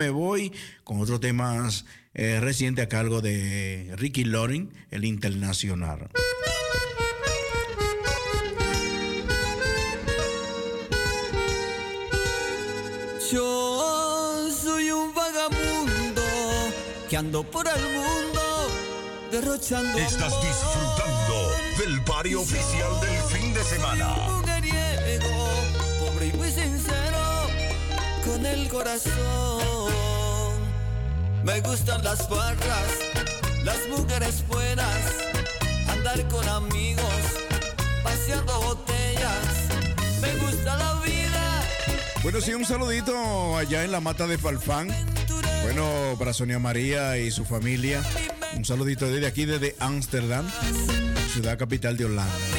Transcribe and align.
me 0.00 0.10
voy 0.10 0.52
con 0.84 1.00
otros 1.00 1.18
temas 1.18 1.84
eh, 2.14 2.38
recientes 2.38 2.84
a 2.84 2.88
cargo 2.88 3.20
de 3.20 3.92
Ricky 3.96 4.22
Loring, 4.22 4.72
el 4.92 5.04
internacional. 5.04 6.08
Yo 13.32 14.48
soy 14.52 14.92
un 14.92 15.12
vagabundo 15.12 16.22
que 17.10 17.16
ando 17.16 17.42
por 17.42 17.66
el 17.66 17.82
mundo 17.82 18.70
derrochando. 19.32 19.98
Estás 19.98 20.32
disfrutando 20.40 21.50
del 21.76 22.04
pari 22.04 22.36
oficial 22.36 23.00
del 23.00 23.36
fin 23.36 23.52
de 23.52 23.64
semana. 23.64 24.14
pobre 25.98 26.26
y 26.28 26.32
muy 26.34 26.52
sincero, 26.52 27.48
con 28.24 28.46
el 28.46 28.68
corazón. 28.68 29.87
Me 31.48 31.62
gustan 31.62 32.04
las 32.04 32.28
barras, 32.28 32.90
las 33.64 33.88
mujeres 33.88 34.44
buenas, 34.48 35.00
andar 35.88 36.28
con 36.28 36.46
amigos, 36.46 37.22
paseando 38.04 38.60
botellas. 38.60 39.46
Me 40.20 40.30
gusta 40.44 40.76
la 40.76 40.92
vida 41.00 41.08
bueno, 42.22 42.42
sí, 42.42 42.52
un 42.52 42.66
saludito 42.66 43.56
allá 43.56 43.82
en 43.84 43.92
la 43.92 44.00
mata 44.00 44.26
de 44.26 44.36
Falfán. 44.36 44.88
Bueno, 45.62 46.16
para 46.18 46.34
Sonia 46.34 46.58
María 46.58 47.16
y 47.16 47.30
su 47.30 47.46
familia. 47.46 48.02
Un 48.54 48.66
saludito 48.66 49.10
desde 49.10 49.26
aquí, 49.26 49.46
desde 49.46 49.74
Ámsterdam, 49.78 50.46
ciudad 51.32 51.56
capital 51.56 51.96
de 51.96 52.04
Holanda. 52.04 52.57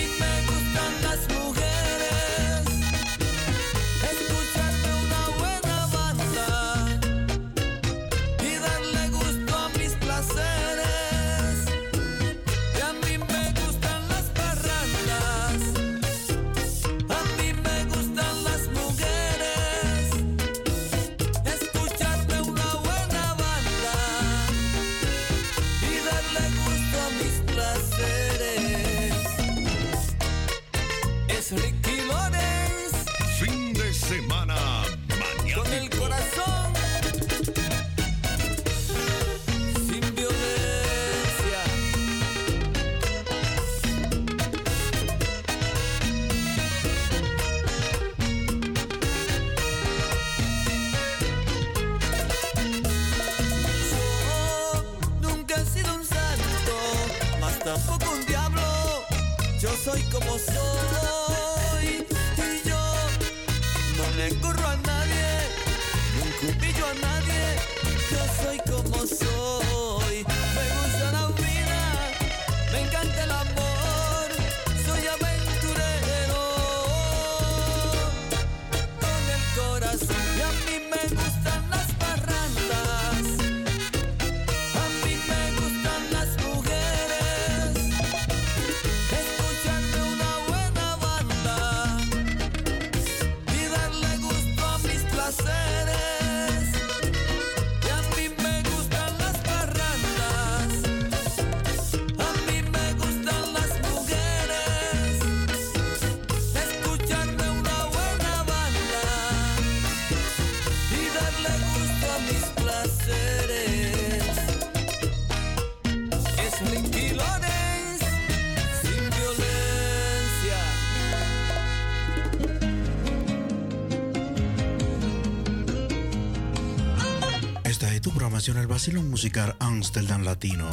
Vacilón 128.80 129.10
Musical 129.10 129.58
Amsterdam 129.60 130.24
Latino. 130.24 130.70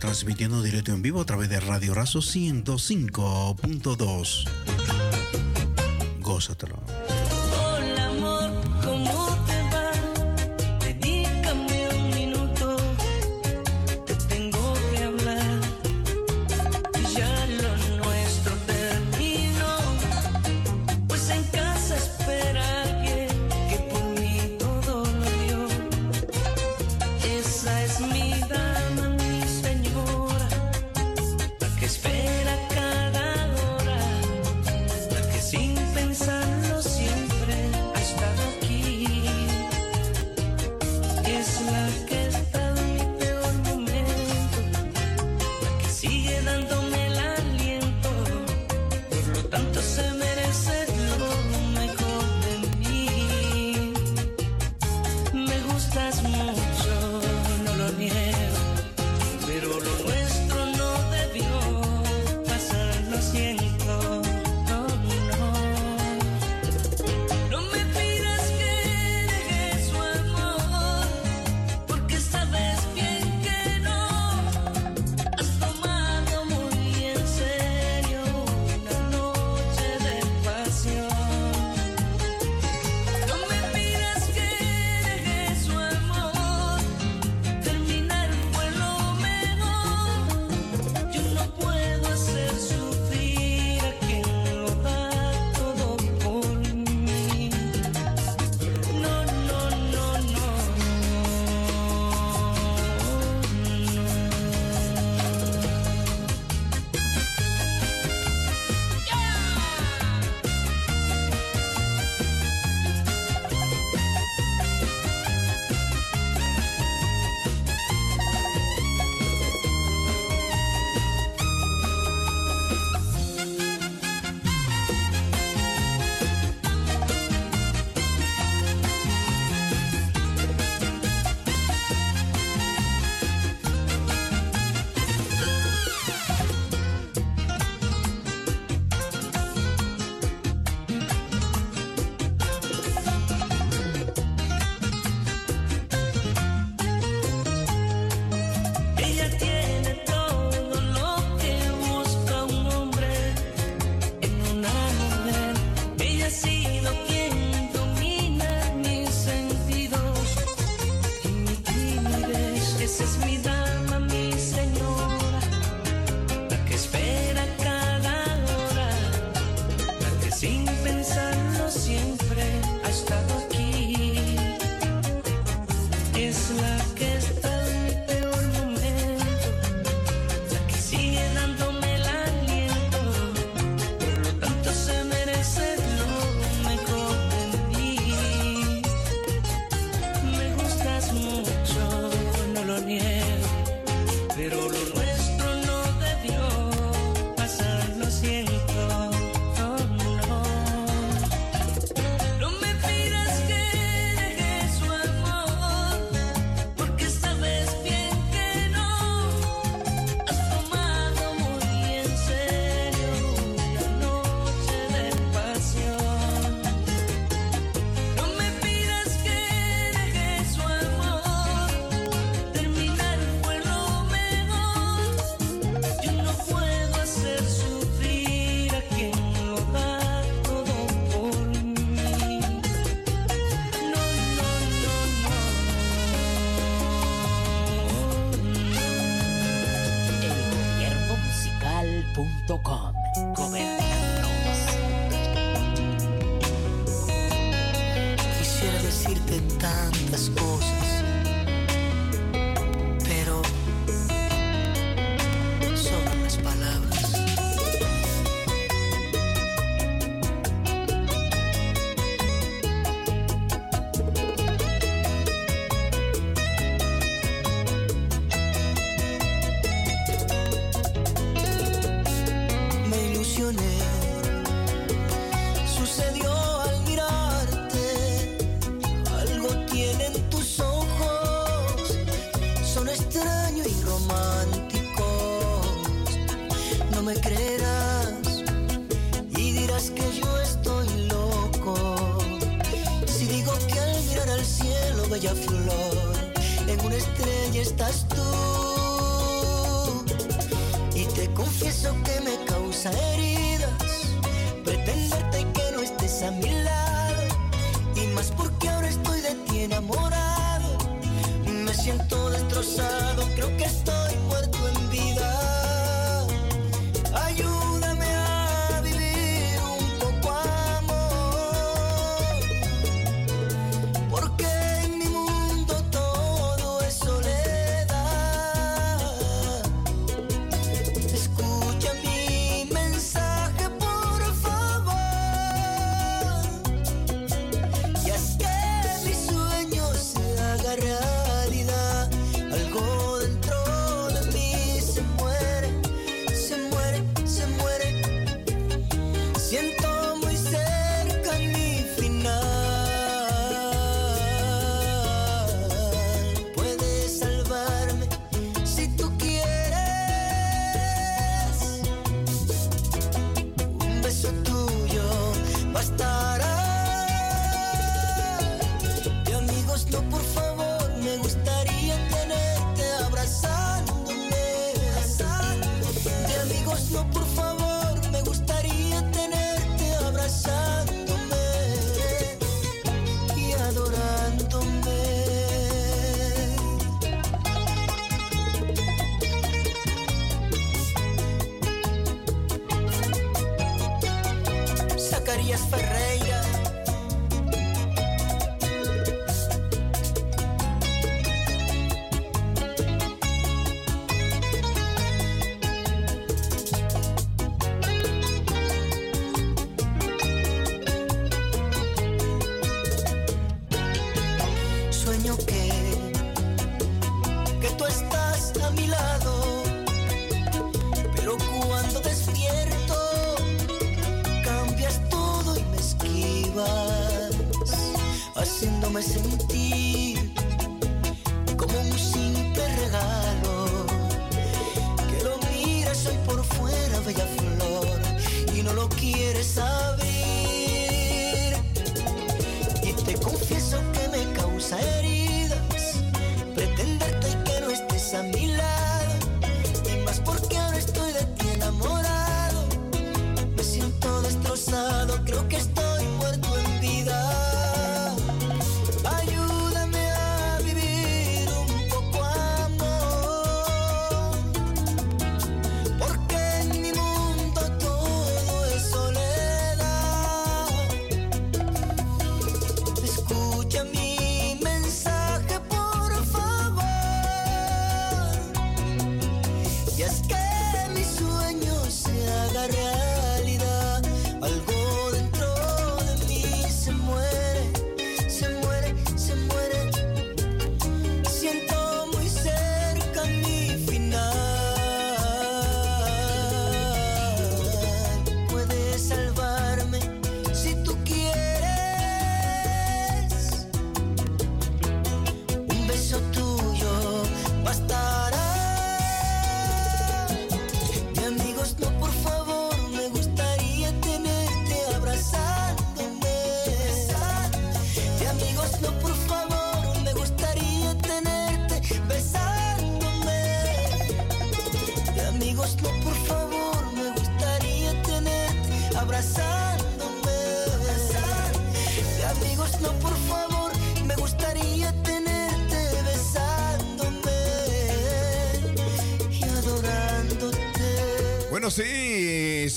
Transmitiendo 0.00 0.64
directo 0.64 0.90
en 0.90 1.00
vivo 1.00 1.20
a 1.20 1.24
través 1.24 1.48
de 1.48 1.60
Radio 1.60 1.94
Razo 1.94 2.18
105.2. 2.18 4.67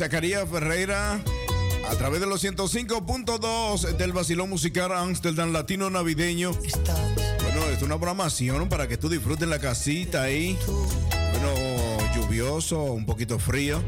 Zacarías 0.01 0.49
Ferreira 0.49 1.23
A 1.87 1.95
través 1.95 2.21
de 2.21 2.25
los 2.25 2.43
105.2 2.43 3.97
del 3.97 4.13
Basilón 4.13 4.49
Musical 4.49 4.91
Amsterdam 4.93 5.53
Latino 5.53 5.91
Navideño. 5.91 6.53
Bueno, 6.53 7.65
es 7.71 7.83
una 7.83 7.97
programación 7.97 8.67
para 8.67 8.87
que 8.87 8.97
tú 8.97 9.09
disfrutes 9.09 9.47
la 9.47 9.59
casita 9.59 10.23
ahí. 10.23 10.57
Bueno, 11.11 12.15
lluvioso, 12.15 12.81
un 12.81 13.05
poquito 13.05 13.37
frío. 13.37 13.79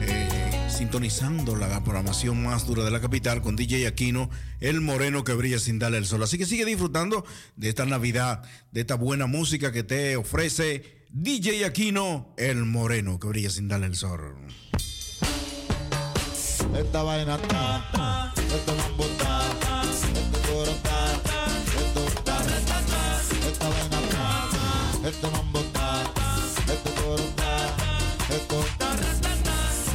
Eh, 0.00 0.28
sintonizando 0.76 1.54
la 1.54 1.68
programación 1.84 2.42
más 2.42 2.66
dura 2.66 2.82
de 2.82 2.90
la 2.90 3.00
capital 3.00 3.40
con 3.40 3.54
DJ 3.54 3.86
Aquino, 3.86 4.28
el 4.58 4.80
moreno 4.80 5.22
que 5.22 5.34
brilla 5.34 5.60
sin 5.60 5.78
darle 5.78 5.98
el 5.98 6.06
sol. 6.06 6.24
Así 6.24 6.36
que 6.36 6.46
sigue 6.46 6.64
disfrutando 6.64 7.24
de 7.54 7.68
esta 7.68 7.86
Navidad, 7.86 8.42
de 8.72 8.80
esta 8.80 8.96
buena 8.96 9.26
música 9.26 9.70
que 9.70 9.84
te 9.84 10.16
ofrece 10.16 11.06
DJ 11.10 11.64
Aquino, 11.64 12.34
el 12.38 12.64
moreno 12.64 13.20
que 13.20 13.28
brilla 13.28 13.50
sin 13.50 13.68
darle 13.68 13.86
el 13.86 13.94
sol. 13.94 14.34
Esta 16.76 17.02
vaina 17.02 17.34
está, 17.36 18.32
esto 18.36 18.74
mambo 18.74 19.04
está, 19.04 19.42
este 19.82 20.38
coro 20.48 20.70
está, 20.70 20.98
esto 21.80 22.00
está, 22.06 22.36
esta 23.48 23.68
vaina 23.68 23.98
está, 24.00 25.08
este 25.08 25.26
mambo 25.30 25.58
está, 25.60 25.88
este 26.72 26.90
coro 27.02 27.22
está, 27.22 27.52
esto 28.34 28.60
está. 28.60 28.88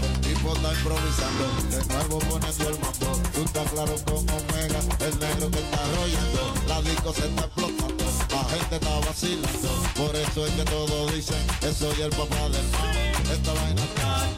El 0.06 0.14
tipo 0.22 0.54
está 0.56 0.74
improvisando, 0.74 1.46
de 1.70 1.80
nuevo 1.94 2.20
poniendo 2.20 2.70
el 2.70 2.80
mambo. 2.80 3.10
Tú 3.34 3.42
estás 3.44 3.72
claro 3.72 3.96
con 4.06 4.18
Omega, 4.30 4.80
el 5.08 5.20
negro 5.20 5.52
que 5.52 5.60
está 5.60 5.80
rollando, 5.96 6.54
la 6.68 6.82
disco 6.82 7.14
se 7.14 7.28
está 7.28 7.46
explotando, 7.46 8.04
la 8.32 8.44
gente 8.46 8.76
está 8.76 9.00
vacilando. 9.00 9.70
Por 9.96 10.16
eso 10.16 10.46
es 10.46 10.52
que 10.54 10.64
todos 10.66 11.14
dicen 11.14 11.48
que 11.60 11.74
soy 11.74 12.02
el 12.02 12.12
papá 12.12 12.50
del 12.50 12.64
mambo. 12.72 13.00
Esta 13.34 13.54
vaina 13.54 13.82
está, 13.82 14.30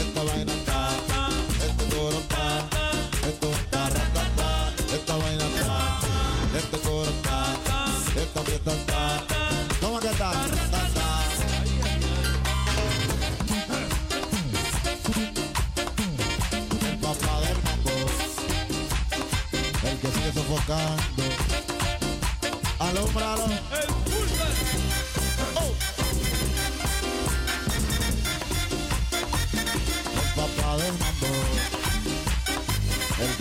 esta 0.00 0.22
vaina 0.24 0.51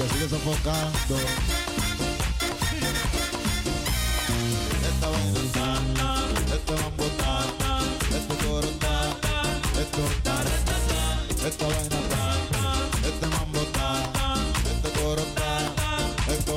sigue 0.08 0.30
sofocando. 0.30 1.18
Esta 4.90 5.08
vaina 5.10 5.40
está, 5.40 5.66
este 6.56 6.74
mambo 6.82 7.04
este 8.16 8.36
coro 8.46 8.70
esto 9.82 10.02
esta 11.48 11.66
vaina 11.68 12.00
este 13.04 13.28
mambo 13.28 13.60
este 14.72 14.90
coro 15.00 15.24
esto. 16.30 16.56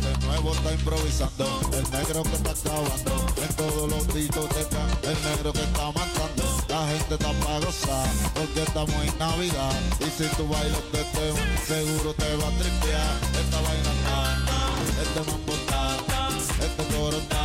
De 0.00 0.26
nuevo 0.26 0.52
está 0.52 0.72
improvisando, 0.72 1.60
el 1.72 1.90
negro 1.90 2.22
que 2.22 2.36
está 2.36 2.50
acabando, 2.50 3.26
en 3.42 3.54
todos 3.56 3.90
los 3.90 4.14
discotecas, 4.14 4.92
el 5.02 5.22
negro 5.30 5.52
que 5.52 5.62
está 5.62 5.86
matando. 5.86 6.55
La 6.76 6.86
gente 6.88 7.14
está 7.14 7.32
para 7.32 7.58
gozar, 7.60 8.06
porque 8.34 8.62
estamos 8.62 8.94
en 9.02 9.18
Navidad. 9.18 9.72
Y 9.98 10.10
si 10.10 10.28
tú 10.36 10.46
bailas 10.46 10.84
de 10.92 11.02
tema, 11.16 11.40
seguro 11.66 12.12
te 12.12 12.36
va 12.36 12.48
a 12.48 12.50
tripear. 12.50 13.16
Esta 13.42 13.58
vaina 13.64 13.90
está, 13.96 14.18
este 15.00 15.20
mambo 15.30 15.54
está, 15.54 15.82
este 16.66 16.82
coro 16.94 17.16
está, 17.16 17.44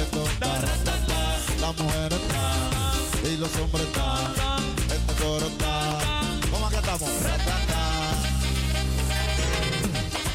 esto 0.00 0.20
está. 0.24 0.50
La 1.60 1.72
mujer 1.72 2.10
está, 2.20 3.28
y 3.28 3.36
los 3.36 3.54
hombres 3.56 3.86
están, 3.86 4.32
este 4.96 5.12
coro 5.22 5.46
está. 5.46 5.98
¿Cómo 6.50 6.68
que 6.70 6.76
estamos? 6.76 7.10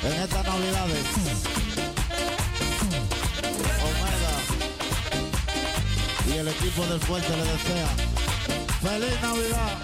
En 0.04 0.14
estas 0.22 0.46
navidades, 0.46 1.53
equipo 6.60 6.86
del 6.86 7.00
fuerte 7.00 7.30
le 7.30 7.44
desea 7.44 7.88
feliz 8.82 9.22
Navidad. 9.22 9.78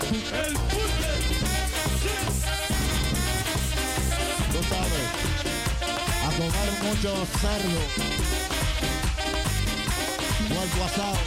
Tú 4.51 4.59
sabes, 4.69 5.07
a 6.25 6.29
comer 6.37 6.71
mucho 6.83 7.11
cerdo, 7.39 7.81
cuerpo 10.49 10.83
asado. 10.85 11.19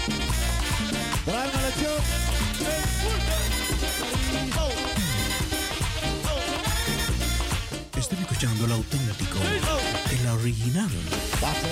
Tráeme 1.24 1.58
lechón. 1.62 2.02
Estoy 7.96 8.18
escuchando 8.18 8.64
el 8.66 8.72
auténtico, 8.72 9.38
el 10.10 10.26
original. 10.28 10.90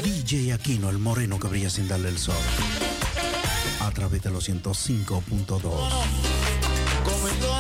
DJ 0.03 0.53
Aquino, 0.55 0.89
el 0.89 0.99
moreno 0.99 1.39
que 1.39 1.49
brilla 1.49 1.69
sin 1.69 1.89
darle 1.89 2.09
el 2.09 2.19
sol. 2.19 2.35
A 3.91 3.93
través 3.93 4.23
de 4.23 4.31
los 4.31 4.49
105.2. 4.49 5.11
Conmigo 5.51 5.73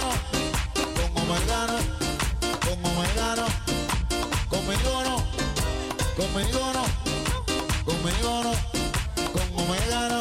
no, 0.00 0.12
con 0.94 1.10
Omegano, 1.24 1.78
con 2.60 2.78
Omegano, 2.86 3.46
conmigo 4.48 5.02
no, 5.02 5.16
conmigo 6.16 6.72
no, 6.72 6.84
conmigo 7.84 8.42
no, 8.44 8.52
con 9.32 9.64
Omegano. 9.64 10.20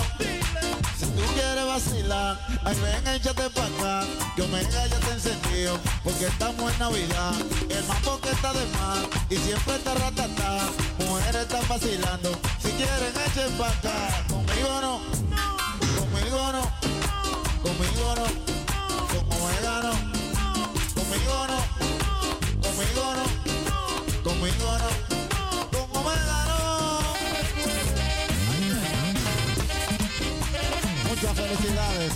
Si 0.97 1.05
tú 1.05 1.21
quieres 1.35 1.65
vacilar, 1.67 2.39
ay 2.65 2.75
ven, 2.81 3.07
échate 3.15 3.47
pa' 3.51 3.67
acá, 3.67 4.03
que 4.35 4.41
Omega 4.41 4.87
ya 4.87 4.99
te 4.99 5.11
encendido, 5.11 5.79
porque 6.03 6.25
estamos 6.25 6.73
en 6.73 6.79
Navidad, 6.79 7.35
el 7.69 7.83
mambo 7.85 8.19
que 8.19 8.31
está 8.31 8.51
de 8.51 8.65
más, 8.65 9.07
y 9.29 9.35
siempre 9.35 9.75
está 9.75 9.93
ratata, 9.93 10.71
mujeres 11.07 11.43
están 11.43 11.67
vacilando, 11.69 12.31
si 12.61 12.69
quieren 12.71 13.13
echen 13.27 13.51
pa' 13.59 13.69
acá, 13.69 14.25
felicidades 31.39 32.13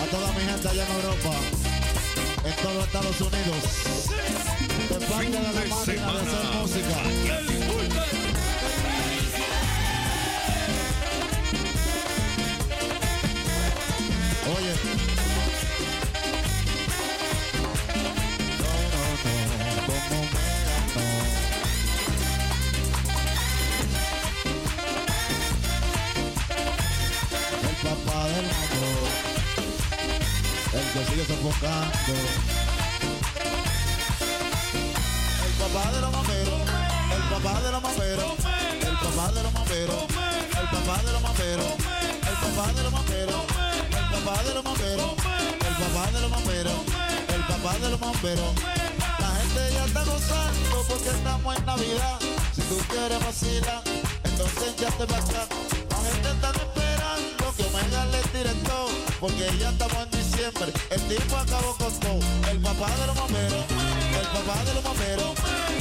a 0.00 0.04
toda 0.10 0.32
mi 0.32 0.40
gente 0.40 0.68
allá 0.68 0.86
en 0.86 0.92
Europa, 0.92 1.34
en 2.44 2.54
todos 2.62 2.84
Estados 2.86 3.20
Unidos, 3.20 3.62
de 4.88 5.06
parte 5.06 5.30
de 5.30 5.42
la 5.42 5.52
máquina 5.52 6.12
de 6.12 6.20
hacer 6.20 6.54
música. 6.60 7.59
El 31.20 31.26
papá 31.26 31.36
de 35.92 36.00
los 36.00 36.12
mamberos, 36.12 36.60
el 37.12 37.22
papá 37.28 37.60
de 37.60 37.72
los 37.72 37.82
mamberos, 37.82 38.32
el 38.80 38.96
papá 38.96 39.30
de 39.32 39.42
los 39.42 39.52
mamberos, 39.52 40.04
el 40.48 40.66
papá 40.70 41.02
de 41.02 41.12
los 41.12 41.20
mamberos, 41.20 41.66
el 42.26 42.36
papá 42.40 42.72
de 42.72 42.82
los 42.82 42.92
mamberos, 42.92 43.36
el 43.90 44.06
papá 44.08 44.42
de 44.44 44.54
los 44.54 44.64
mamberos, 44.64 45.12
el 45.60 45.74
papá 45.76 46.10
de 46.10 46.20
los 46.22 46.30
mamberos, 46.30 46.80
el 47.28 47.42
papá 47.42 47.72
de 47.78 47.90
los 47.90 48.00
mamberos. 48.00 48.54
La 49.18 49.28
gente 49.36 49.60
ya 49.74 49.84
está 49.84 50.04
gozando 50.04 50.84
porque 50.88 51.10
estamos 51.10 51.54
en 51.54 51.66
Navidad. 51.66 52.18
Si 52.54 52.62
tú 52.62 52.78
quieres 52.88 53.20
vacilar, 53.22 53.82
entonces 54.24 54.74
ya 54.80 54.90
te 54.92 55.04
vas 55.04 55.28
acá. 55.28 55.46
La 55.90 55.96
gente 55.96 56.30
está 56.30 56.48
esperando 56.48 57.54
que 57.56 57.62
Omega 57.64 58.06
le 58.06 58.22
tire 58.32 58.54
todo, 58.64 58.88
porque 59.20 59.52
ya 59.58 59.68
estamos 59.68 59.98
en 59.98 60.09
el 60.40 61.02
tipo 61.02 61.36
acabó 61.36 61.74
con 61.76 61.92
todo. 62.00 62.18
El 62.50 62.58
papá 62.60 62.88
de 62.96 63.06
los 63.08 63.14
bomberos. 63.14 63.64
El 64.18 64.26
papá 64.32 64.64
de 64.64 64.72
los 64.72 64.82
bomberos. 64.82 65.34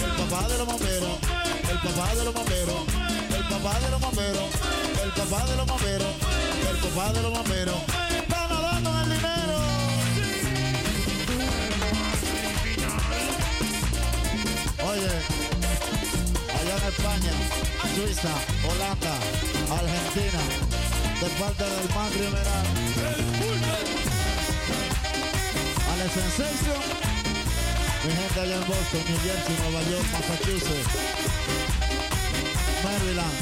El 0.04 0.12
papá 0.20 0.48
de 0.50 0.58
los 0.58 0.68
bomberos. 0.68 1.18
El 1.72 1.80
papá 1.80 2.14
de 2.14 2.24
los 2.26 2.34
bomberos. 2.34 2.84
El 3.38 3.44
papá 3.48 3.80
de 3.80 3.90
los 3.90 4.02
bomberos. 4.02 4.44
El 5.02 5.12
papá 5.14 5.46
de 5.46 5.56
los 5.56 5.66
bomberos. 5.66 6.14
El 6.70 6.78
papá 6.78 7.14
de 7.14 7.22
los 7.22 7.32
bomberos. 7.32 7.76
Están 8.20 8.52
hablando 8.52 8.90
el 9.00 9.10
dinero. 9.10 9.60
Oye, 14.90 15.14
allá 16.60 16.76
en 16.76 16.84
España, 16.90 17.34
Suiza, 17.96 18.34
Holanda, 18.68 19.16
Argentina, 19.72 20.42
de 21.22 21.30
parte 21.40 21.64
del 21.64 21.90
Mar 21.96 22.12
Rivera. 22.12 23.39
Sensation. 26.14 26.82
Mi 28.04 28.12
gente 28.12 28.40
allá 28.40 28.56
en 28.56 28.68
Boston, 28.68 29.02
New 29.08 29.20
Jersey, 29.20 29.56
Nueva 29.60 29.82
York, 29.92 30.06
Massachusetts, 30.12 30.90
Maryland, 32.84 33.38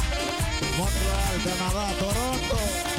Montreal, 0.77 1.36
Canadá, 1.45 1.93
Toronto. 1.99 2.96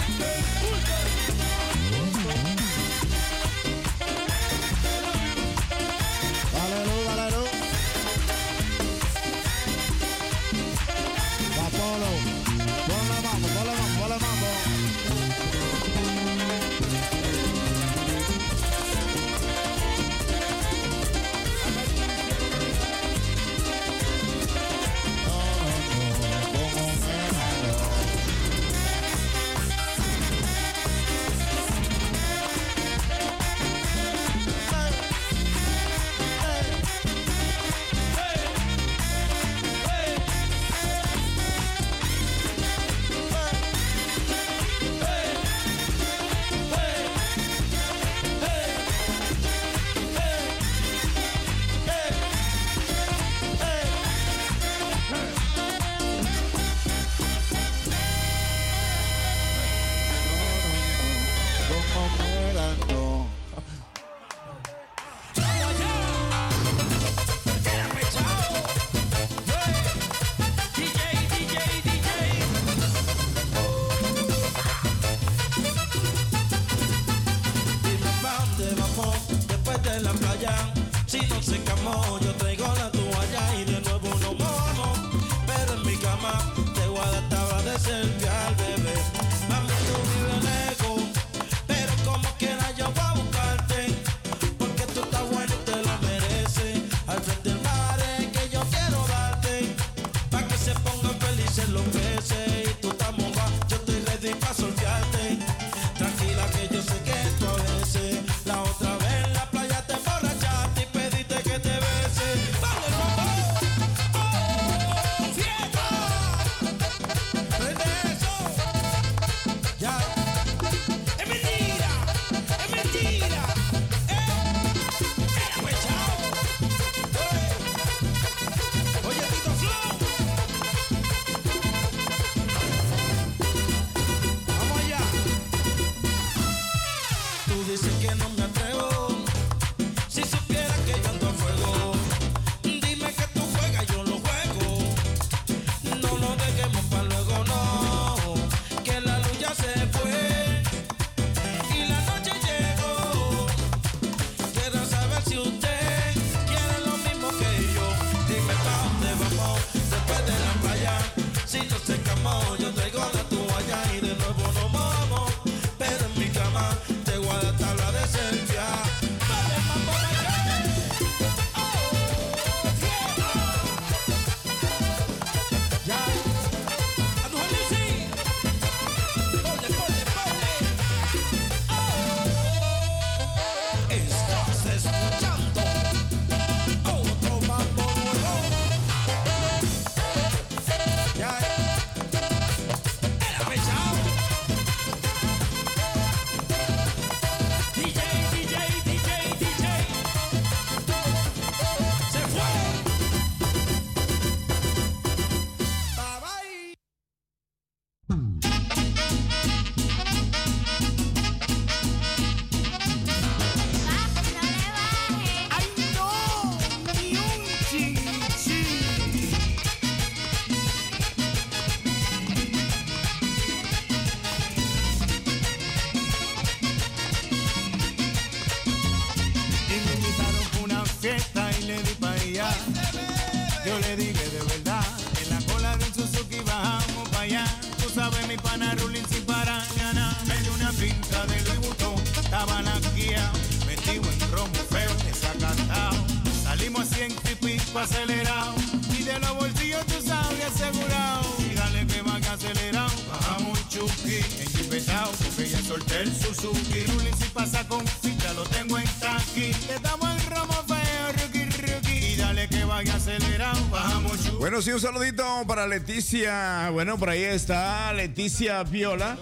Leticia. 265.68 266.70
Bueno, 266.70 266.98
por 266.98 267.10
ahí 267.10 267.22
está 267.22 267.92
Leticia 267.92 268.62
Viola. 268.64 269.18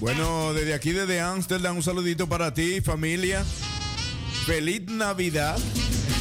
Bueno, 0.00 0.52
desde 0.52 0.74
aquí, 0.74 0.92
desde 0.92 1.20
Ámsterdam, 1.20 1.76
un 1.76 1.82
saludito 1.82 2.28
para 2.28 2.52
ti, 2.52 2.80
familia. 2.80 3.44
Feliz 4.46 4.82
Navidad. 4.88 5.56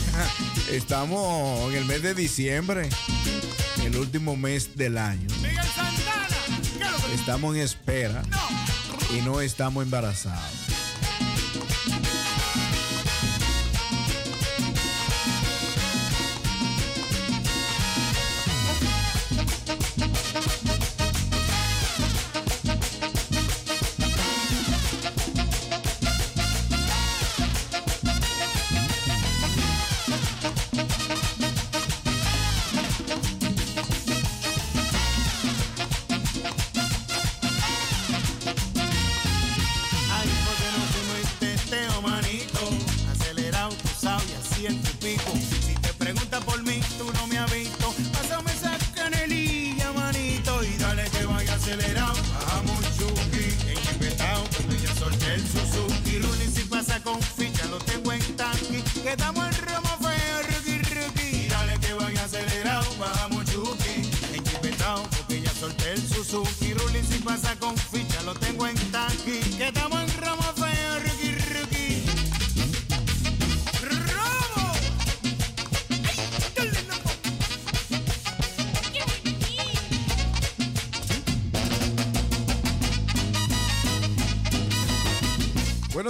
Estamos 0.71 1.71
en 1.71 1.79
el 1.79 1.85
mes 1.85 2.01
de 2.01 2.13
diciembre, 2.13 2.89
el 3.83 3.97
último 3.97 4.35
mes 4.35 4.75
del 4.75 4.97
año. 4.97 5.27
Estamos 7.13 7.55
en 7.55 7.61
espera 7.61 8.23
y 9.17 9.21
no 9.21 9.41
estamos 9.41 9.83
embarazados. 9.83 10.52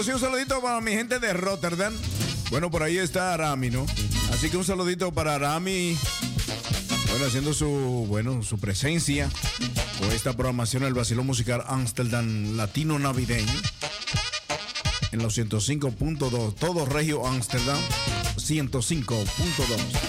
sí, 0.03 0.11
un 0.11 0.19
saludito 0.19 0.61
para 0.61 0.81
mi 0.81 0.91
gente 0.91 1.19
de 1.19 1.33
Rotterdam. 1.33 1.93
Bueno, 2.49 2.69
por 2.69 2.83
ahí 2.83 2.97
está 2.97 3.33
Arami, 3.33 3.69
¿no? 3.69 3.85
Así 4.33 4.49
que 4.49 4.57
un 4.57 4.65
saludito 4.65 5.13
para 5.13 5.35
Arami. 5.35 5.97
Bueno, 7.09 7.25
haciendo 7.25 7.53
su, 7.53 8.05
bueno, 8.09 8.43
su 8.43 8.59
presencia 8.59 9.29
con 9.99 10.11
esta 10.11 10.33
programación 10.33 10.83
del 10.83 10.93
Basilón 10.93 11.25
Musical 11.25 11.63
Amsterdam 11.67 12.57
Latino 12.57 12.99
Navideño. 12.99 13.53
En 15.11 15.21
los 15.21 15.37
105.2, 15.37 16.55
todo 16.55 16.85
Regio 16.85 17.25
Amsterdam, 17.25 17.79
105.2. 18.35 20.02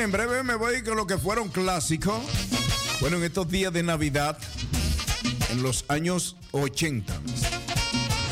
en 0.00 0.10
breve 0.10 0.42
me 0.42 0.54
voy 0.56 0.82
con 0.82 0.96
lo 0.96 1.06
que 1.06 1.18
fueron 1.18 1.48
clásicos. 1.48 2.20
Bueno, 3.00 3.16
en 3.16 3.24
estos 3.24 3.48
días 3.48 3.72
de 3.72 3.82
Navidad, 3.82 4.38
en 5.50 5.62
los 5.62 5.84
años 5.88 6.36
80, 6.52 7.12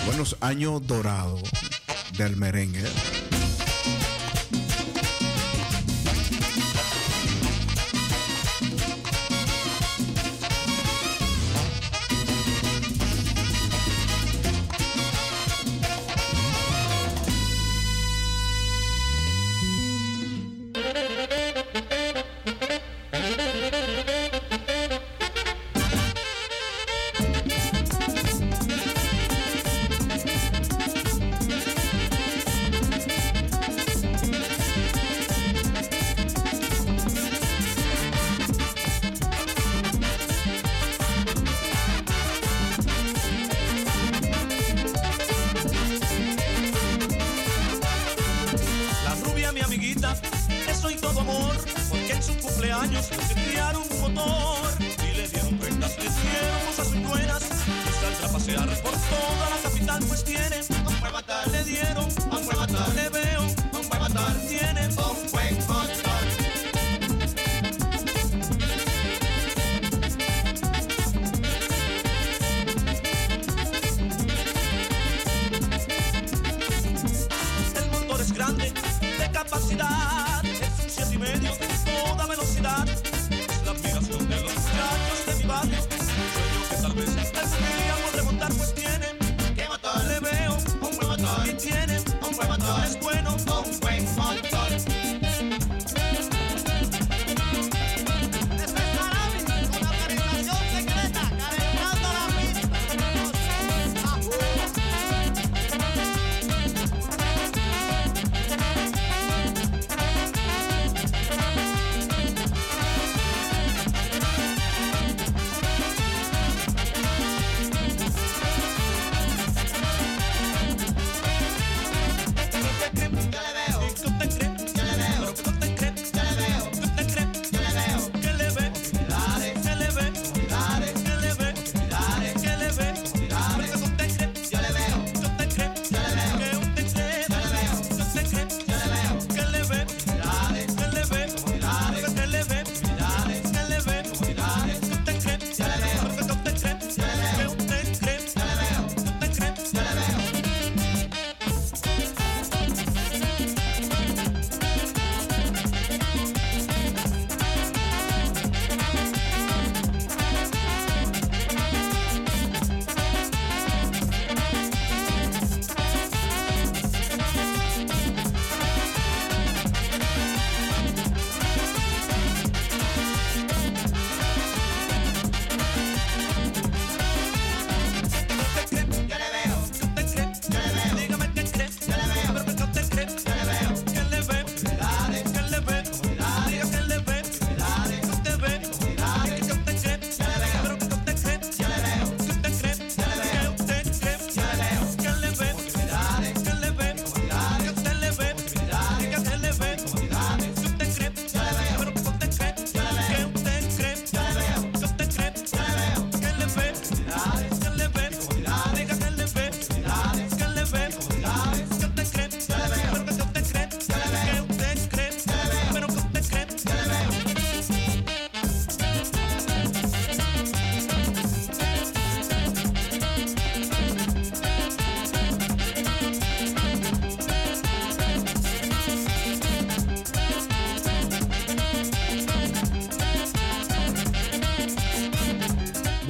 buenos 0.06 0.36
años 0.40 0.86
dorados 0.86 1.42
del 2.16 2.36
merengue. 2.36 2.82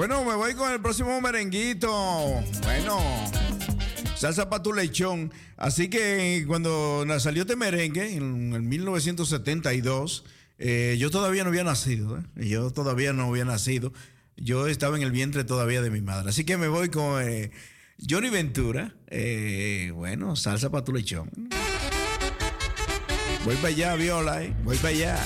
Bueno, 0.02 0.24
me 0.24 0.34
voy 0.34 0.54
con 0.54 0.72
el 0.72 0.80
próximo 0.80 1.20
merenguito. 1.20 1.88
Bueno, 2.64 2.98
salsa 4.16 4.50
para 4.50 4.60
tu 4.60 4.72
lechón. 4.72 5.32
Así 5.56 5.88
que 5.88 6.42
cuando 6.48 7.06
salió 7.20 7.42
este 7.42 7.54
merengue, 7.54 8.16
en, 8.16 8.52
en 8.52 8.68
1972, 8.68 10.24
eh, 10.58 10.96
yo 10.98 11.12
todavía 11.12 11.44
no 11.44 11.50
había 11.50 11.62
nacido. 11.62 12.18
¿eh? 12.18 12.48
Yo 12.48 12.72
todavía 12.72 13.12
no 13.12 13.28
había 13.28 13.44
nacido. 13.44 13.92
Yo 14.36 14.66
estaba 14.66 14.96
en 14.96 15.04
el 15.04 15.12
vientre 15.12 15.44
todavía 15.44 15.82
de 15.82 15.90
mi 15.90 16.00
madre. 16.00 16.30
Así 16.30 16.42
que 16.42 16.56
me 16.56 16.66
voy 16.66 16.88
con 16.88 17.22
eh, 17.22 17.52
Johnny 18.10 18.28
Ventura. 18.28 18.96
bueno, 19.94 20.34
salsa 20.34 20.68
para 20.68 20.82
tu 20.82 20.92
lechón. 20.92 21.30
Voy 23.44 23.54
para 23.54 23.68
allá, 23.68 23.94
Viola. 23.94 24.42
Voy 24.64 24.76
para 24.78 24.88
allá. 24.88 25.18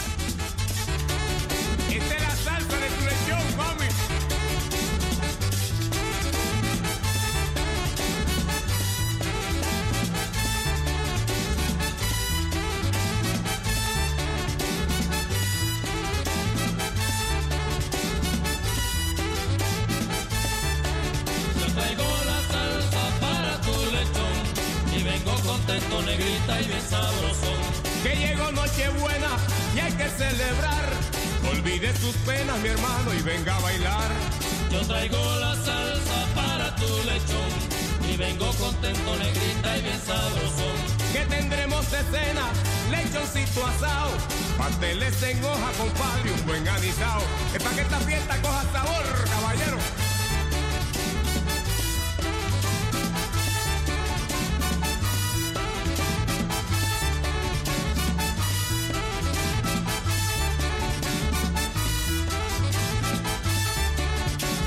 Pasteles 44.67 45.23
en 45.23 45.45
hoja, 45.45 45.71
compadre, 45.79 46.33
un 46.33 46.45
buen 46.45 46.69
anisao. 46.69 47.23
Es 47.55 47.63
para 47.63 47.77
que 47.77 47.83
esta 47.83 48.01
fiesta 48.01 48.43
coja 48.43 48.65
sabor, 48.73 49.05
caballero. 49.31 49.79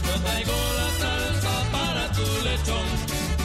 Yo 0.07 0.21
traigo 0.21 0.53
la 0.79 0.89
salsa 1.01 1.71
para 1.73 2.11
tu 2.13 2.23
lechón 2.45 2.87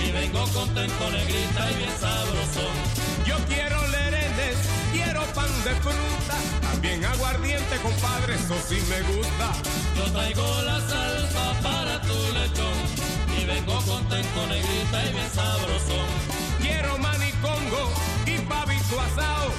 y 0.07 0.13
vengo 0.13 0.47
contento, 0.53 1.11
negrita 1.11 1.73
y 1.73 1.75
bien 1.79 1.91
sabrosón. 1.99 2.77
Yo 3.27 3.37
quiero 3.49 3.89
lerenes, 3.89 4.57
quiero 4.93 5.21
pan 5.35 5.51
de 5.65 5.75
fruta 5.83 6.24
Bien 6.85 7.03
aguardiente, 7.03 7.77
compadre, 7.83 8.35
eso 8.35 8.55
sí 8.69 8.77
me 8.91 9.01
gusta. 9.11 9.53
Yo 9.97 10.05
traigo 10.13 10.47
la 10.65 10.79
salsa 10.81 11.59
para 11.63 11.99
tu 12.03 12.13
lechón. 12.35 12.77
Y 13.41 13.47
vengo 13.47 13.81
contento, 13.87 14.47
negrita 14.47 15.07
y 15.09 15.13
bien 15.15 15.31
sabroso. 15.35 15.97
Quiero 16.61 16.99
manicongo 16.99 17.91
y 18.27 18.37
pavito 18.41 19.01
asado. 19.01 19.51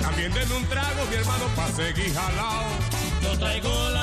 También 0.00 0.34
denle 0.34 0.56
un 0.56 0.64
trago, 0.66 1.06
mi 1.08 1.14
hermano, 1.14 1.44
pa' 1.54 1.68
seguir 1.68 2.12
jalao. 2.12 2.64
Yo 3.22 3.38
traigo 3.38 3.90
la 3.90 4.01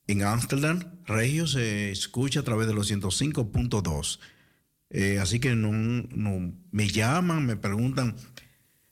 En 0.07 0.23
Amsterdam, 0.23 0.83
Regio 1.05 1.47
se 1.47 1.91
escucha 1.91 2.41
a 2.41 2.43
través 2.43 2.67
de 2.67 2.73
los 2.73 2.91
105.2. 2.91 4.19
Eh, 4.91 5.17
así 5.19 5.39
que 5.39 5.55
no, 5.55 5.71
me 6.71 6.87
llaman, 6.87 7.45
me 7.45 7.55
preguntan, 7.55 8.15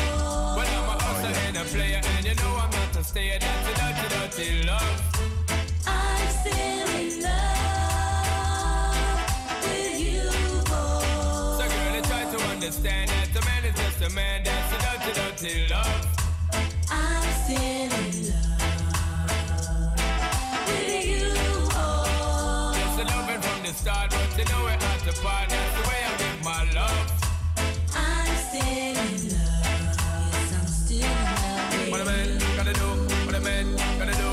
Well, 0.58 0.68
I'm 0.68 0.90
a 0.90 0.96
hustler 1.02 1.36
and 1.48 1.56
a 1.56 1.64
player, 1.64 2.02
and 2.04 2.26
you 2.26 2.36
know 2.36 2.54
I'm 2.60 2.70
not 2.70 2.98
a 2.98 3.02
stayer. 3.02 3.40
That's 3.40 3.64
the 3.66 3.74
dirty, 3.80 4.08
dirty 4.14 4.64
love. 4.68 5.00
I'm 5.88 6.28
still 6.28 6.90
in 7.00 7.22
love 7.24 8.44
with 9.64 10.00
you, 10.04 10.28
boy. 10.68 11.08
So, 11.60 11.64
girl, 11.64 11.96
I 11.96 12.02
try 12.04 12.24
to 12.30 12.40
understand 12.52 13.10
that 13.10 13.30
the 13.34 13.40
man 13.46 13.64
is 13.64 13.76
just 13.76 14.02
a 14.02 14.10
man. 14.14 14.53
Start, 23.74 24.10
but 24.12 24.38
you 24.38 24.46
know 24.46 24.64
we're 24.64 24.72
at 24.72 25.00
the 25.02 25.14
part. 25.22 25.50
That's 25.50 25.74
the 25.78 25.84
way 25.90 26.00
I 26.06 26.12
give 26.22 26.44
my 26.44 26.62
love. 26.78 27.08
I'm 27.96 28.36
still 28.46 28.62
in 28.62 29.14
love. 29.34 29.66
Yes, 30.34 30.54
I'm 30.54 30.68
still 30.68 31.02
in 31.02 31.10
love. 31.34 31.92
What 31.92 32.02
a 32.02 32.06
man 32.06 32.30
gotta 32.58 32.74
do, 32.74 32.90
what 33.26 33.36
a 33.36 33.42
man 33.42 33.66
gotta 34.00 34.16
do. 34.24 34.32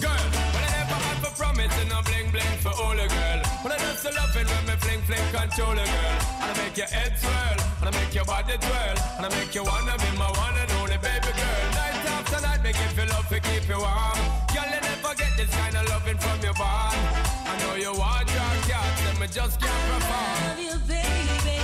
Girl, 0.00 0.26
when 0.54 0.62
I 0.64 0.70
never 0.80 0.98
had 1.06 1.18
for 1.22 1.32
promise 1.36 1.74
and 1.80 1.88
no 1.90 2.00
bling 2.02 2.30
bling 2.32 2.56
for 2.64 2.72
all 2.82 2.96
a 2.96 3.06
girl. 3.06 3.40
When 3.62 3.72
I 3.72 3.78
just 3.78 4.04
loving 4.04 4.48
when 4.48 4.64
me 4.66 4.74
fling 4.80 5.02
fling 5.02 5.26
control 5.32 5.76
a 5.76 5.84
girl. 5.84 6.18
And 6.40 6.48
I 6.50 6.54
make 6.64 6.76
your 6.76 6.88
head 6.88 7.12
swirl, 7.20 7.58
and 7.80 7.86
I 7.88 7.92
make 8.00 8.14
your 8.14 8.24
body 8.24 8.56
twirl, 8.58 8.96
and 9.16 9.26
I 9.26 9.28
make 9.36 9.54
you 9.54 9.64
wanna 9.64 9.94
be 9.98 10.10
my 10.16 10.30
one 10.40 10.56
and 10.56 10.70
only 10.80 10.98
baby 10.98 11.32
girl. 11.36 11.64
Night 11.76 12.00
after 12.16 12.40
night, 12.40 12.62
make 12.64 12.76
you 12.80 12.90
feel 12.96 13.08
love 13.12 13.28
to 13.28 13.38
keep 13.40 13.68
you 13.68 13.78
warm. 13.78 14.18
Girl, 14.54 14.68
you 14.72 14.80
never 14.80 15.14
get 15.14 15.32
this 15.36 15.50
kind 15.54 15.76
of 15.76 15.88
loving 15.88 16.18
from 16.18 16.40
your 16.42 16.54
bond. 16.54 17.31
I 17.72 17.76
know 17.76 17.80
you 17.80 17.98
want 17.98 18.28
your 18.28 18.38
cat, 18.68 19.02
and 19.08 19.18
me 19.18 19.26
just 19.28 19.58
can't 19.58 19.72
perform. 19.94 20.20
Love 20.44 20.58
you, 20.60 20.76
baby. 20.86 21.58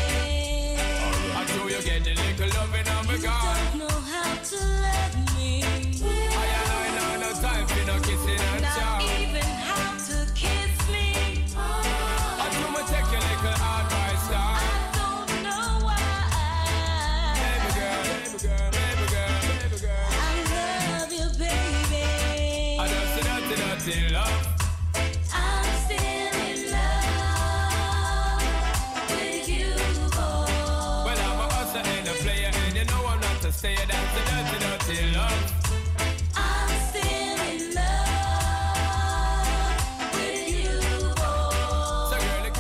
I 1.36 1.44
know 1.54 1.68
you 1.68 1.82
get 1.82 2.02
the 2.02 2.14
little 2.14 2.48
loving 2.60 2.88
on 2.88 3.06
me 3.06 3.12
You 3.12 3.20
don't 3.20 3.78
know 3.78 4.00
how 4.10 4.34
to 4.42 4.56
love 4.56 5.16
me. 5.18 5.27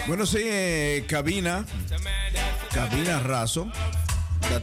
Bueno, 0.08 0.24
sí, 0.24 0.38
eh, 0.42 1.04
cabina, 1.06 1.66
cabina 2.72 3.20
raso. 3.20 3.70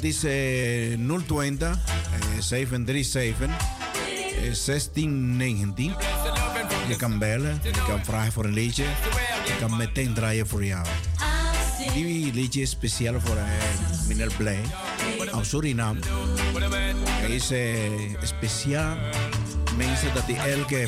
Is 0.01 0.23
eh, 0.25 0.97
020 0.97 1.65
eh, 1.67 2.41
737 2.41 3.49
eh, 3.49 4.53
1619. 4.55 5.93
the 5.93 6.29
loving 6.29 6.67
from 6.67 6.89
Je 6.89 6.95
kan 6.97 7.19
bellen, 7.19 7.59
je 7.63 7.83
kan 7.87 8.05
vragen 8.05 8.31
voor 8.31 8.45
een 8.45 8.53
liedje. 8.53 8.83
Je 9.45 9.55
kan 9.59 9.77
meteen 9.77 10.13
draaien 10.13 10.47
voor 10.47 10.65
jou. 10.65 10.85
Die 11.93 12.33
liedje 12.33 12.65
speciaal 12.65 13.15
eh, 13.15 13.21
is 17.29 17.53
speciaal. 18.23 18.97
Mensen 19.77 20.13
dat 20.13 20.27
elke 20.27 20.87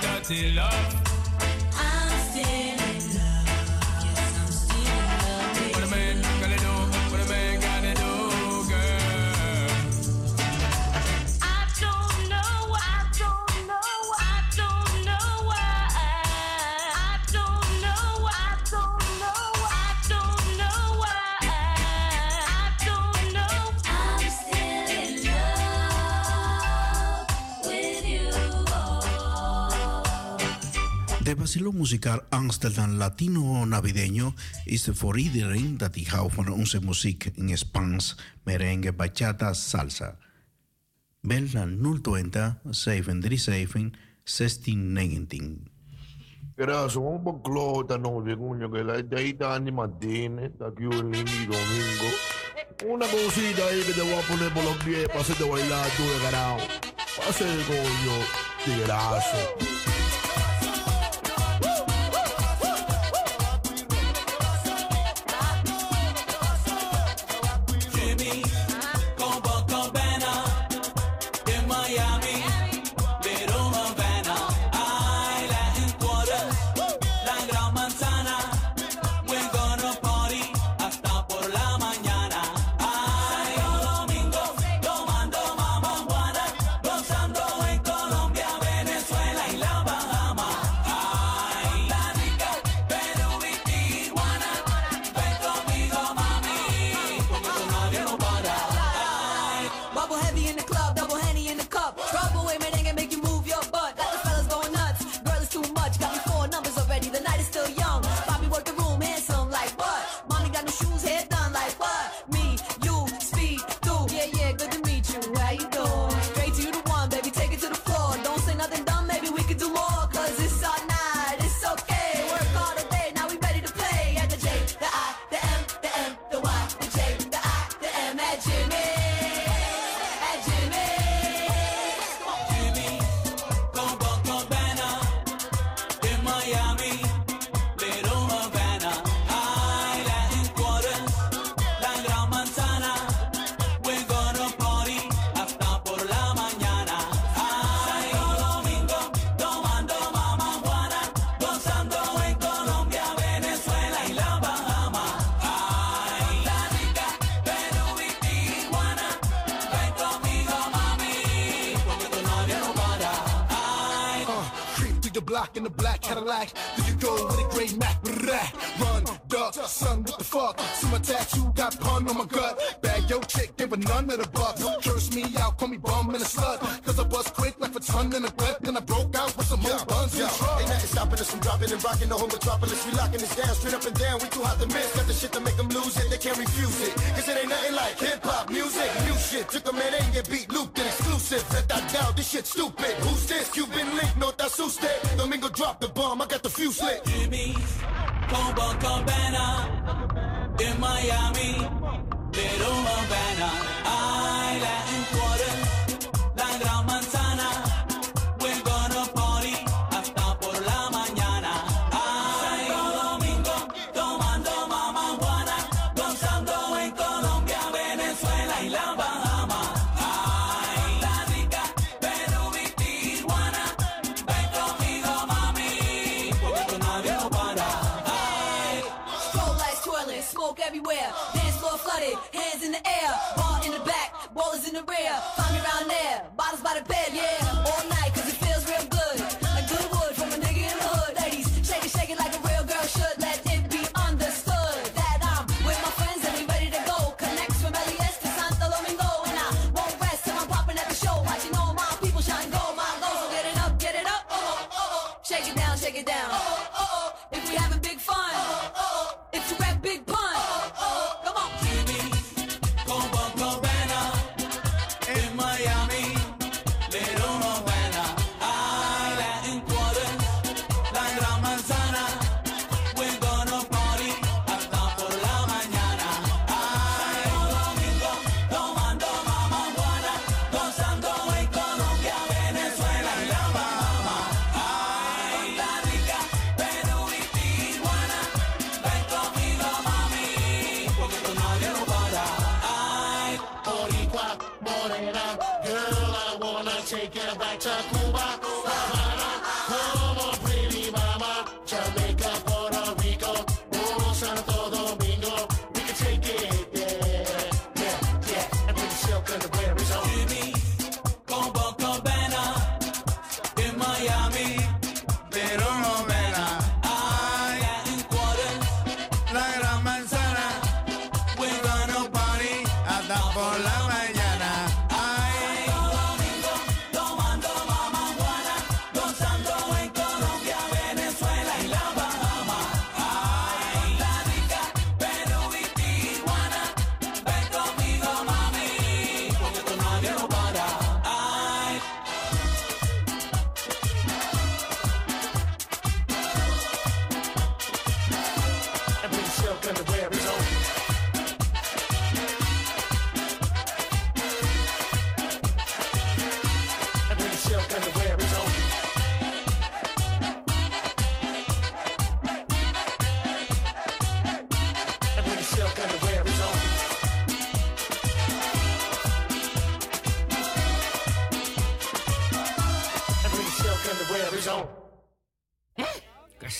dirty, 0.00 0.50
dirty 0.50 0.50
love. 0.52 1.03
estilo 31.54 31.72
musical 31.72 32.24
Amsterdam 32.30 32.98
latino 32.98 33.64
navideño 33.64 34.34
is 34.66 34.82
de 34.84 34.94
vooriedereen 34.94 35.76
dat 35.76 35.94
die 35.94 36.08
houdt 36.10 36.34
van 36.34 36.48
onze 36.48 36.80
muziek 36.82 37.30
in 37.34 37.56
Spaans, 37.56 38.16
merengue, 38.42 38.92
bachata, 38.92 39.52
salsa. 39.52 40.16
Bel 41.20 41.46
naar 41.52 41.68
020 42.02 42.58
737 42.70 43.92
1619. 44.24 45.70
Era 46.56 46.88
su 46.88 47.00
un 47.00 47.22
po' 47.22 47.40
clota, 47.40 47.98
no, 47.98 48.22
de 48.22 48.36
coño, 48.36 48.68
que 48.70 48.82
la 48.82 48.94
de 48.94 49.08
deita 49.08 49.58
ni 49.58 49.70
matine, 49.70 50.46
está 50.46 50.66
aquí 50.66 50.82
el 50.82 50.90
domingo. 50.90 52.08
Una 52.84 53.06
cosita 53.06 53.62
ahí 53.70 53.80
que 53.86 53.92
te 53.92 54.02
voy 54.02 54.18
a 54.18 54.26
poner 54.26 54.52
por 54.52 54.64
los 54.64 54.76
pies 54.84 55.06
para 55.06 55.20
hacerte 55.20 55.44
bailar 55.48 55.86
tú 55.96 56.02
de 56.02 56.18
carajo. 56.24 56.58
Pase, 57.16 57.46
coño, 57.68 58.16
tigrazo. 58.64 60.03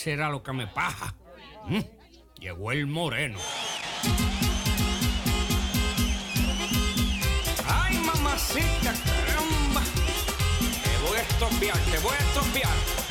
será 0.05 0.29
lo 0.29 0.43
que 0.43 0.53
me 0.53 0.67
paja. 0.67 1.15
Mm, 1.67 1.81
llegó 2.39 2.73
el 2.73 2.87
moreno. 2.87 3.39
Ay, 7.67 7.97
mamacita, 8.01 8.93
caramba. 8.93 9.81
Te 10.85 11.09
voy 11.09 11.17
a 11.17 11.23
estompear, 11.23 11.79
te 11.91 11.99
voy 12.01 12.13
a 12.13 12.19
estompear. 12.19 13.04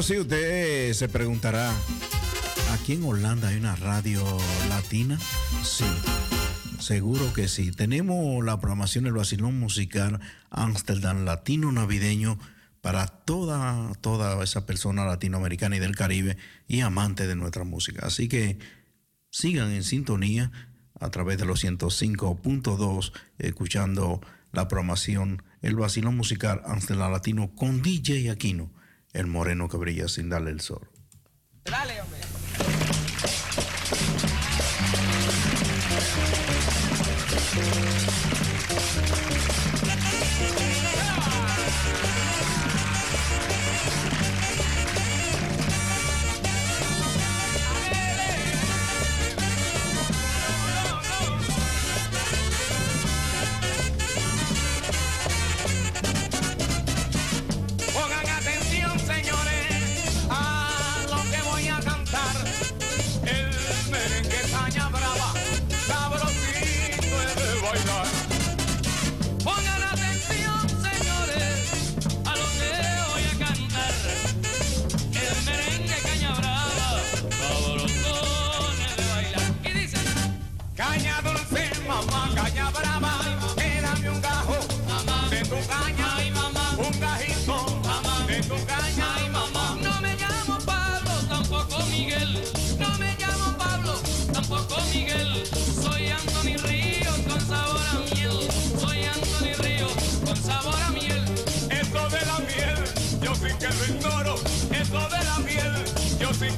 Bueno, 0.00 0.14
sí, 0.14 0.18
usted 0.18 0.88
eh, 0.88 0.94
se 0.94 1.10
preguntará, 1.10 1.70
¿aquí 2.72 2.94
en 2.94 3.04
Holanda 3.04 3.48
hay 3.48 3.58
una 3.58 3.76
radio 3.76 4.24
latina? 4.70 5.18
Sí, 5.62 5.84
seguro 6.78 7.34
que 7.34 7.48
sí. 7.48 7.70
Tenemos 7.70 8.42
la 8.42 8.58
programación 8.58 9.04
del 9.04 9.12
vacilón 9.12 9.60
musical 9.60 10.18
Amsterdam 10.48 11.26
Latino 11.26 11.70
Navideño 11.70 12.38
para 12.80 13.08
toda, 13.08 13.92
toda 14.00 14.42
esa 14.42 14.64
persona 14.64 15.04
latinoamericana 15.04 15.76
y 15.76 15.80
del 15.80 15.94
Caribe 15.94 16.38
y 16.66 16.80
amante 16.80 17.26
de 17.26 17.36
nuestra 17.36 17.64
música. 17.64 18.06
Así 18.06 18.26
que 18.26 18.58
sigan 19.28 19.70
en 19.70 19.84
sintonía 19.84 20.50
a 20.98 21.10
través 21.10 21.36
de 21.36 21.44
los 21.44 21.62
105.2 21.62 23.12
escuchando 23.36 24.22
la 24.50 24.66
programación 24.66 25.42
El 25.60 25.76
Vacilón 25.76 26.16
Musical 26.16 26.62
Amsterdam 26.64 27.12
Latino 27.12 27.54
con 27.54 27.82
DJ 27.82 28.30
Aquino 28.30 28.79
el 29.12 29.26
moreno 29.26 29.68
que 29.68 29.76
brilla 29.76 30.08
sin 30.08 30.28
darle 30.28 30.50
el 30.50 30.60
sol. 30.60 30.88
Dale, 31.64 32.00
hombre. 32.00 32.20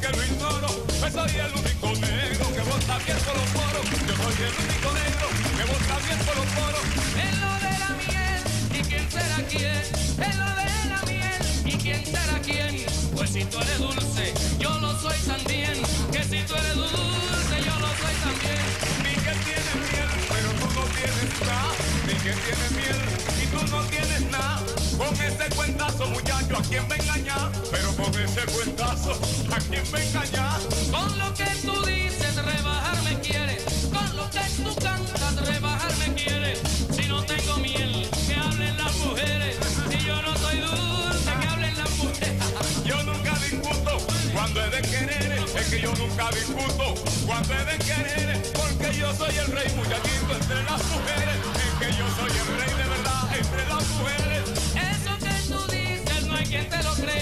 Que 0.03 0.09
lo 0.17 0.25
ignoro. 0.25 0.69
Pues 1.01 1.13
soy 1.13 1.31
el 1.31 1.53
único 1.53 1.87
negro 2.01 2.45
que 2.55 2.63
bota 2.63 2.99
bien 3.07 3.19
por 3.25 3.37
los 3.39 3.51
poros, 3.55 3.85
yo 4.09 4.15
soy 4.23 4.39
el 4.49 4.55
único 4.65 4.89
negro 4.93 5.27
que 5.57 5.65
bota 5.71 5.97
bien 6.07 6.19
por 6.27 6.37
los 6.37 6.49
poros. 6.59 6.85
Es 7.27 7.35
lo 7.43 7.53
de 7.65 7.73
la 7.83 7.91
miel, 8.03 8.41
¿y 8.75 8.81
quién 8.83 9.11
será 9.11 9.39
quién? 9.49 9.83
Es 10.27 10.37
lo 10.43 10.49
de 10.59 10.71
la 10.91 11.01
miel, 11.07 11.41
¿y 11.65 11.77
quién 11.79 12.05
será 12.05 12.37
quién? 12.43 12.85
Pues 13.15 13.31
si 13.31 13.45
tú 13.45 13.59
eres 13.59 13.79
dulce, 13.79 14.35
yo 14.59 14.71
lo 14.81 15.01
soy 15.01 15.19
también. 15.27 15.75
Que 16.11 16.23
si 16.25 16.39
tú 16.47 16.55
eres 16.57 16.75
dulce, 16.75 17.57
yo 17.67 17.75
lo 17.79 17.91
soy 18.03 18.15
también. 18.27 18.65
Mi 19.05 19.15
que 19.25 19.35
tiene 19.47 19.73
miel, 19.87 20.11
pero 20.33 20.49
tú 20.59 20.67
no 20.75 20.85
tienes 20.99 21.31
nada. 21.47 21.73
Mi 22.07 22.15
que 22.25 22.33
tiene 22.43 22.67
miel 22.75 23.01
y 23.43 23.47
tú 23.47 23.61
no 23.71 23.83
tienes 23.85 24.23
nada. 24.31 24.72
Con 24.99 25.15
ese 25.15 25.49
cuentazo, 25.57 26.07
muchacho, 26.09 26.57
¿a 26.57 26.63
quién 26.63 26.87
me 26.89 26.97
engañar? 26.97 27.51
Pero 27.71 27.93
con 27.97 28.15
ese 28.21 28.43
cuentazo, 28.53 29.13
¿a 29.53 29.59
quién 29.59 29.83
me 29.93 30.07
engañar? 30.07 30.61
Con 30.91 31.19
lo 31.19 31.35
que 31.35 31.47
tú 31.65 31.85
dices, 31.87 32.37
rebajarme 32.37 33.19
quieres. 33.21 33.65
Con 33.93 34.17
lo 34.17 34.31
que 34.31 34.41
tú 34.63 34.75
cantas, 34.81 35.47
rebajarme 35.47 36.15
quieres. 36.15 36.61
Si 36.95 37.07
no 37.09 37.23
tengo 37.25 37.57
miel, 37.59 38.09
que 38.29 38.35
hablen 38.35 38.77
las 38.77 38.95
mujeres. 38.97 39.57
Si 39.91 39.99
yo 40.07 40.21
no 40.23 40.37
soy 40.37 40.59
dulce, 40.61 41.31
que 41.41 41.47
hablen 41.49 41.77
las 41.77 41.91
mujeres. 41.99 42.43
Yo 42.85 43.03
nunca 43.05 43.35
discuto 43.39 43.99
cuando 44.33 44.65
he 44.65 44.71
de 44.71 44.83
querer. 44.83 45.45
Es 45.57 45.67
que 45.69 45.81
yo 45.81 45.93
nunca 45.95 46.31
discuto 46.31 46.95
cuando 47.27 47.55
he 47.55 47.65
de 47.65 47.79
querer. 47.79 48.43
Porque 48.53 48.99
yo 48.99 49.15
soy 49.15 49.37
el 49.37 49.47
rey 49.47 49.73
muchachito 49.77 50.35
entre 50.35 50.63
las 50.65 50.85
mujeres. 50.87 51.37
Es 51.57 51.73
que 51.81 51.99
yo 51.99 52.07
soy 52.17 52.31
el 52.39 52.47
rey 52.61 52.75
de 52.77 52.89
verdad 52.89 53.37
entre 53.37 53.69
las 53.69 53.89
mujeres. 53.89 54.32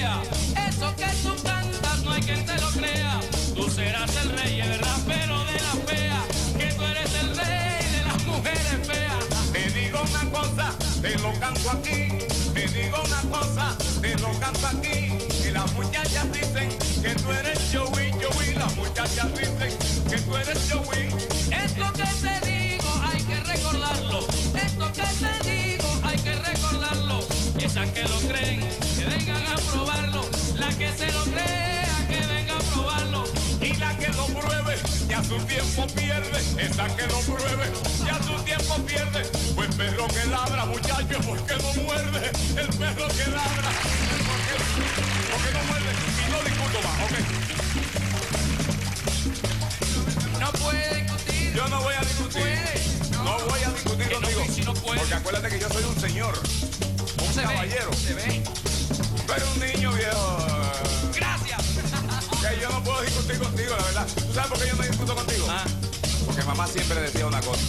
Eso 0.01 0.97
que 0.97 1.07
tú 1.23 1.35
cantas 1.43 2.03
no 2.03 2.13
hay 2.13 2.23
quien 2.23 2.45
te 2.47 2.59
lo 2.59 2.71
crea. 2.71 3.21
Tú 3.55 3.69
serás 3.69 4.11
el 4.17 4.31
rey, 4.31 4.61
es 4.61 4.69
verdad, 4.69 4.97
pero 5.07 5.45
de 5.45 5.53
la 5.53 5.75
fea. 5.87 6.23
Que 6.57 6.73
tú 6.73 6.83
eres 6.85 7.15
el 7.21 7.37
rey 7.37 7.87
de 7.93 8.03
las 8.07 8.25
mujeres 8.25 8.87
feas. 8.87 9.53
Te 9.53 9.71
digo 9.79 10.01
una 10.01 10.31
cosa, 10.31 10.75
te 11.03 11.19
lo 11.19 11.39
canto 11.39 11.71
aquí. 11.71 12.09
Te 12.55 12.67
digo 12.69 12.97
una 13.05 13.39
cosa, 13.39 13.77
te 14.01 14.17
lo 14.19 14.33
canto 14.41 14.67
aquí. 14.69 15.19
Y 15.47 15.51
las 15.51 15.71
muchachas 15.75 16.33
dicen 16.33 16.71
que 17.03 17.15
tú 17.17 17.31
eres 17.33 17.59
Joey, 17.71 18.11
Joey. 18.13 18.55
Las 18.55 18.75
muchachas 18.77 19.29
dicen 19.37 19.77
que 20.09 20.19
tú 20.19 20.37
eres 20.37 20.59
Joey. 20.73 21.09
Esto 21.53 21.93
que 21.93 22.09
te 22.23 22.51
digo 22.51 22.89
hay 23.05 23.23
que 23.23 23.41
recordarlo. 23.41 24.21
Esto 24.55 24.93
que 24.93 25.03
te 25.03 25.51
digo 25.51 25.89
hay 26.03 26.19
que 26.19 26.35
recordarlo. 26.37 27.21
Esas 27.59 27.91
que 27.91 28.03
lo 28.05 28.19
creen, 28.21 28.61
La 30.71 30.77
que 30.77 30.93
se 30.93 31.11
lo 31.11 31.25
crea, 31.25 32.07
que 32.09 32.27
venga 32.27 32.55
a 32.55 32.59
probarlo. 32.61 33.25
Y 33.61 33.75
la 33.75 33.99
que 33.99 34.07
lo 34.11 34.27
pruebe, 34.27 34.77
ya 35.09 35.25
su 35.25 35.37
tiempo 35.39 35.85
pierde. 35.89 36.39
Esa 36.59 36.87
que 36.95 37.09
lo 37.09 37.19
pruebe, 37.23 37.73
ya 38.07 38.23
su 38.23 38.41
tiempo 38.45 38.77
pierde. 38.87 39.25
Pues 39.57 39.75
perro 39.75 40.07
que 40.07 40.25
ladra, 40.27 40.67
muchacho, 40.67 41.19
porque 41.27 41.57
no 41.57 41.83
muerde. 41.83 42.31
El 42.57 42.69
perro 42.69 43.09
que 43.09 43.25
porque, 43.25 44.55
porque 45.33 45.51
no 45.55 45.63
muerde. 45.67 45.91
Y 46.21 46.31
no 46.31 46.39
discuto 46.45 46.79
más, 46.87 46.97
ok. 47.03 47.15
No 50.39 50.53
puede 50.53 51.03
discutir. 51.03 51.53
Yo 51.53 51.69
no 51.69 51.83
voy 51.83 51.95
a 51.97 52.01
discutir. 52.01 52.59
No 53.25 53.39
voy 53.41 53.61
a 53.67 53.71
discutir 53.71 54.09
contigo. 54.13 54.45
Porque 54.87 55.15
acuérdate 55.15 55.49
que 55.49 55.59
yo 55.59 55.69
soy 55.69 55.83
un 55.83 56.01
señor. 56.01 56.41
Un 57.27 57.35
caballero. 57.35 57.93
Se 57.93 58.15
ve. 58.15 58.70
Eres 59.37 59.49
un 59.55 59.61
niño 59.61 59.93
viejo. 59.93 60.39
Gracias. 61.15 61.63
Que 62.41 62.61
yo 62.61 62.71
no 62.71 62.83
puedo 62.83 63.01
discutir 63.03 63.39
contigo, 63.39 63.77
la 63.77 63.85
verdad. 63.85 64.07
¿Tú 64.07 64.35
sabes 64.35 64.51
por 64.51 64.59
qué 64.59 64.69
yo 64.69 64.75
no 64.77 64.83
discuto 64.83 65.15
contigo? 65.15 65.47
Porque 66.27 66.43
mamá 66.43 66.67
siempre 66.67 67.01
decía 67.01 67.27
una 67.27 67.41
cosa. 67.41 67.63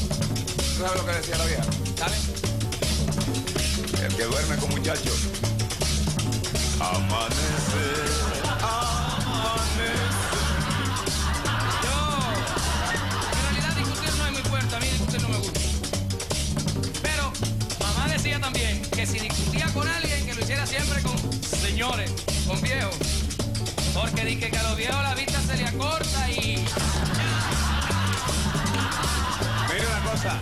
¿Tú 0.57 0.83
sabes 0.83 0.95
lo 0.97 1.05
que 1.05 1.13
decía 1.13 1.37
la 1.37 1.45
vieja? 1.45 1.63
¿Sabes? 1.97 2.19
El 4.03 4.15
que 4.15 4.23
duerme 4.23 4.55
con 4.57 4.69
muchachos. 4.69 5.19
Amanece. 6.79 7.85
Amanece. 8.59 9.91
En 13.31 13.41
realidad 13.43 13.75
discutir 13.77 14.13
no 14.17 14.25
es 14.25 14.31
muy 14.31 14.41
fuerte, 14.43 14.75
a 14.75 14.79
mí 14.79 14.87
discutir 14.87 15.21
no 15.21 15.29
me 15.29 15.37
gusta. 15.37 15.59
Pero 17.03 17.31
mamá 17.79 18.07
decía 18.07 18.39
también 18.39 18.80
si 19.05 19.19
discutía 19.19 19.67
con 19.73 19.87
alguien 19.87 20.25
que 20.25 20.33
lo 20.35 20.41
hiciera 20.41 20.65
siempre 20.65 21.01
con 21.01 21.17
señores, 21.43 22.11
con 22.47 22.61
viejos. 22.61 22.95
Porque 23.93 24.25
dije 24.25 24.51
que 24.51 24.57
a 24.57 24.63
los 24.63 24.77
viejos 24.77 25.01
la 25.01 25.15
vista 25.15 25.41
se 25.41 25.57
le 25.57 25.65
acorta 25.65 26.29
y... 26.29 26.63
Mira 29.73 29.87
una 29.87 30.11
cosa, 30.11 30.39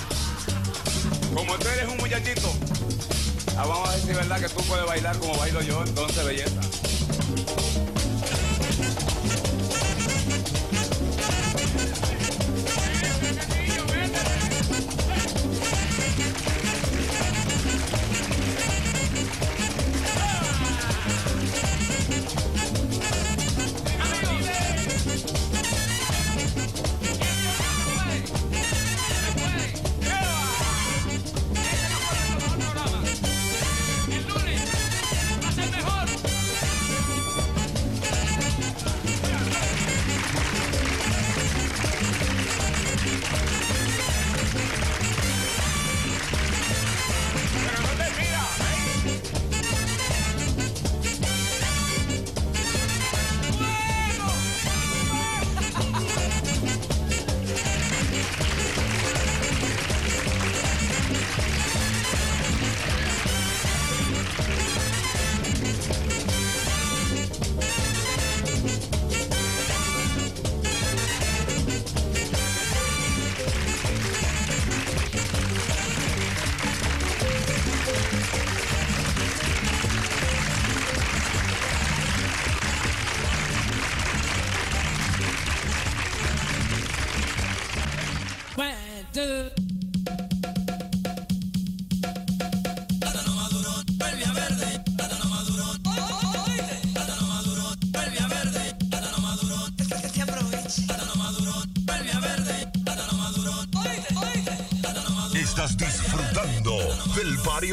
como 1.34 1.58
tú 1.58 1.68
eres 1.70 1.88
un 1.90 1.98
muchachito, 1.98 2.54
ah, 3.58 3.66
vamos 3.66 3.88
a 3.88 3.92
ver 3.92 4.02
si 4.02 4.10
es 4.10 4.18
verdad 4.18 4.40
que 4.40 4.50
tú 4.50 4.62
puedes 4.64 4.86
bailar 4.86 5.18
como 5.20 5.38
bailo 5.38 5.62
yo, 5.62 5.84
entonces 5.86 6.26
belleza. 6.26 6.62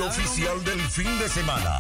oficial 0.01 0.63
del 0.65 0.81
fin 0.81 1.19
de 1.19 1.29
semana. 1.29 1.76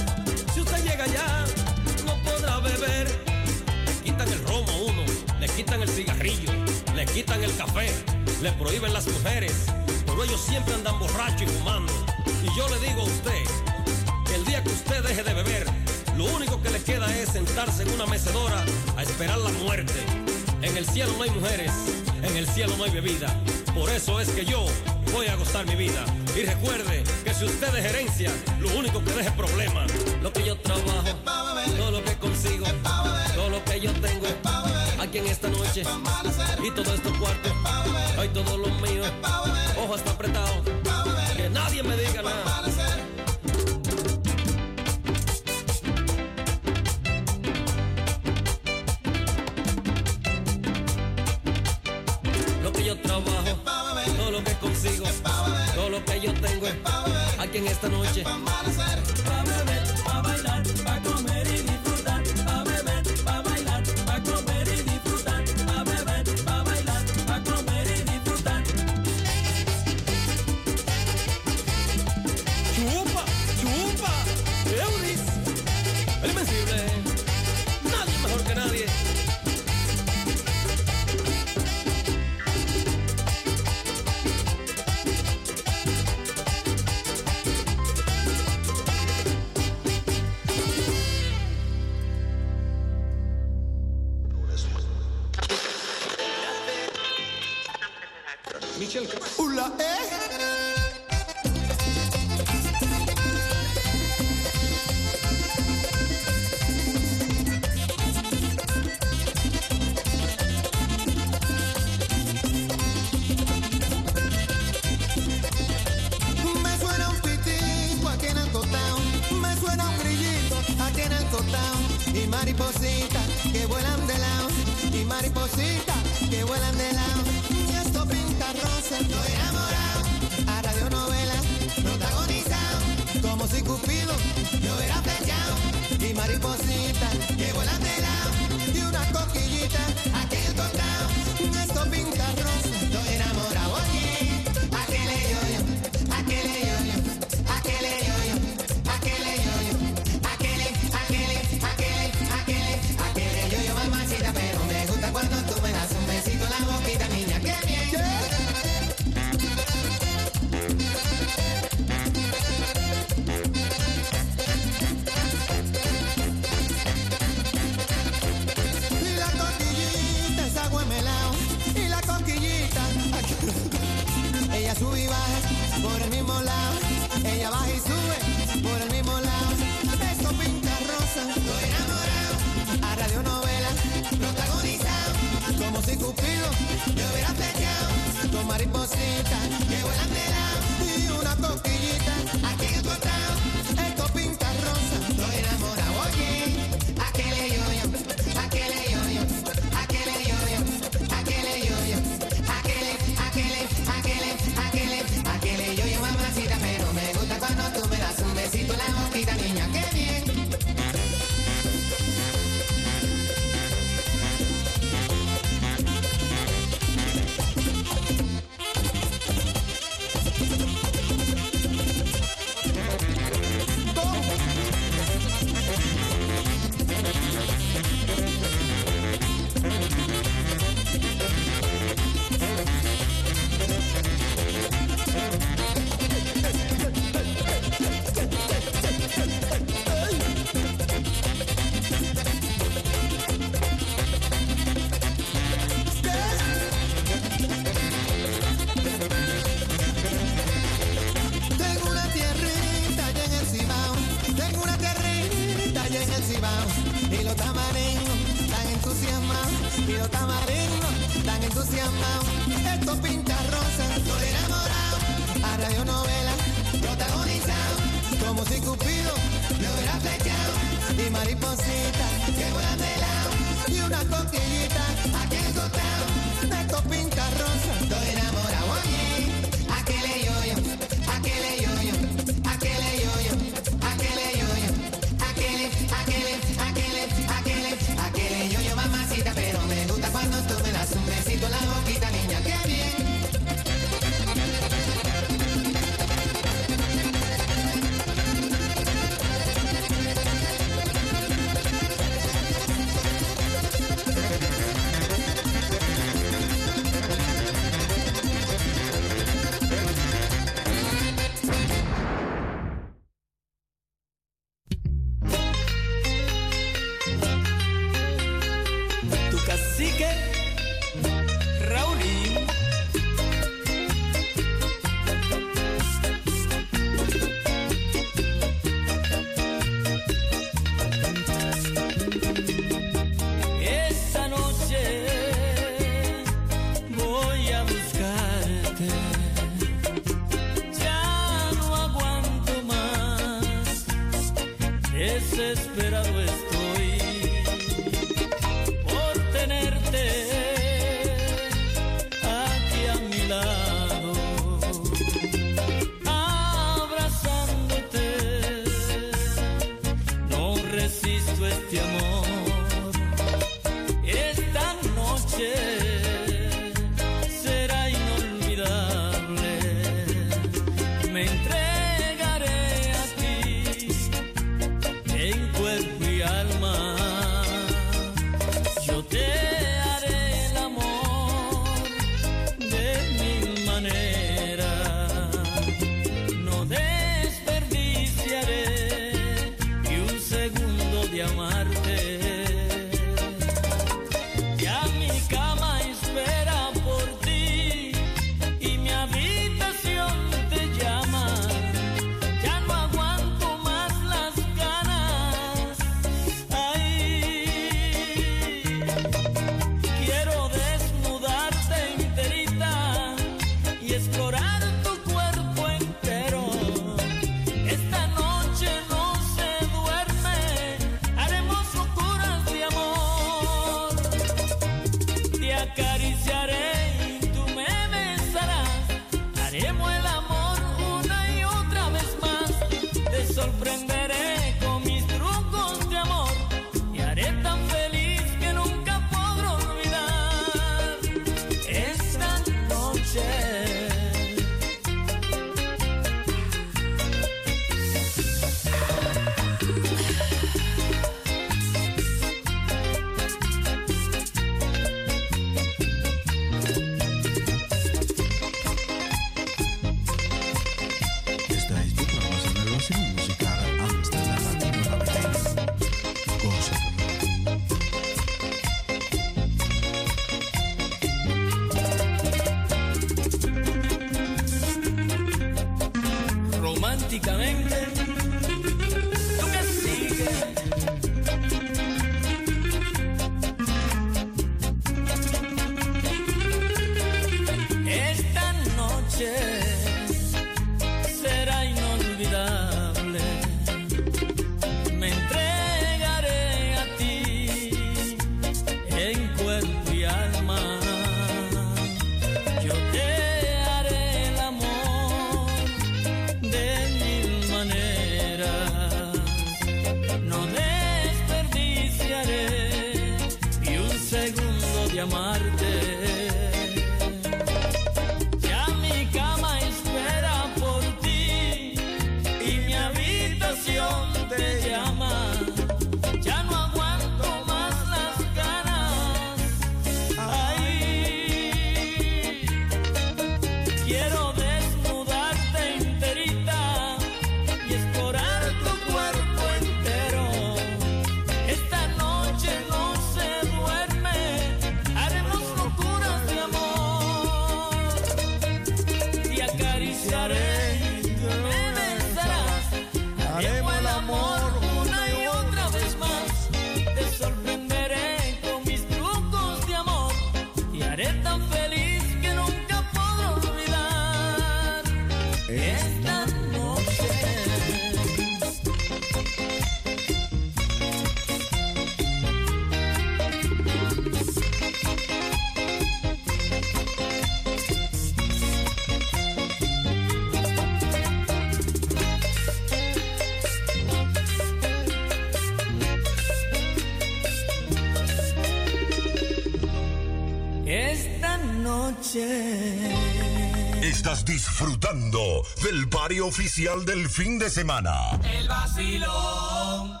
Party 596.10 596.20
oficial 596.20 596.84
del 596.84 597.08
fin 597.08 597.38
de 597.38 597.48
semana. 597.48 598.18
El 598.24 598.48
vacilón. 598.48 600.00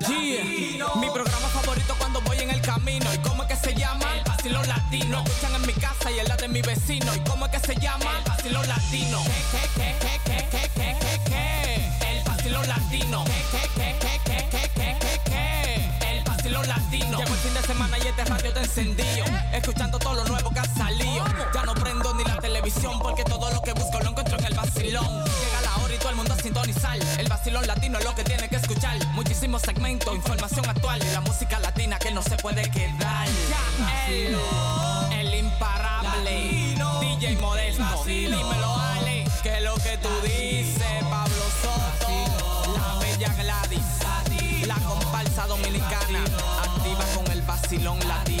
Yeah. 0.00 0.94
Mi 0.96 1.08
programa 1.10 1.48
favorito 1.48 1.94
cuando 1.98 2.20
voy 2.22 2.38
en 2.40 2.50
el 2.50 2.60
camino. 2.60 3.06
¿Y 3.14 3.18
cómo 3.18 3.44
es 3.44 3.48
que 3.48 3.56
se 3.56 3.74
llama? 3.74 4.04
El 4.16 4.24
vacilón 4.24 4.68
latino. 4.68 5.22
Lo 5.22 5.24
escuchan 5.24 5.54
en 5.54 5.66
mi 5.66 5.72
casa 5.72 6.10
y 6.10 6.18
en 6.18 6.28
la 6.28 6.36
de 6.36 6.48
mi 6.48 6.60
vecino. 6.60 7.14
¿Y 7.14 7.20
cómo 7.20 7.46
es 7.46 7.52
que 7.52 7.60
se 7.60 7.80
llama? 7.80 8.18
El 8.18 8.24
vacilón 8.28 8.68
latino. 8.68 9.22
¿Qué, 9.24 9.60
qué, 9.76 9.96
qué, 10.00 10.18
qué, 10.24 10.48
qué, 10.50 10.70
qué, 10.74 10.96
qué, 11.00 11.20
qué? 11.30 12.18
El 12.18 12.24
vacilón 12.24 12.68
latino. 12.68 13.24
¿Qué, 13.24 13.42
qué, 13.76 13.96
qué, 14.00 14.20
qué, 14.24 14.48
qué, 14.50 14.70
qué, 14.74 14.98
qué, 15.00 15.20
qué? 15.24 16.16
El 16.18 16.24
vacilón 16.24 16.68
latino. 16.68 17.18
Llegó 17.18 17.34
el 17.34 17.40
fin 17.40 17.54
de 17.54 17.62
semana 17.62 17.98
y 17.98 18.06
este 18.08 18.24
radio 18.24 18.52
te 18.52 18.60
encendido. 18.60 19.24
Escuchando 19.52 19.98
todo 19.98 20.14
lo 20.14 20.24
nuevo 20.26 20.50
que 20.50 20.60
ha 20.60 20.74
salido. 20.74 21.24
Ya 21.54 21.62
no 21.64 21.74
prendo 21.74 22.14
ni 22.14 22.24
la 22.24 22.36
televisión 22.38 22.98
porque 23.00 23.24
todo 23.24 23.50
lo 23.50 23.62
que 23.62 23.72
busco 23.72 23.98
lo 24.00 24.10
encuentro 24.10 24.38
en 24.38 24.44
el 24.44 24.54
vacilón. 24.54 25.29
Es 28.00 28.04
lo 28.04 28.14
que 28.14 28.24
tiene 28.24 28.48
que 28.48 28.56
escuchar. 28.56 28.96
Muchísimos 29.12 29.62
segmentos, 29.62 30.14
información 30.14 30.66
actual 30.68 31.00
la 31.12 31.20
música 31.20 31.58
latina 31.60 31.98
que 31.98 32.10
no 32.10 32.22
se 32.22 32.36
puede 32.36 32.62
quedar. 32.70 33.28
El, 34.08 34.36
el 35.12 35.34
imparable 35.34 36.74
DJ 37.00 37.36
Modesto. 37.36 38.04
Dímelo, 38.06 38.76
Ale, 38.76 39.24
que 39.42 39.56
es 39.58 39.62
lo 39.62 39.74
que 39.74 39.98
tú 39.98 40.08
dices, 40.24 41.04
Pablo 41.08 41.44
Soto. 41.62 42.78
La 42.78 42.98
bella 43.00 43.34
Gladys, 43.34 44.66
la 44.66 44.74
comparsa 44.76 45.46
dominicana. 45.46 46.24
Activa 46.62 47.04
con 47.14 47.30
el 47.30 47.42
vacilón 47.42 47.98
latino. 48.08 48.39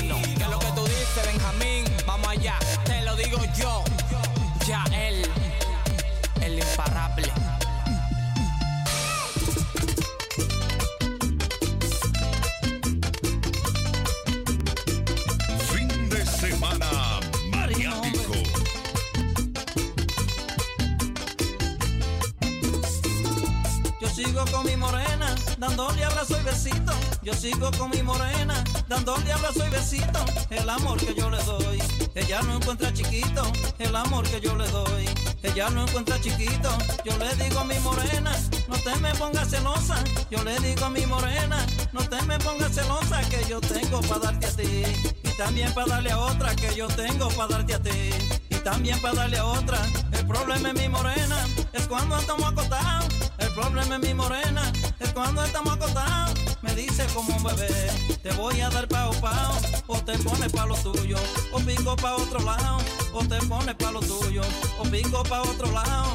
Abrazo 26.20 26.38
y 26.38 26.44
besito. 26.44 26.92
Yo 27.22 27.32
sigo 27.32 27.70
con 27.78 27.90
mi 27.90 28.02
morena, 28.02 28.62
dándole 28.88 29.32
abrazo 29.32 29.66
y 29.66 29.70
besito. 29.70 30.20
El 30.50 30.68
amor 30.68 30.98
que 30.98 31.14
yo 31.14 31.30
le 31.30 31.42
doy, 31.44 31.82
ella 32.14 32.42
no 32.42 32.56
encuentra 32.56 32.92
chiquito. 32.92 33.50
El 33.78 33.96
amor 33.96 34.28
que 34.28 34.40
yo 34.40 34.54
le 34.54 34.68
doy, 34.68 35.08
ella 35.42 35.70
no 35.70 35.86
encuentra 35.86 36.20
chiquito. 36.20 36.70
Yo 37.04 37.16
le 37.16 37.34
digo 37.42 37.60
a 37.60 37.64
mi 37.64 37.78
morena, 37.80 38.32
no 38.68 38.76
te 38.76 38.94
me 38.96 39.14
pongas 39.14 39.48
celosa. 39.48 39.96
Yo 40.30 40.44
le 40.44 40.58
digo 40.60 40.84
a 40.84 40.90
mi 40.90 41.06
morena, 41.06 41.64
no 41.92 42.00
te 42.02 42.20
me 42.22 42.38
pongas 42.38 42.74
celosa 42.74 43.22
que 43.30 43.42
yo 43.48 43.60
tengo 43.60 44.00
para 44.02 44.20
darte 44.20 44.46
a 44.46 44.50
ti. 44.50 44.82
Y 45.22 45.36
también 45.38 45.72
para 45.72 45.86
darle 45.86 46.10
a 46.10 46.18
otra 46.18 46.54
que 46.54 46.74
yo 46.74 46.86
tengo 46.88 47.28
para 47.30 47.48
darte 47.48 47.74
a 47.74 47.82
ti. 47.82 48.10
Y 48.50 48.56
también 48.56 49.00
para 49.00 49.14
darle 49.14 49.38
a 49.38 49.46
otra. 49.46 49.78
El 50.12 50.26
problema 50.26 50.68
es 50.68 50.74
mi 50.74 50.88
morena, 50.88 51.46
es 51.72 51.86
cuando 51.88 52.18
estamos 52.18 52.52
acostados. 52.52 53.19
El 53.50 53.56
problema 53.56 53.96
es 53.96 54.00
mi 54.00 54.14
morena, 54.14 54.72
es 55.00 55.12
cuando 55.12 55.44
estamos 55.44 55.74
acostados. 55.74 56.38
Me 56.62 56.72
dice 56.72 57.04
como 57.12 57.34
un 57.34 57.42
bebé, 57.42 57.90
te 58.22 58.30
voy 58.34 58.60
a 58.60 58.70
dar 58.70 58.86
pao 58.86 59.10
pao, 59.20 59.58
o 59.88 59.96
te 59.98 60.16
pones 60.18 60.52
pa' 60.52 60.66
lo 60.66 60.76
tuyo, 60.76 61.16
o 61.52 61.58
pico 61.58 61.96
pa' 61.96 62.14
otro 62.14 62.38
lado, 62.40 62.78
o 63.12 63.24
te 63.24 63.38
pones 63.46 63.74
pa' 63.74 63.90
lo 63.90 63.98
tuyo, 64.00 64.42
o 64.78 64.84
pico 64.84 65.24
pa' 65.24 65.42
otro 65.42 65.68
lado. 65.72 66.14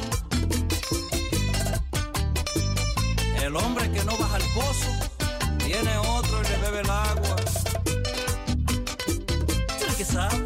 El 3.42 3.54
hombre 3.54 3.90
que 3.92 4.02
no 4.04 4.16
baja 4.16 4.36
al 4.36 4.42
pozo, 4.54 4.90
tiene 5.58 5.94
otro 5.98 6.40
y 6.42 6.48
le 6.48 6.56
bebe 6.56 6.80
el 6.80 6.90
agua. 6.90 7.36
¿Tú 9.78 10.04
sabe? 10.04 10.45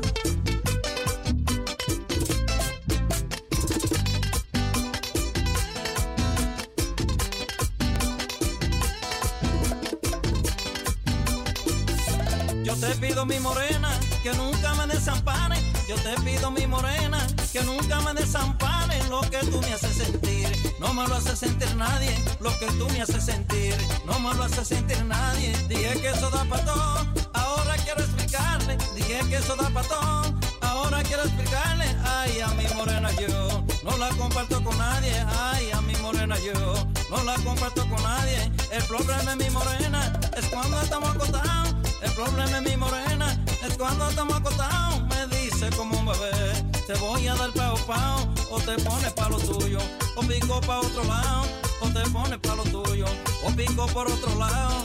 Te 12.90 13.06
pido 13.06 13.24
mi 13.24 13.38
morena 13.38 13.88
que 14.22 14.32
nunca 14.32 14.74
me 14.74 14.86
desampare. 14.92 15.56
Yo 15.88 15.94
te 15.96 16.14
pido 16.22 16.50
mi 16.50 16.66
morena 16.66 17.24
que 17.52 17.62
nunca 17.62 18.00
me 18.00 18.12
desampare. 18.14 18.98
Lo 19.08 19.20
que 19.20 19.38
tú 19.38 19.60
me 19.60 19.72
haces 19.72 19.96
sentir, 19.96 20.48
no 20.80 20.92
me 20.92 21.06
lo 21.06 21.14
hace 21.14 21.36
sentir 21.36 21.72
nadie. 21.76 22.12
Lo 22.40 22.50
que 22.58 22.66
tú 22.78 22.88
me 22.88 23.00
haces 23.00 23.24
sentir, 23.24 23.76
no 24.06 24.18
me 24.18 24.34
lo 24.34 24.42
hace 24.42 24.64
sentir 24.64 25.04
nadie. 25.04 25.52
Dije 25.68 26.00
que 26.00 26.08
eso 26.08 26.30
da 26.30 26.44
para 26.44 26.64
todo, 26.64 27.06
ahora 27.34 27.76
quiero 27.84 28.00
explicarle. 28.00 28.76
Dije 28.96 29.20
que 29.28 29.36
eso 29.36 29.54
da 29.54 29.68
para 29.70 29.86
todo, 29.86 30.34
ahora 30.62 31.02
quiero 31.04 31.22
explicarle. 31.22 31.84
Ay, 32.04 32.40
a 32.40 32.48
mi 32.48 32.66
morena 32.74 33.10
yo 33.12 33.64
no 33.84 33.96
la 33.98 34.08
comparto 34.16 34.64
con 34.64 34.76
nadie. 34.78 35.14
Ay, 35.52 35.70
a 35.70 35.80
mi 35.80 35.94
morena 35.96 36.36
yo 36.40 36.88
no 37.08 37.22
la 37.22 37.34
comparto 37.36 37.88
con 37.88 38.02
nadie. 38.02 38.50
El 38.72 38.82
problema 38.84 39.32
es 39.32 39.36
mi 39.36 39.50
morena, 39.50 40.12
es 40.36 40.46
cuando 40.46 40.80
estamos 40.82 41.10
acostados. 41.10 41.79
El 42.02 42.12
problema 42.12 42.58
es 42.58 42.62
mi 42.62 42.76
morena, 42.76 43.44
es 43.66 43.76
cuando 43.76 44.08
estamos 44.08 44.36
acostados. 44.36 45.02
Me 45.08 45.26
dice 45.36 45.68
como 45.76 45.98
un 45.98 46.06
bebé, 46.06 46.64
te 46.86 46.94
voy 46.94 47.26
a 47.28 47.34
dar 47.34 47.52
pao 47.52 47.76
pao, 47.86 48.28
o 48.50 48.60
te 48.60 48.74
pones 48.82 49.12
pa' 49.12 49.28
lo 49.28 49.38
tuyo, 49.38 49.78
o 50.16 50.20
pico 50.22 50.60
pa' 50.62 50.80
otro 50.80 51.04
lado, 51.04 51.42
o 51.80 51.88
te 51.88 52.08
pones 52.10 52.38
pa' 52.38 52.54
lo 52.54 52.64
tuyo, 52.64 53.06
o 53.44 53.50
pico 53.52 53.86
por 53.88 54.10
otro 54.10 54.34
lado. 54.38 54.82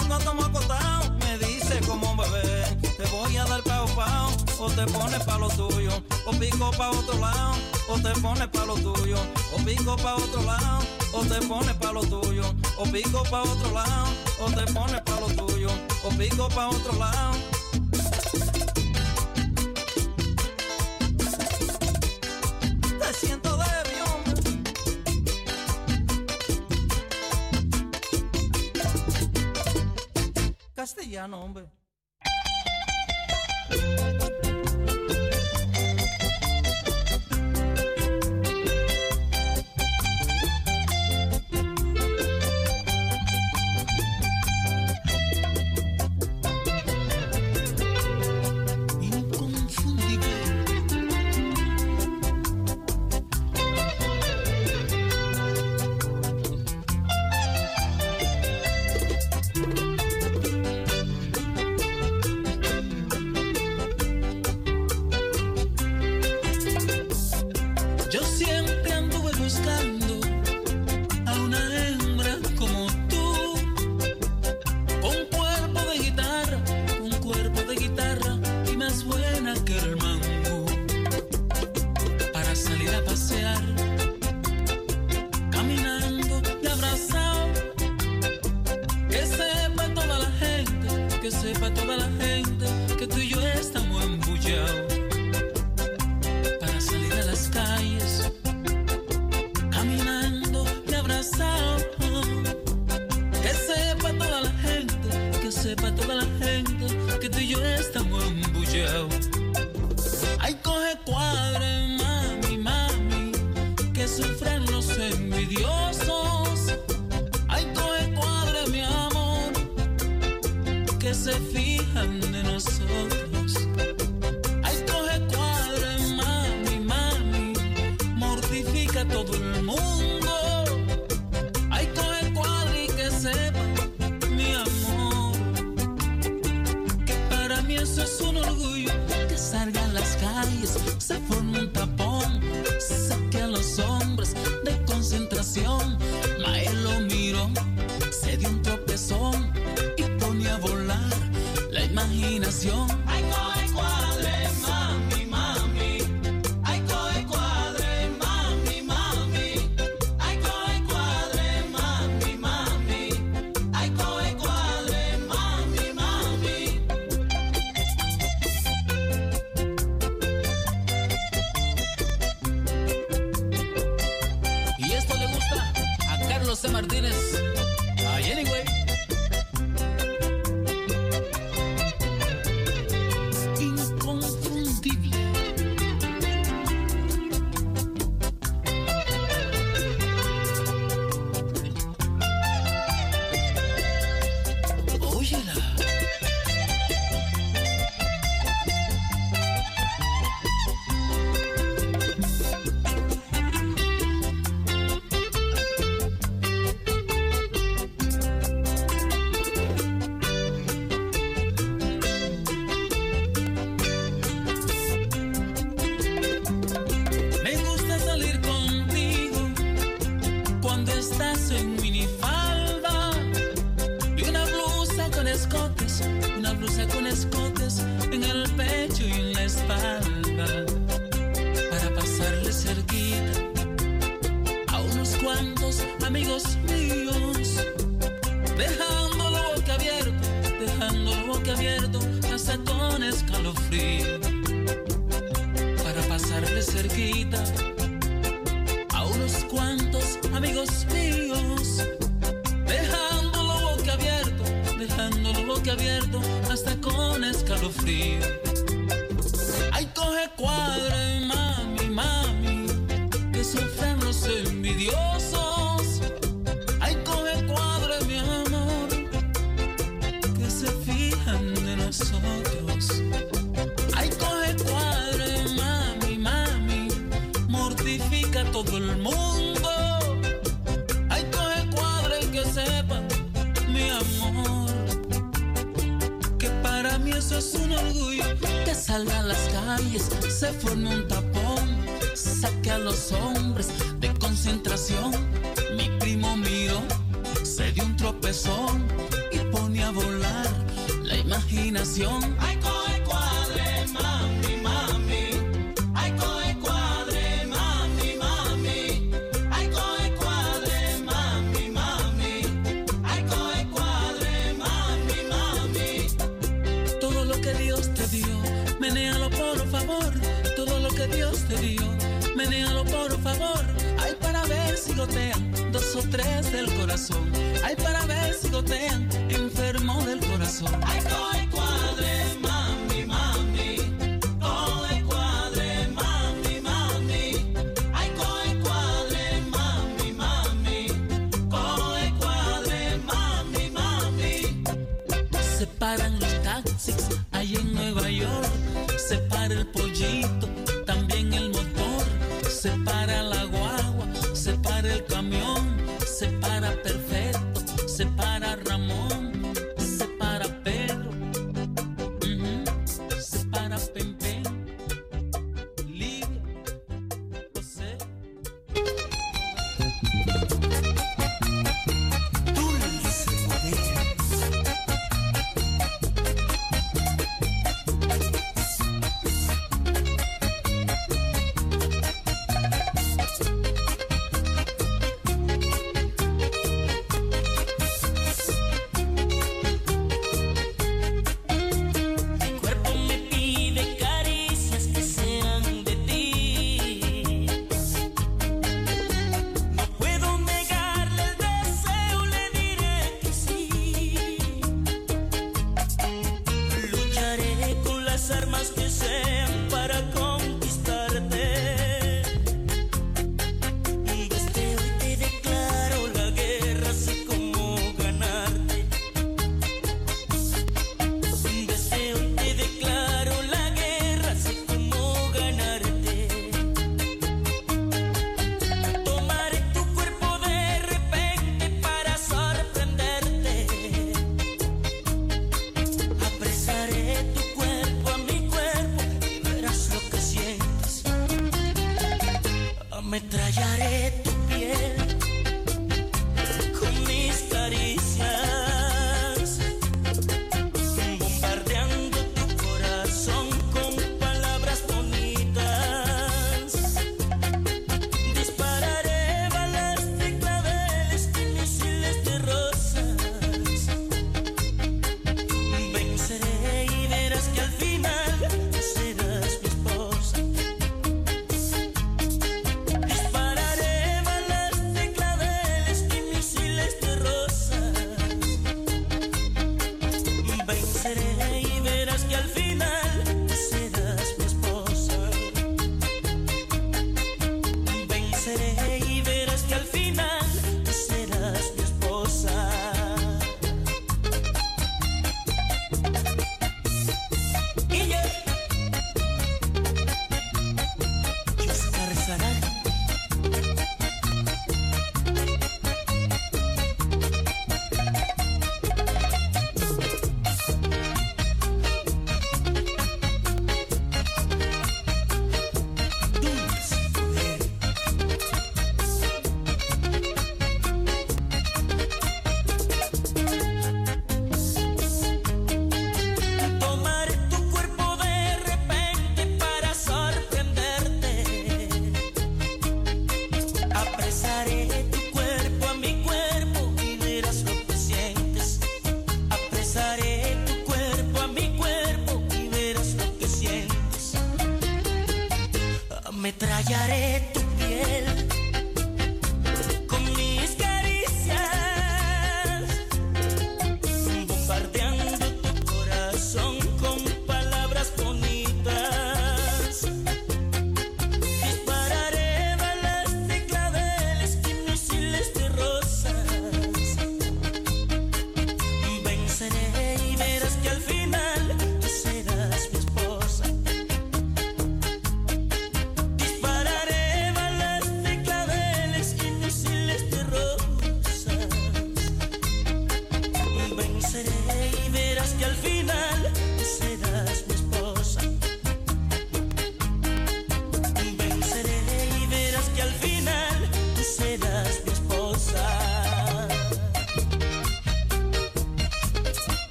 Cuando 0.00 0.18
estamos 0.18 0.46
acostados. 0.46 1.10
Me 1.18 1.38
dice 1.38 1.80
como 1.86 2.10
un 2.12 2.16
bebé, 2.16 2.64
te 2.96 3.04
voy 3.10 3.36
a 3.36 3.44
dar 3.44 3.62
pao 3.62 3.86
pao, 3.94 4.30
o 4.58 4.70
te 4.70 4.86
pones 4.86 5.22
pa' 5.24 5.38
lo 5.38 5.48
tuyo, 5.48 5.92
o 6.26 6.30
pico 6.32 6.70
pa' 6.78 6.90
otro 6.90 7.18
lado, 7.18 7.54
o 7.88 7.98
te 8.00 8.10
pones 8.20 8.48
pa' 8.48 8.64
lo 8.64 8.74
tuyo, 8.74 9.18
o 9.54 9.64
pico 9.64 9.96
pa' 9.96 10.14
otro 10.14 10.42
lado, 10.42 10.78
o 11.12 11.24
te 11.24 11.46
pones 11.46 11.74
pa' 11.74 11.92
lo 11.92 12.00
tuyo, 12.02 12.44
o 12.78 12.84
pico 12.84 13.22
pa' 13.30 13.42
otro 13.42 13.70
lado, 13.72 14.06
o 14.40 14.50
te 14.50 14.72
pones 14.72 15.02
pa' 15.02 15.20
lo 15.20 15.26
tuyo, 15.28 15.70
o 16.04 16.08
pico 16.10 16.48
pa' 16.48 16.68
otro 16.68 16.98
lado. 16.98 17.59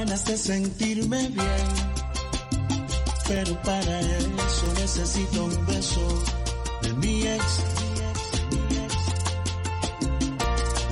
Ganas 0.00 0.24
de 0.24 0.36
sentirme 0.36 1.28
bien. 1.28 1.68
Pero 3.28 3.62
para 3.62 4.00
eso 4.00 4.66
necesito 4.76 5.44
un 5.44 5.66
beso 5.66 6.22
de 6.82 6.92
mi 6.94 7.22
ex. 7.26 7.44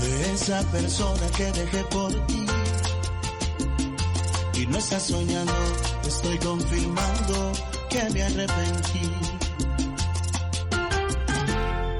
De 0.00 0.32
esa 0.34 0.60
persona 0.70 1.26
que 1.36 1.46
dejé 1.52 1.84
por 1.84 2.12
ti. 2.26 2.46
Y 4.60 4.66
no 4.66 4.76
estás 4.76 5.04
soñando, 5.04 5.52
estoy 6.06 6.38
confirmando 6.38 7.52
que 7.88 8.10
me 8.10 8.22
arrepentí. 8.22 9.10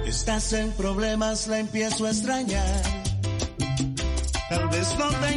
Estás 0.04 0.52
en 0.52 0.72
problemas, 0.72 1.46
la 1.46 1.58
empiezo 1.60 2.04
a 2.04 2.10
extrañar. 2.10 2.82
Tal 4.50 4.68
vez 4.68 4.88
no 4.98 5.08
te 5.08 5.34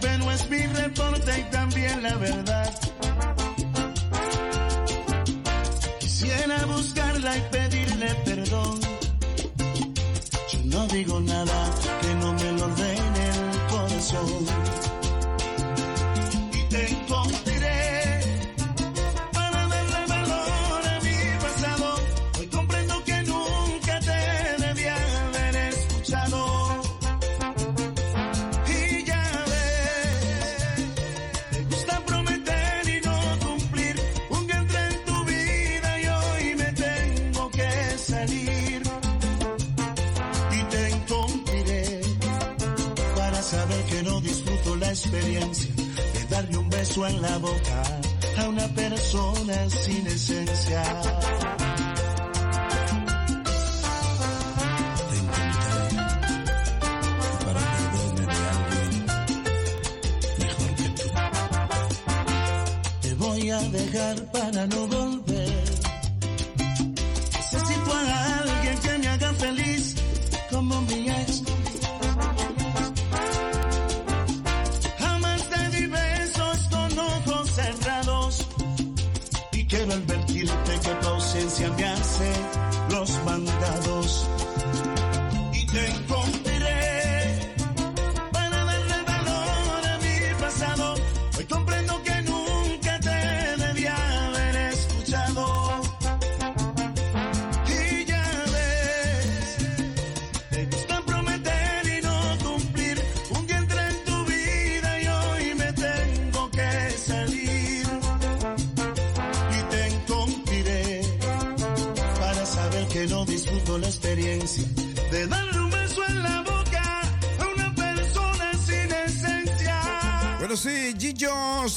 pero 0.00 0.30
es 0.30 0.48
mi 0.48 0.66
reporte 0.66 1.40
y 1.40 1.44
también 1.50 2.02
la 2.02 2.14
verdad. 2.16 2.55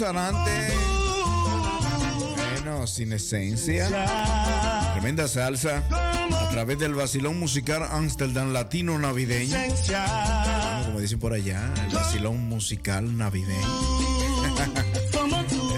Sarante. 0.09 0.73
Bueno, 2.53 2.87
sin 2.87 3.13
esencia. 3.13 3.87
Tremenda 4.93 5.27
salsa. 5.27 5.83
A 5.87 6.49
través 6.49 6.79
del 6.79 6.95
vacilón 6.95 7.37
musical 7.39 7.83
Amsterdam 7.83 8.51
Latino 8.51 8.97
Navideño. 8.97 9.55
Como 10.87 10.99
dicen 10.99 11.19
por 11.19 11.33
allá, 11.33 11.71
el 11.85 11.93
vacilón 11.93 12.49
musical 12.49 13.15
navideño. 13.15 13.67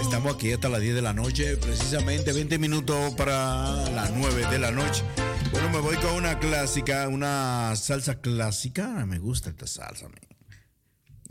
Estamos 0.00 0.34
aquí 0.34 0.50
hasta 0.50 0.70
las 0.70 0.80
10 0.80 0.94
de 0.94 1.02
la 1.02 1.12
noche, 1.12 1.58
precisamente 1.58 2.32
20 2.32 2.58
minutos 2.58 3.12
para 3.16 3.84
las 3.90 4.12
9 4.12 4.46
de 4.50 4.58
la 4.58 4.70
noche. 4.70 5.04
Bueno, 5.50 5.68
me 5.68 5.80
voy 5.80 5.96
con 5.96 6.14
una 6.14 6.38
clásica, 6.38 7.06
una 7.08 7.76
salsa 7.76 8.22
clásica. 8.22 8.88
Me 9.04 9.18
gusta 9.18 9.50
esta 9.50 9.66
salsa. 9.66 10.08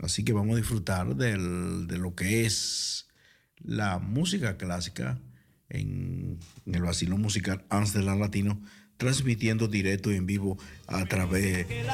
Así 0.02 0.24
que 0.24 0.32
vamos 0.32 0.54
a 0.54 0.56
disfrutar 0.56 1.14
de 1.14 1.36
lo 1.36 2.14
que 2.16 2.44
es 2.44 2.91
la 3.72 3.98
música 3.98 4.56
clásica 4.58 5.18
en, 5.70 6.38
el 6.66 6.82
vacilón 6.82 7.22
musical 7.22 7.64
Amsterdam 7.70 8.20
Latino, 8.20 8.60
transmitiendo 8.98 9.66
directo 9.66 10.12
y 10.12 10.16
en 10.16 10.26
vivo 10.26 10.58
a 10.86 11.04
través 11.06 11.66
de, 11.66 11.84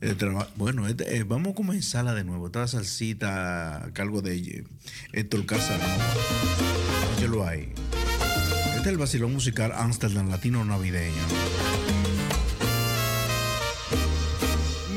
de 0.00 0.14
traba- 0.14 0.48
Bueno, 0.56 0.86
este, 0.86 1.16
eh, 1.16 1.24
vamos 1.24 1.52
a 1.52 1.54
comenzarla 1.56 2.14
de 2.14 2.22
nuevo. 2.24 2.46
Esta 2.46 2.66
salsita 2.68 3.84
a 3.84 3.92
cargo 3.92 4.22
de 4.22 4.36
eh, 4.36 4.64
Héctor 5.12 5.44
Casanova. 5.44 6.14
Óyelo 7.18 7.46
ahí. 7.46 7.72
Este 8.76 8.80
es 8.82 8.86
el 8.86 8.98
vacilón 8.98 9.32
musical 9.32 9.72
Amsterdam 9.74 10.30
Latino 10.30 10.64
Navideño. 10.64 11.22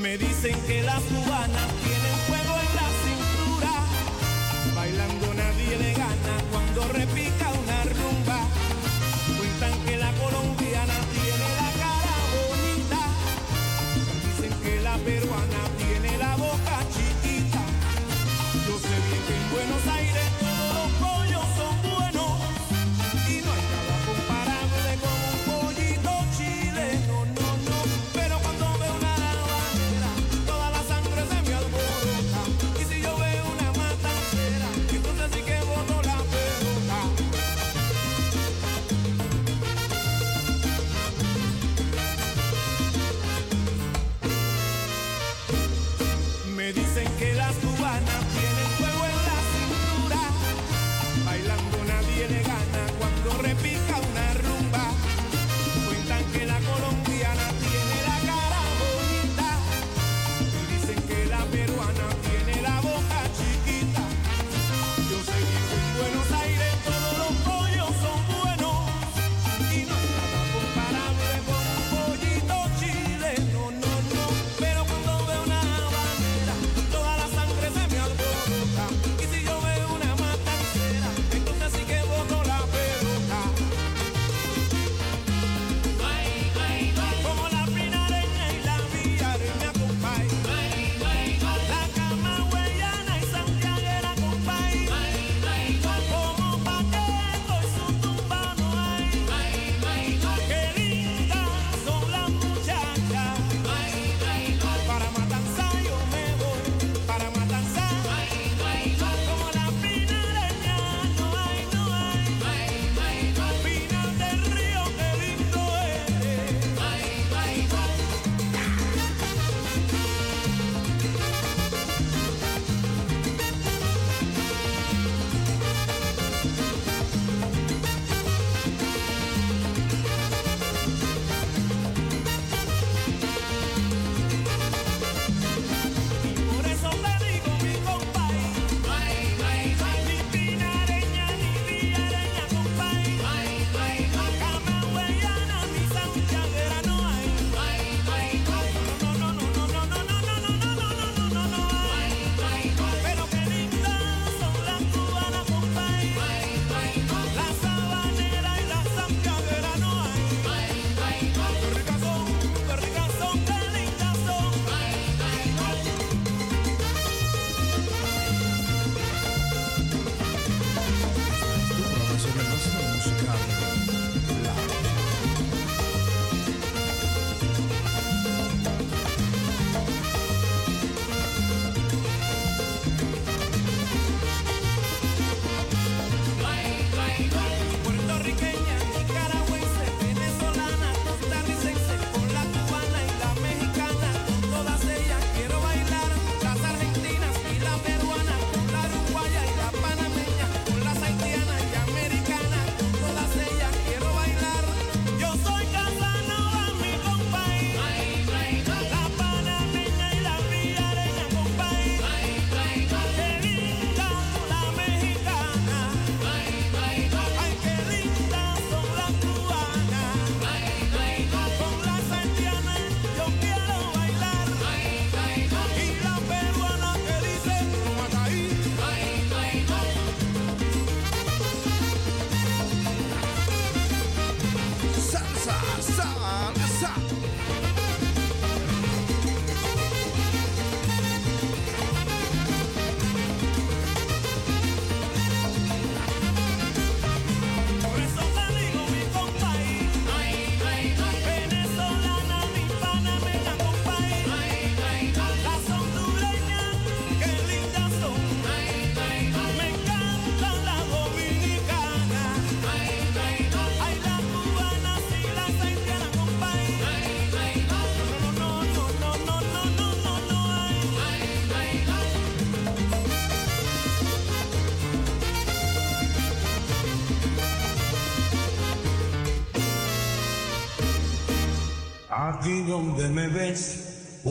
Me 0.02 0.18
dicen 0.20 0.56
que 0.68 0.84
las 0.84 1.02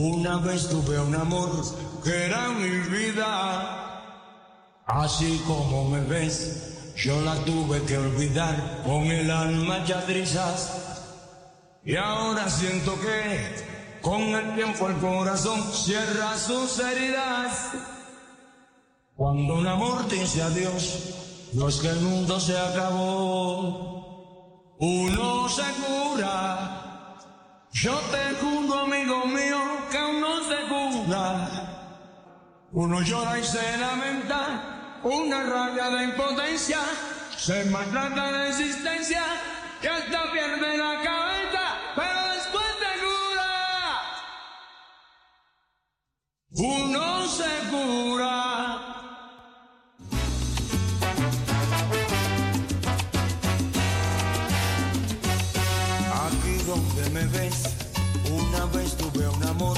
una 0.03 0.37
vez 0.37 0.67
tuve 0.67 0.99
un 0.99 1.15
amor 1.15 1.49
que 2.03 2.25
era 2.25 2.49
mi 2.49 2.69
vida. 2.89 4.03
Así 4.85 5.41
como 5.47 5.89
me 5.89 6.01
ves, 6.01 6.93
yo 6.97 7.21
la 7.21 7.35
tuve 7.45 7.81
que 7.83 7.97
olvidar 7.97 8.81
con 8.85 9.03
el 9.05 9.31
alma 9.31 9.85
ya 9.85 10.05
trizas. 10.05 10.71
Y 11.85 11.95
ahora 11.95 12.49
siento 12.49 12.99
que 12.99 14.01
con 14.01 14.21
el 14.21 14.55
tiempo 14.55 14.89
el 14.89 14.97
corazón 14.97 15.63
cierra 15.71 16.37
sus 16.37 16.79
heridas. 16.79 17.71
Cuando 19.15 19.55
un 19.55 19.67
amor 19.67 20.05
dice 20.09 20.41
adiós, 20.41 21.13
no 21.53 21.69
es 21.69 21.77
que 21.77 21.87
el 21.87 22.01
mundo 22.01 22.39
se 22.41 22.57
acabó. 22.57 23.42
Uno 32.75 33.01
llora 33.01 33.37
y 33.37 33.43
se 33.43 33.77
lamenta, 33.77 34.99
una 35.03 35.43
rabia 35.43 35.91
de 35.91 36.05
impotencia, 36.05 36.79
se 37.37 37.65
maltrata 37.65 38.31
de 38.31 38.49
existencia 38.49 39.21
y 39.79 39.85
hasta 39.85 40.31
pierde 40.31 40.77
la 40.77 40.99
cabeza, 41.03 41.77
pero 41.95 42.33
después 42.33 42.65
te 42.81 42.91
cura. 43.05 43.51
Uno 46.49 47.27
se 47.27 47.69
cura. 47.69 48.75
Aquí 56.25 56.57
donde 56.65 57.09
me 57.11 57.25
ves, 57.37 57.65
una 58.31 58.65
vez 58.65 58.97
tuve 58.97 59.27
un 59.27 59.43
amor 59.43 59.77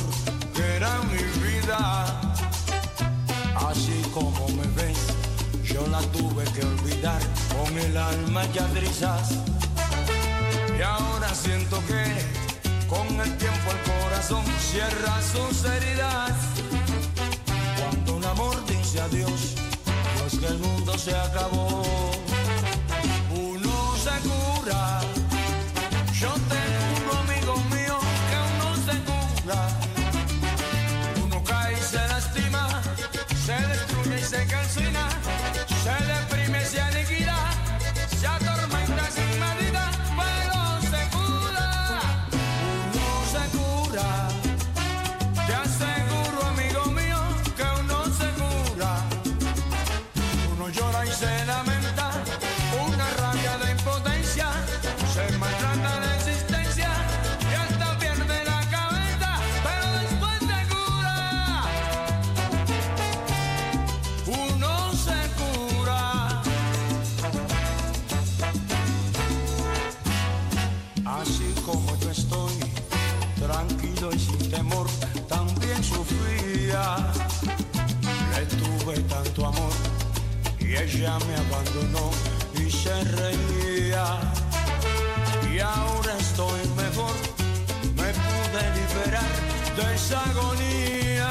que 0.53 0.63
era 0.77 1.01
mi 1.11 1.23
vida. 1.43 2.24
Como 4.15 4.47
me 4.47 4.65
ves, 4.81 4.97
yo 5.61 5.85
la 5.87 5.99
tuve 6.13 6.45
que 6.53 6.65
olvidar 6.65 7.19
con 7.53 7.77
el 7.77 7.97
alma 7.97 8.45
ya 8.53 8.65
trizas. 8.67 9.31
Y 10.79 10.81
ahora 10.81 11.35
siento 11.35 11.83
que 11.85 12.01
con 12.87 13.07
el 13.19 13.37
tiempo 13.37 13.71
el 13.71 13.91
corazón 13.91 14.45
cierra 14.71 15.21
sus 15.21 15.65
heridas. 15.65 16.31
Cuando 17.77 18.15
un 18.15 18.23
amor 18.23 18.65
dice 18.67 19.01
adiós, 19.01 19.55
no 20.17 20.27
es 20.27 20.39
que 20.39 20.47
el 20.47 20.59
mundo 20.59 20.97
se 20.97 21.13
acabó. 21.13 21.83
Uno 23.35 23.95
se 23.97 24.29
cura. 24.29 25.14
Ella 81.05 81.19
me 81.27 81.35
abandonó 81.35 82.09
y 82.57 82.71
se 82.71 83.03
reía. 83.03 84.05
Y 85.53 85.59
ahora 85.59 86.17
estoy 86.17 86.61
mejor, 86.75 87.13
me 87.95 88.11
pude 88.25 88.63
liberar 88.79 89.33
de 89.77 89.95
esa 89.95 90.23
agonía. 90.31 91.29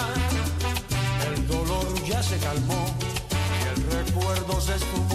El 1.26 1.46
dolor 1.48 1.86
ya 2.05 2.22
se 2.22 2.36
calmó 2.38 2.86
y 3.59 3.68
el 3.74 4.05
recuerdo 4.05 4.60
se 4.60 4.76
esfumó. 4.76 5.13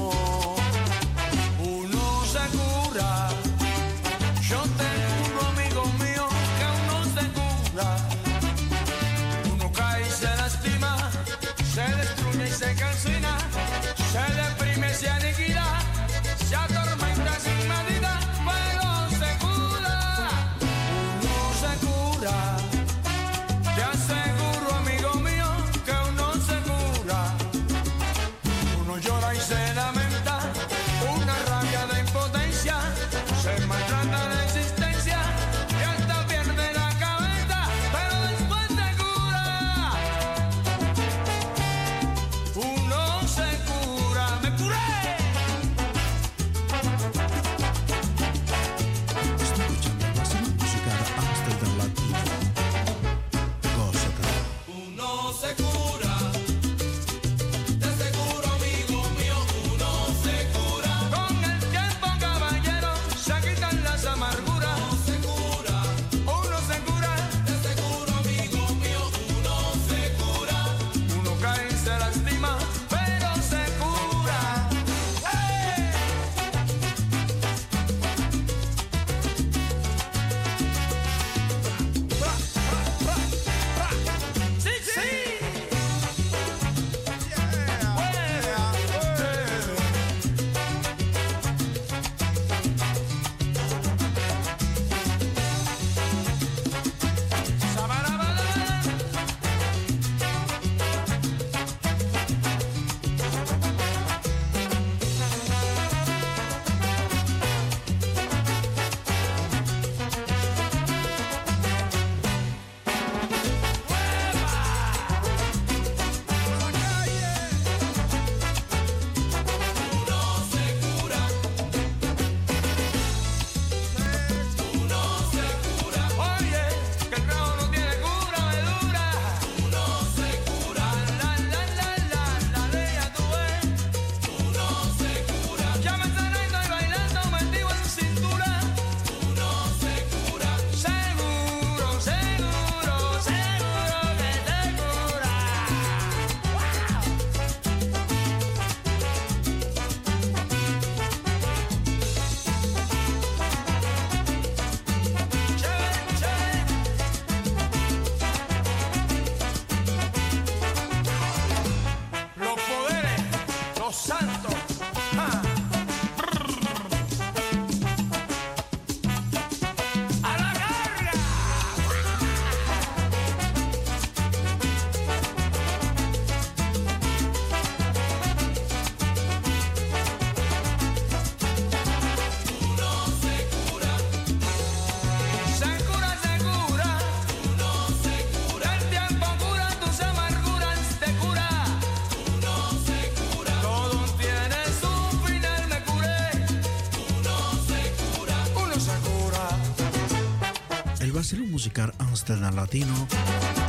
Musical 201.59 201.93
Amsterdam 201.97 202.55
Latino 202.55 203.05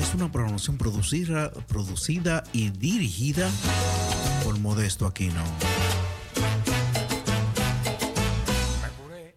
es 0.00 0.14
una 0.14 0.30
programación 0.30 0.78
producida, 0.78 1.50
producida 1.66 2.44
y 2.52 2.70
dirigida 2.70 3.50
por 4.44 4.56
Modesto 4.60 5.06
Aquino. 5.08 5.42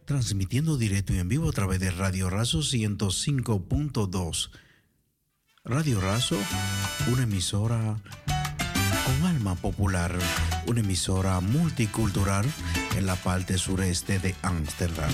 Transmitiendo 0.06 0.78
directo 0.78 1.16
y 1.16 1.18
en 1.18 1.30
vivo 1.30 1.50
a 1.50 1.52
través 1.52 1.80
de 1.80 1.90
Radio 1.90 2.30
Razo 2.30 2.60
105.2. 2.60 4.52
Radio 5.64 6.00
Razo, 6.00 6.38
una 7.12 7.24
emisora 7.24 8.00
con 9.04 9.26
alma 9.26 9.56
popular, 9.56 10.16
una 10.68 10.82
emisora 10.82 11.40
multicultural 11.40 12.46
en 12.96 13.08
la 13.08 13.16
parte 13.16 13.58
sureste 13.58 14.20
de 14.20 14.36
Ámsterdam. 14.44 15.12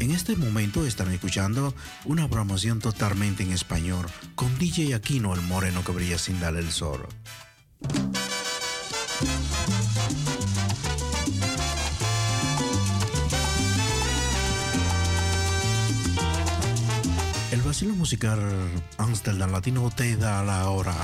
En 0.00 0.12
este 0.12 0.36
momento 0.36 0.86
están 0.86 1.12
escuchando 1.12 1.74
una 2.04 2.28
promoción 2.28 2.78
totalmente 2.78 3.42
en 3.42 3.50
español 3.50 4.06
con 4.36 4.56
DJ 4.56 4.94
Aquino, 4.94 5.34
el 5.34 5.40
moreno 5.42 5.82
que 5.82 5.90
brilla 5.90 6.18
sin 6.18 6.38
darle 6.38 6.60
el 6.60 6.70
sol. 6.70 7.04
El 17.50 17.62
vacilo 17.62 17.94
musical 17.96 18.40
Amsterdam 18.98 19.50
Latino 19.50 19.90
te 19.90 20.16
da 20.16 20.44
la 20.44 20.70
hora. 20.70 20.94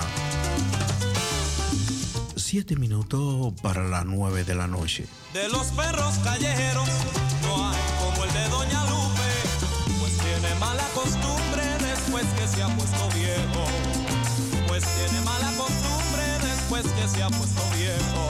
Siete 2.36 2.76
minutos 2.76 3.54
para 3.60 3.82
las 3.88 4.04
nueve 4.04 4.44
de 4.44 4.54
la 4.54 4.68
noche. 4.68 5.06
De 5.32 5.48
los 5.48 5.66
perros 5.72 6.16
callejeros 6.18 6.88
no 7.42 7.70
hay 7.70 7.83
de 8.34 8.48
Doña 8.48 8.84
Lupe, 8.86 9.30
pues 10.00 10.12
tiene 10.18 10.54
mala 10.58 10.82
costumbre 10.92 11.62
después 11.78 12.24
que 12.36 12.48
se 12.48 12.62
ha 12.64 12.68
puesto 12.68 13.08
viejo. 13.14 13.64
Pues 14.66 14.82
tiene 14.84 15.20
mala 15.24 15.50
costumbre 15.56 16.24
después 16.42 16.82
que 16.82 17.08
se 17.08 17.22
ha 17.22 17.28
puesto 17.28 17.62
viejo. 17.76 18.28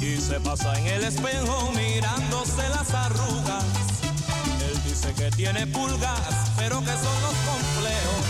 Y 0.00 0.20
se 0.20 0.40
pasa 0.40 0.76
en 0.78 0.86
el 0.88 1.04
espejo 1.04 1.72
mirándose 1.76 2.68
las 2.70 2.92
arrugas. 2.92 3.64
Él 4.68 4.82
dice 4.84 5.12
que 5.14 5.30
tiene 5.30 5.66
pulgas, 5.68 6.50
pero 6.56 6.80
que 6.80 6.94
son 7.04 7.16
los 7.22 7.36
complejos. 7.50 8.24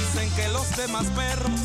Dicen 0.00 0.30
que 0.34 0.48
los 0.48 0.76
demás 0.76 1.06
perros 1.14 1.60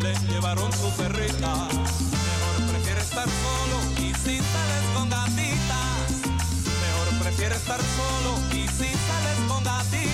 le 0.00 0.32
llevaron 0.32 0.72
su 0.72 0.90
perrita. 0.96 1.54
Mejor 1.54 2.72
prefiere 2.72 3.00
estar 3.00 3.26
solo 3.26 3.76
y 3.98 4.12
si 4.14 4.38
sales 4.38 4.84
con 4.94 5.08
gatitas. 5.08 5.53
Mejor 7.34 7.48
prefiere 7.48 7.56
estar 7.56 7.80
solo 7.80 8.38
y 8.52 8.68
si 8.68 8.84
sales 8.84 9.48
con 9.48 9.64
gatitas. 9.64 10.13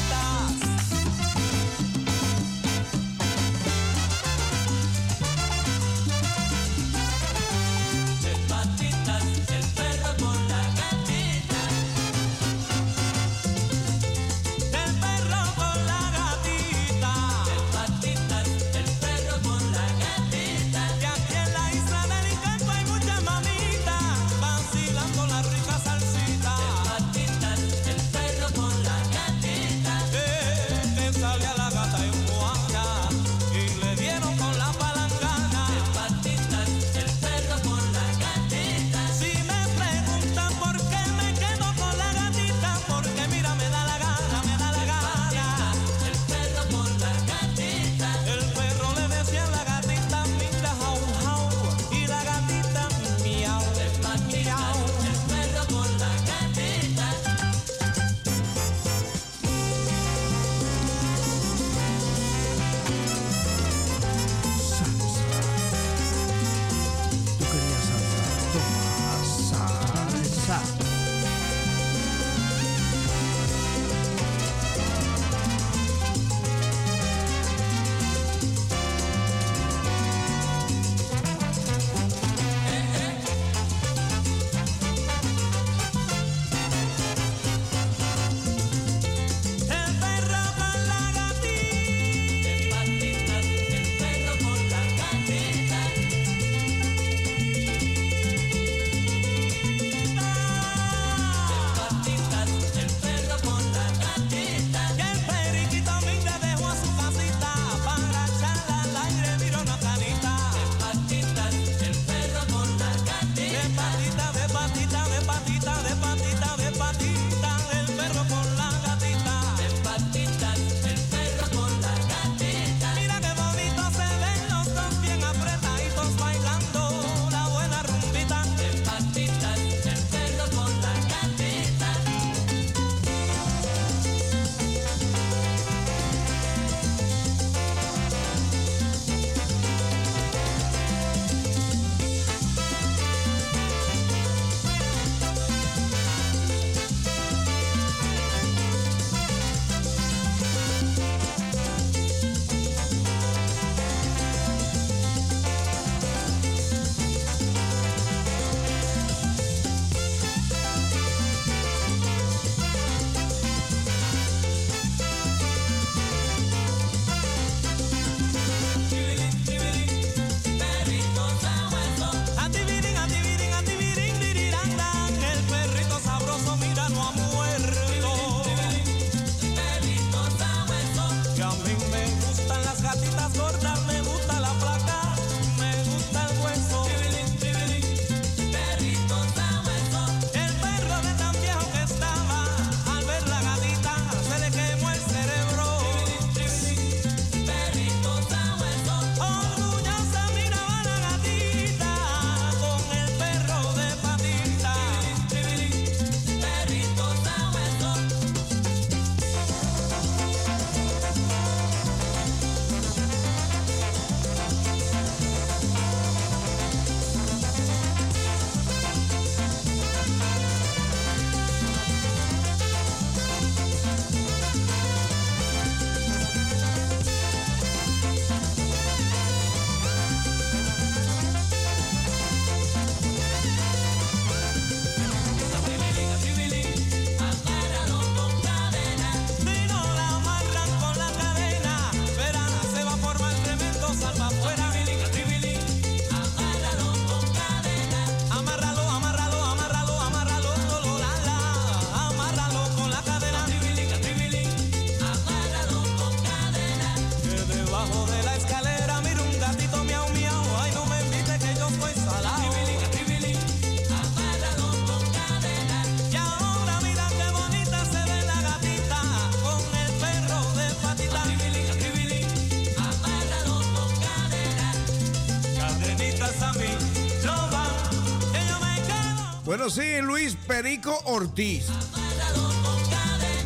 Bueno, 279.61 279.75
sí, 279.75 280.01
Luis 280.01 280.39
Perico 280.47 280.99
Ortiz. 281.05 281.67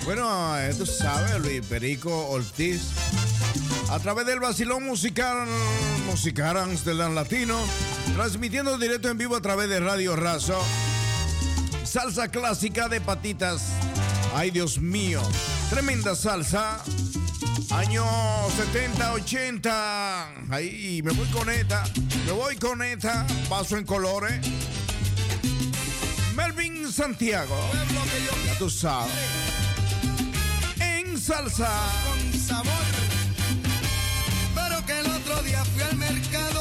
Bueno, 0.04 0.54
tú 0.78 0.86
sabes, 0.86 1.40
Luis 1.40 1.66
Perico 1.66 2.28
Ortiz. 2.28 2.82
A 3.90 3.98
través 3.98 4.24
del 4.24 4.38
vacilón 4.38 4.84
musical, 4.84 5.48
musical 6.06 6.56
Amsterdam 6.56 7.16
Latino, 7.16 7.58
transmitiendo 8.14 8.78
directo 8.78 9.08
en 9.08 9.18
vivo 9.18 9.34
a 9.34 9.40
través 9.40 9.68
de 9.68 9.80
Radio 9.80 10.14
Razo. 10.14 10.56
Salsa 11.82 12.28
clásica 12.28 12.88
de 12.88 13.00
patitas. 13.00 13.70
Ay, 14.36 14.52
Dios 14.52 14.78
mío. 14.78 15.20
Tremenda 15.68 16.14
salsa. 16.14 16.80
Año 17.72 18.04
70, 18.72 19.14
80. 19.14 20.28
Ahí 20.48 21.02
me 21.02 21.10
voy 21.10 21.26
con 21.30 21.50
esta. 21.50 21.82
Me 22.24 22.30
voy 22.30 22.54
con 22.54 22.84
esta. 22.84 23.26
Paso 23.48 23.76
en 23.76 23.84
colores. 23.84 24.38
Santiago. 26.94 27.56
Ya 28.46 28.56
tú 28.56 28.70
sabes. 28.70 29.10
En 30.78 31.18
salsa. 31.18 31.68
con 32.04 32.40
sabor. 32.40 32.72
Pero 34.54 34.86
que 34.86 35.00
el 35.00 35.06
otro 35.06 35.42
día 35.42 35.64
fui 35.64 35.82
al 35.82 35.96
mercado 35.96 36.53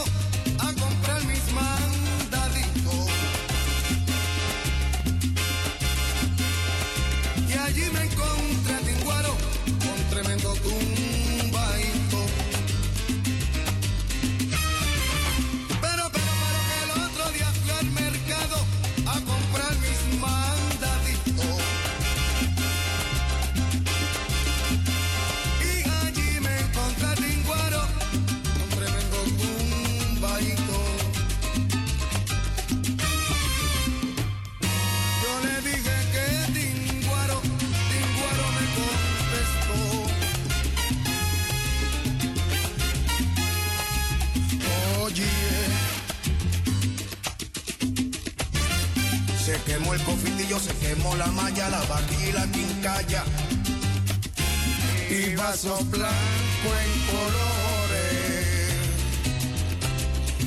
quemó 49.94 49.96
el 49.96 50.04
cofitillo, 50.04 50.60
se 50.60 50.76
quemó 50.78 51.16
la 51.16 51.28
malla, 51.28 51.70
la 51.70 51.82
vaquilla 51.86 52.52
quincalla. 52.52 53.24
Y 55.10 55.36
vaso 55.36 55.78
blanco 55.86 56.70
en 56.84 56.92
colores. 57.14 58.74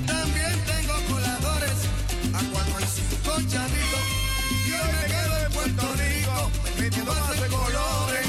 También 0.06 0.52
tengo 0.64 0.94
coladores 1.12 1.72
a 2.34 2.40
cuatro 2.52 2.80
y 2.80 2.84
cinco 2.84 3.32
chavitos. 3.48 4.04
Yo 4.66 4.78
me 4.92 5.06
quedo 5.06 5.36
en 5.46 5.52
Puerto 5.52 5.86
Rico, 5.94 6.50
vendiendo 6.78 7.14
vaso 7.14 7.44
en 7.44 7.50
colores. 7.50 8.26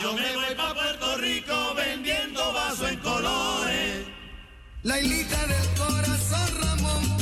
Yo 0.00 0.12
me 0.12 0.36
voy 0.36 0.54
pa' 0.56 0.74
Puerto 0.74 1.16
Rico 1.16 1.74
vendiendo 1.74 2.52
vaso 2.52 2.88
en 2.88 2.98
colores. 2.98 4.06
La 4.82 5.00
hilita 5.00 5.46
del 5.46 5.68
corazón, 5.76 6.60
Ramón. 6.60 7.13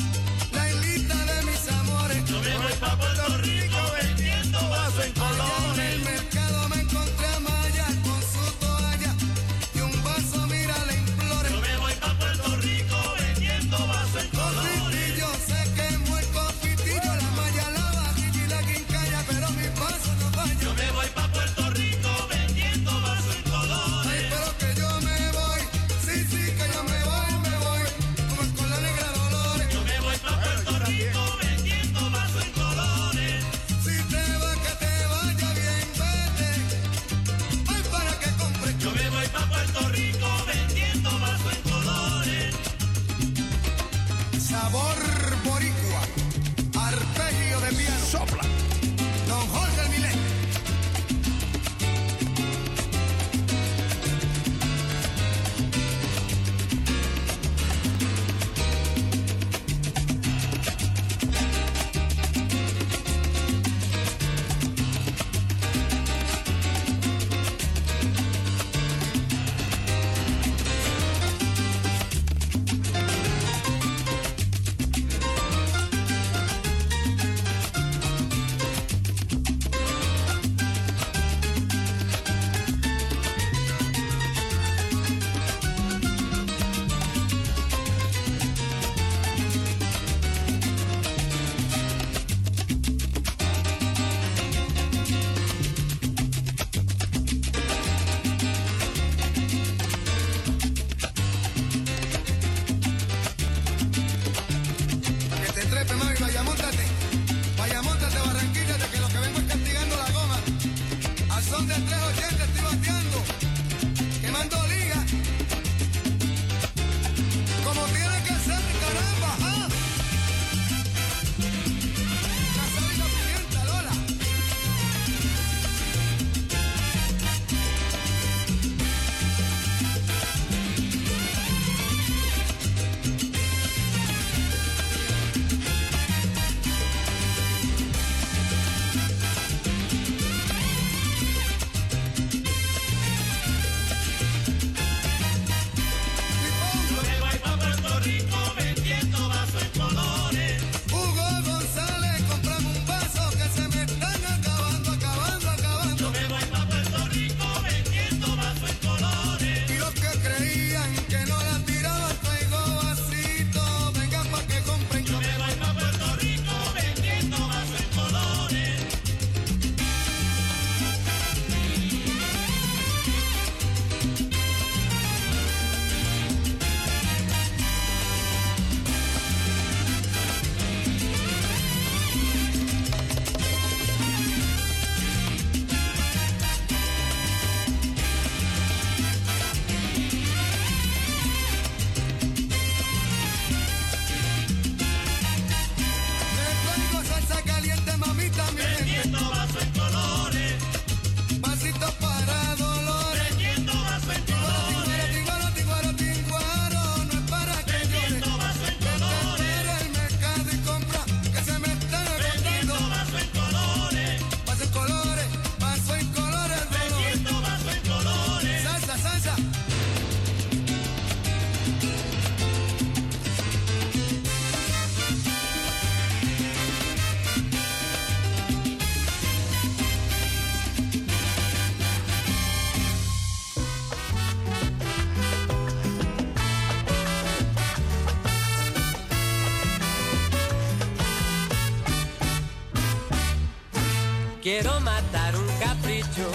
Quiero 244.62 244.80
matar 244.80 245.34
un 245.34 245.48
capricho 245.58 246.30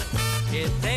que 0.52 0.68
tengo 0.82 0.97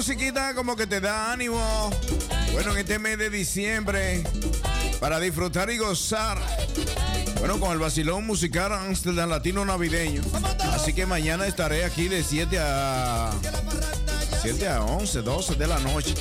musiquita 0.00 0.54
como 0.54 0.76
que 0.76 0.86
te 0.86 0.98
da 0.98 1.30
ánimo. 1.30 1.90
Bueno, 2.54 2.72
en 2.72 2.78
este 2.78 2.98
mes 2.98 3.18
de 3.18 3.28
diciembre, 3.28 4.24
para 4.98 5.20
disfrutar 5.20 5.68
y 5.68 5.76
gozar 5.76 6.38
Bueno, 7.38 7.60
con 7.60 7.70
el 7.72 7.78
vacilón 7.78 8.26
musical 8.26 8.72
Amsterdam 8.72 9.28
Latino 9.28 9.62
Navideño. 9.62 10.22
Así 10.72 10.94
que 10.94 11.04
mañana 11.04 11.46
estaré 11.46 11.84
aquí 11.84 12.08
de 12.08 12.24
7 12.24 12.58
a 12.58 13.30
7 14.40 14.68
a 14.68 14.84
11, 14.84 15.20
12 15.20 15.56
de 15.56 15.66
la 15.66 15.78
noche. 15.80 16.14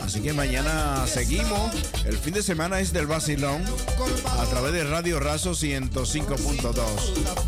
Así 0.00 0.22
que 0.22 0.32
mañana 0.32 1.06
seguimos. 1.06 1.74
El 2.06 2.16
fin 2.16 2.32
de 2.32 2.42
semana 2.42 2.80
es 2.80 2.94
del 2.94 3.06
vacilón 3.06 3.62
a 4.30 4.46
través 4.46 4.72
de 4.72 4.84
Radio 4.84 5.20
Razo 5.20 5.50
105.2. 5.50 7.45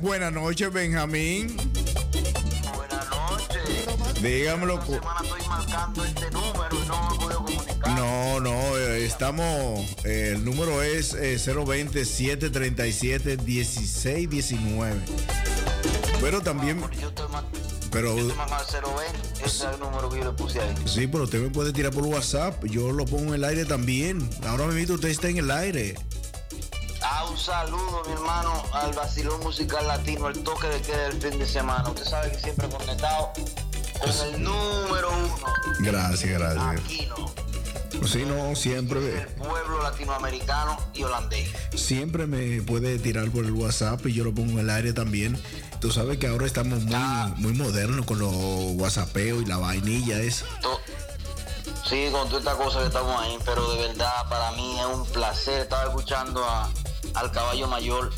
buenas 0.00 0.32
noches, 0.32 0.72
Benjamín. 0.72 1.56
Buenas 2.74 3.08
noches. 3.10 4.22
Dígamelo. 4.22 4.80
cu- 4.84 4.94
Estoy 4.94 5.48
marcando 5.48 6.04
este 6.04 6.30
número 6.30 6.68
y 6.72 6.86
no 6.88 7.10
me 7.10 7.16
puedo 7.18 7.36
comunicar. 7.44 7.88
No, 7.98 8.40
no, 8.40 8.76
eh, 8.78 9.04
estamos. 9.04 9.80
eh, 10.04 10.32
el 10.36 10.44
número 10.44 10.82
es 10.82 11.14
eh, 11.14 11.38
020 11.38 12.04
737 12.04 13.36
1619. 13.38 15.00
Pero 16.20 16.40
también. 16.40 16.80
Pero. 17.90 18.16
Yo 18.16 18.26
te 18.28 18.34
mando 18.34 18.54
al 18.56 18.64
020, 18.66 19.44
ese 19.44 19.46
es 19.46 19.62
el 19.74 19.78
número 19.80 20.08
que 20.08 20.18
yo 20.18 20.24
le 20.24 20.30
puse 20.32 20.60
ahí. 20.60 20.74
Sí, 20.86 21.06
pero 21.06 21.24
usted 21.24 21.40
me 21.40 21.50
puede 21.50 21.72
tirar 21.72 21.92
por 21.92 22.04
WhatsApp. 22.04 22.64
Yo 22.64 22.90
lo 22.92 23.04
pongo 23.04 23.28
en 23.28 23.34
el 23.34 23.44
aire 23.44 23.64
también. 23.64 24.28
Ahora 24.46 24.66
mismo 24.66 24.94
usted 24.96 25.10
está 25.10 25.28
en 25.28 25.38
el 25.38 25.50
aire. 25.50 25.94
Ah, 27.06 27.26
un 27.30 27.36
saludo, 27.38 28.02
mi 28.06 28.12
hermano, 28.12 28.62
al 28.72 28.92
vacilón 28.92 29.40
musical 29.40 29.86
latino, 29.86 30.28
el 30.28 30.42
toque 30.42 30.66
de 30.68 30.80
queda 30.80 31.08
del 31.08 31.20
fin 31.20 31.38
de 31.38 31.46
semana. 31.46 31.88
Usted 31.88 32.04
sabe 32.04 32.32
que 32.32 32.38
siempre 32.40 32.68
conectado 32.68 33.30
con 34.00 34.10
el 34.34 34.42
número 34.42 35.10
uno, 35.10 35.36
Gracias, 35.80 36.30
gracias. 36.38 36.64
Aquino, 36.64 37.14
Sí, 38.06 38.24
no, 38.24 38.54
siempre. 38.56 39.26
pueblo 39.38 39.82
latinoamericano 39.82 40.76
y 40.94 41.04
holandés. 41.04 41.48
Siempre 41.74 42.26
me 42.26 42.60
puede 42.62 42.98
tirar 42.98 43.30
por 43.30 43.44
el 43.44 43.52
WhatsApp 43.52 44.04
y 44.06 44.12
yo 44.12 44.24
lo 44.24 44.34
pongo 44.34 44.52
en 44.52 44.58
el 44.60 44.70
aire 44.70 44.92
también. 44.92 45.40
Tú 45.80 45.90
sabes 45.92 46.18
que 46.18 46.26
ahora 46.26 46.46
estamos 46.46 46.82
muy, 46.82 46.96
muy 47.36 47.52
modernos 47.52 48.04
con 48.06 48.18
los 48.18 48.32
WhatsAppeos 48.80 49.42
y 49.42 49.46
la 49.46 49.58
vainilla 49.58 50.18
es. 50.20 50.44
Sí, 51.88 52.08
con 52.10 52.26
toda 52.28 52.38
esta 52.40 52.56
cosa 52.56 52.80
que 52.80 52.86
estamos 52.86 53.20
ahí, 53.20 53.38
pero 53.44 53.70
de 53.72 53.88
verdad 53.88 54.28
para 54.28 54.50
mí 54.52 54.78
es 54.80 54.86
un 54.86 55.06
placer. 55.06 55.60
Estaba 55.62 55.84
escuchando 55.84 56.42
a- 56.44 56.68
al 57.14 57.30
caballo 57.32 57.66
mayor 57.68 58.10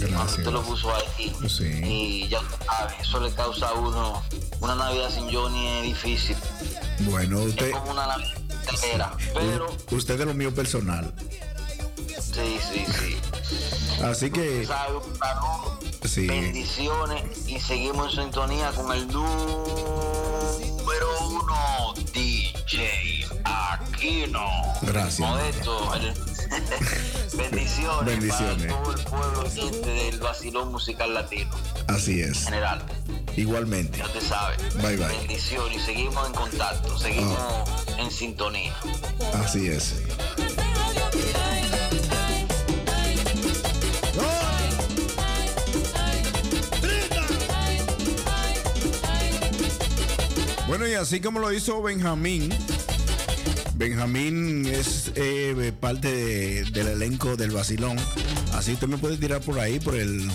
cuando 0.00 0.22
usted 0.24 0.44
lo 0.46 0.62
puso 0.62 0.90
ahí. 0.94 1.34
Y 1.84 2.28
ya 2.28 2.40
sabe, 2.66 2.94
eso 3.00 3.20
le 3.20 3.32
causa 3.32 3.68
a 3.68 3.72
uno 3.74 4.22
una 4.60 4.74
Navidad 4.74 5.10
sin 5.10 5.32
Johnny 5.32 5.66
es 5.78 5.82
difícil. 5.84 6.36
Bueno, 7.00 7.40
usted, 7.42 7.68
Es 7.68 7.76
como 7.76 7.90
una 7.92 8.06
Navidad 8.06 8.34
entera. 8.72 9.12
Pero 9.34 9.76
usted 9.90 10.20
es 10.20 10.26
lo 10.26 10.34
mío 10.34 10.54
personal. 10.54 11.12
sí, 12.20 12.58
sí, 12.72 12.84
sí. 12.86 13.16
Así 14.04 14.30
que, 14.30 14.66
sí. 16.04 16.26
bendiciones 16.26 17.46
y 17.48 17.58
seguimos 17.60 18.14
en 18.18 18.24
sintonía 18.24 18.70
con 18.72 18.92
el 18.92 19.06
número 19.08 19.26
uno 21.28 21.94
DJ 22.12 23.26
Aquino. 23.44 24.46
Gracias. 24.82 25.20
Modesto, 25.28 25.94
el- 25.94 26.14
bendiciones, 27.36 28.04
Bendiciones. 28.06 28.72
para 28.72 28.82
todo 28.82 28.92
el 28.94 29.04
pueblo 29.04 29.42
del 29.86 30.20
vacilón 30.20 30.72
musical 30.72 31.14
latino 31.14 31.50
Así 31.88 32.20
es. 32.20 32.44
general. 32.44 32.82
Igualmente. 33.36 33.98
Ya 33.98 34.08
te 34.12 34.20
sabes. 34.20 34.58
Bye, 34.76 34.96
bye. 34.96 35.06
Bendiciones 35.18 35.76
y 35.76 35.80
seguimos 35.80 36.26
en 36.26 36.32
contacto, 36.32 36.98
seguimos 36.98 37.38
en 37.98 38.10
sintonía. 38.10 38.74
Así 39.34 39.68
es. 39.68 39.94
Bueno, 50.68 50.86
y 50.88 50.94
así 50.94 51.20
como 51.20 51.38
lo 51.38 51.52
hizo 51.52 51.80
Benjamín, 51.80 52.52
Benjamín 53.76 54.66
es 54.66 55.12
eh, 55.16 55.72
parte 55.78 56.08
de- 56.10 56.64
del 56.70 56.88
elenco 56.88 57.36
del 57.36 57.50
Basilón. 57.50 57.96
Así 58.54 58.72
usted 58.72 58.88
me 58.88 58.96
puede 58.98 59.16
tirar 59.18 59.40
por 59.42 59.60
ahí, 59.60 59.78
por 59.78 59.94
el 59.94 60.28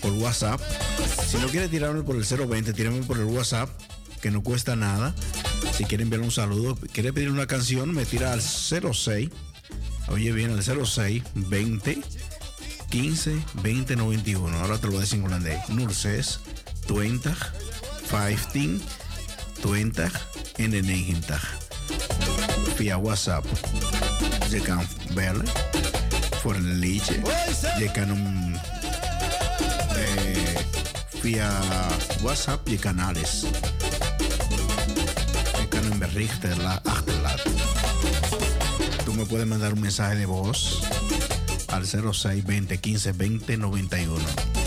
por 0.00 0.12
WhatsApp. 0.12 0.60
Si 1.28 1.36
no 1.36 1.48
quiere 1.48 1.68
tirarme 1.68 2.02
por 2.02 2.16
el 2.16 2.24
020, 2.24 2.72
tírame 2.72 3.02
por 3.02 3.18
el 3.18 3.24
WhatsApp, 3.24 3.68
que 4.20 4.30
no 4.30 4.42
cuesta 4.42 4.74
nada. 4.74 5.14
Si 5.76 5.84
quiere 5.84 6.02
enviar 6.04 6.22
un 6.22 6.30
saludo, 6.30 6.76
quiere 6.92 7.12
pedir 7.12 7.30
una 7.30 7.46
canción, 7.46 7.92
me 7.94 8.04
tira 8.06 8.32
al 8.32 8.40
06. 8.42 9.28
Oye 10.08 10.32
bien, 10.32 10.50
al 10.50 10.62
06 10.62 11.22
20 11.34 12.00
15 12.90 13.36
20 13.62 13.96
91. 13.96 14.58
Ahora 14.58 14.78
te 14.78 14.86
lo 14.86 14.92
voy 14.92 14.98
a 14.98 15.00
decir 15.02 15.18
en 15.18 15.26
holandés. 15.26 15.68
Nurses 15.68 16.40
20 16.88 17.30
15 18.10 18.92
20 19.64 20.10
en 20.58 20.70
90. 20.72 21.40
Via 22.74 23.00
WhatsApp. 23.00 23.46
Je 24.50 24.60
kan 24.60 24.86
bellen 25.14 25.46
voor 26.40 26.54
een 26.54 26.78
liedje. 26.78 27.14
Je 27.78 27.90
kan 27.92 28.08
hem 28.08 28.54
eh, 29.94 30.56
via 31.20 31.50
WhatsApp, 32.22 32.68
je 32.68 32.78
kan 32.78 32.98
alles. 32.98 33.40
Je 35.60 35.68
kan 35.68 35.82
la- 36.62 36.80
achterlaten. 36.84 37.52
Tú 39.04 39.12
me 39.14 39.24
puedes 39.26 39.46
mandar 39.46 39.72
un 39.72 39.80
mensaje 39.80 40.16
de 40.18 40.26
voz 40.26 40.80
al 41.66 41.84
06 42.12 42.42
20 42.44 42.78
15 42.80 43.12
20 43.16 43.46
91. 43.46 44.61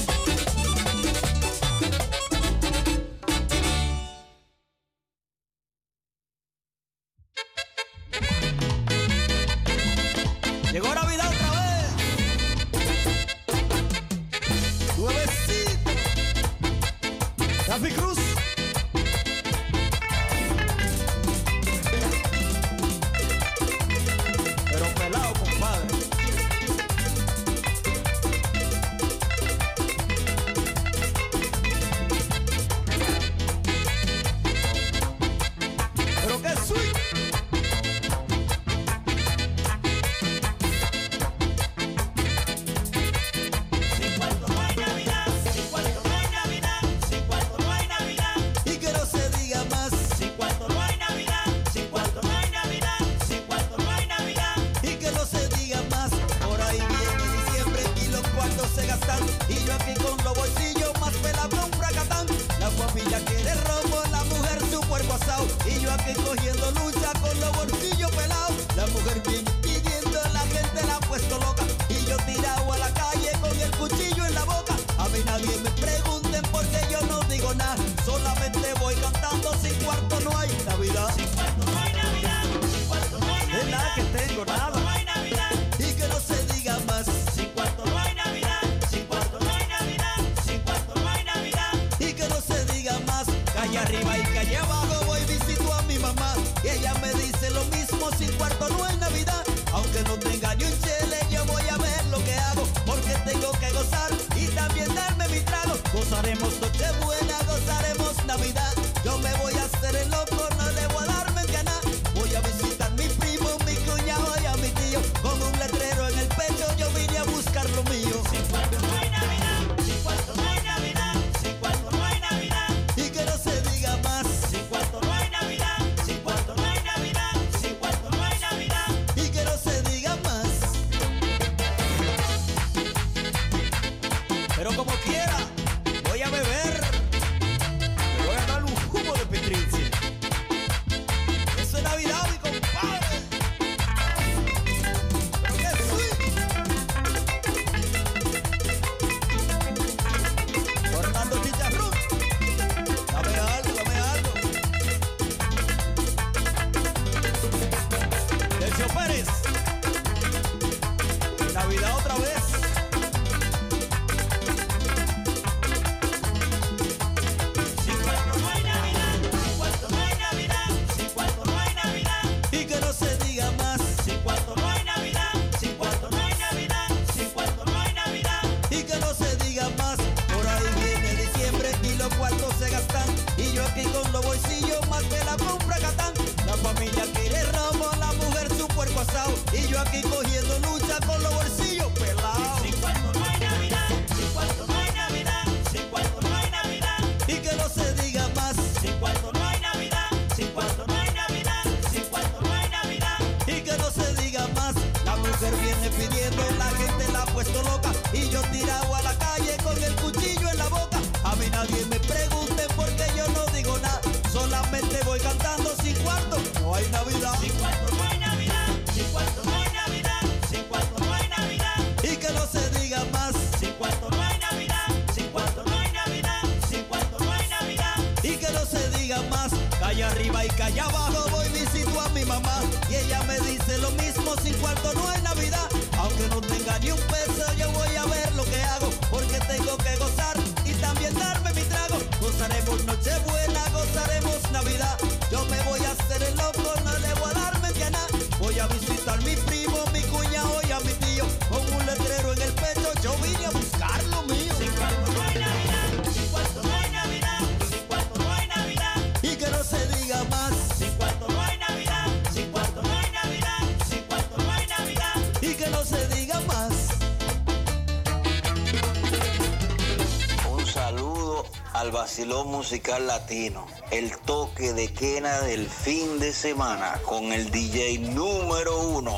Vacilón 272.25 272.47
Musical 272.47 273.05
Latino. 273.05 273.67
El 273.91 274.17
toque 274.21 274.73
de 274.73 274.91
quena 274.91 275.41
del 275.41 275.69
fin 275.69 276.17
de 276.17 276.33
semana 276.33 276.99
con 277.05 277.31
el 277.31 277.51
DJ 277.51 277.99
número 277.99 278.79
uno, 278.79 279.15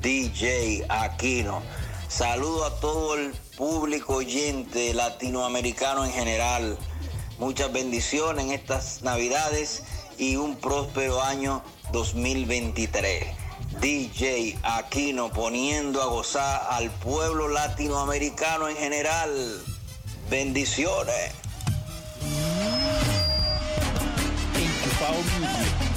DJ 0.00 0.84
Aquino. 0.88 1.62
Saludo 2.08 2.64
a 2.64 2.80
todo 2.80 3.14
el 3.14 3.32
público 3.56 4.16
oyente 4.16 4.92
latinoamericano 4.92 6.04
en 6.04 6.10
general. 6.10 6.76
Muchas 7.38 7.72
bendiciones 7.72 8.44
en 8.44 8.50
estas 8.50 9.02
navidades 9.02 9.84
y 10.18 10.34
un 10.34 10.56
próspero 10.56 11.22
año 11.22 11.62
2023. 11.92 13.24
DJ 13.80 14.58
Aquino 14.64 15.30
poniendo 15.32 16.02
a 16.02 16.06
gozar 16.06 16.66
al 16.70 16.90
pueblo 16.90 17.46
latinoamericano 17.46 18.68
en 18.68 18.76
general. 18.76 19.62
Bendiciones. 20.28 21.31
Thank 25.42 25.82
you. 25.82 25.91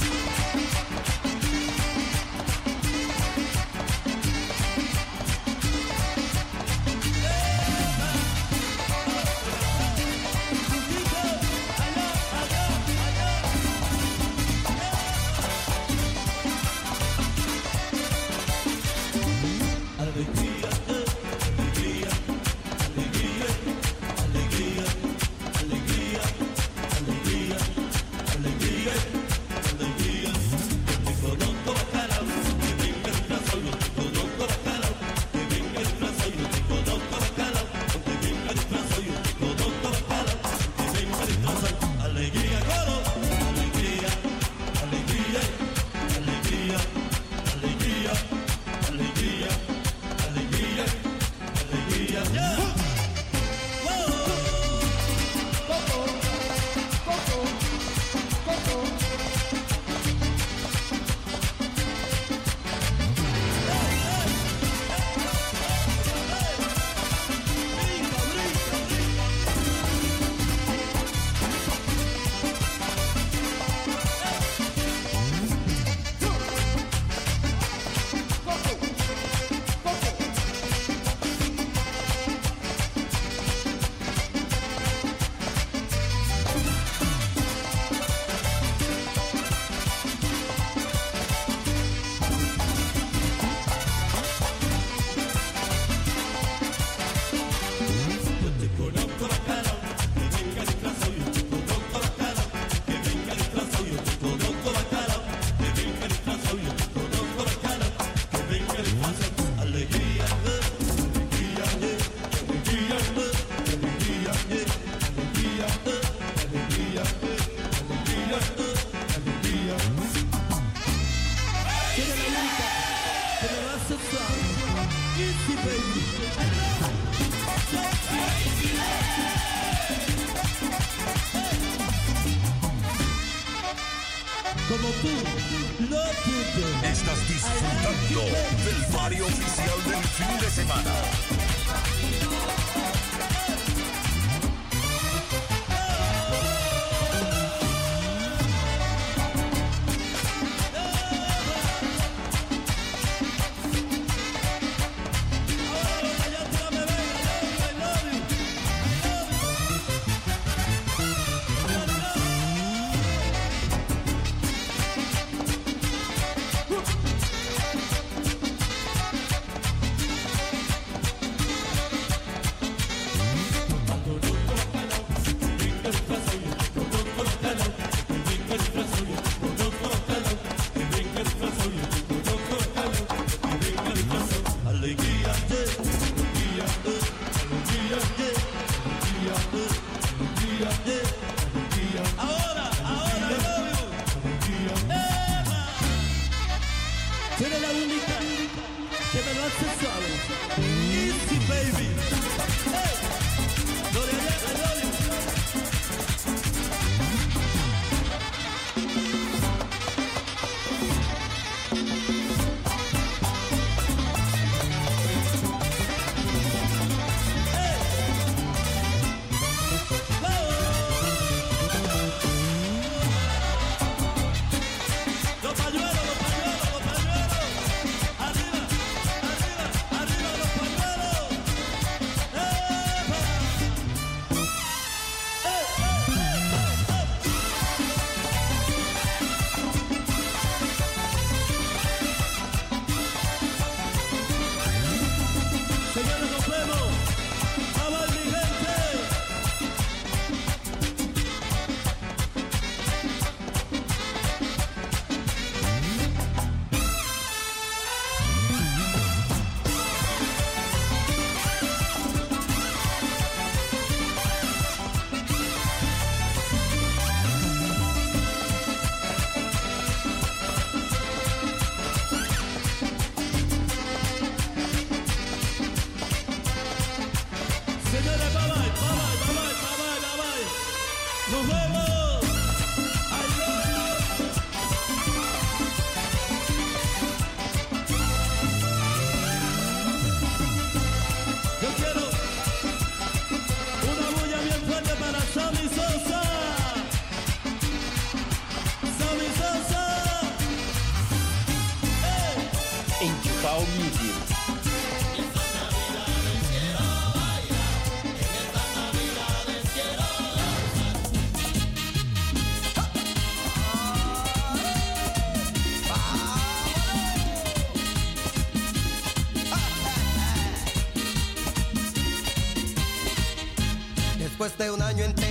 De 324.57 324.71
un 324.71 324.81
año 324.81 325.03
entero 325.03 325.24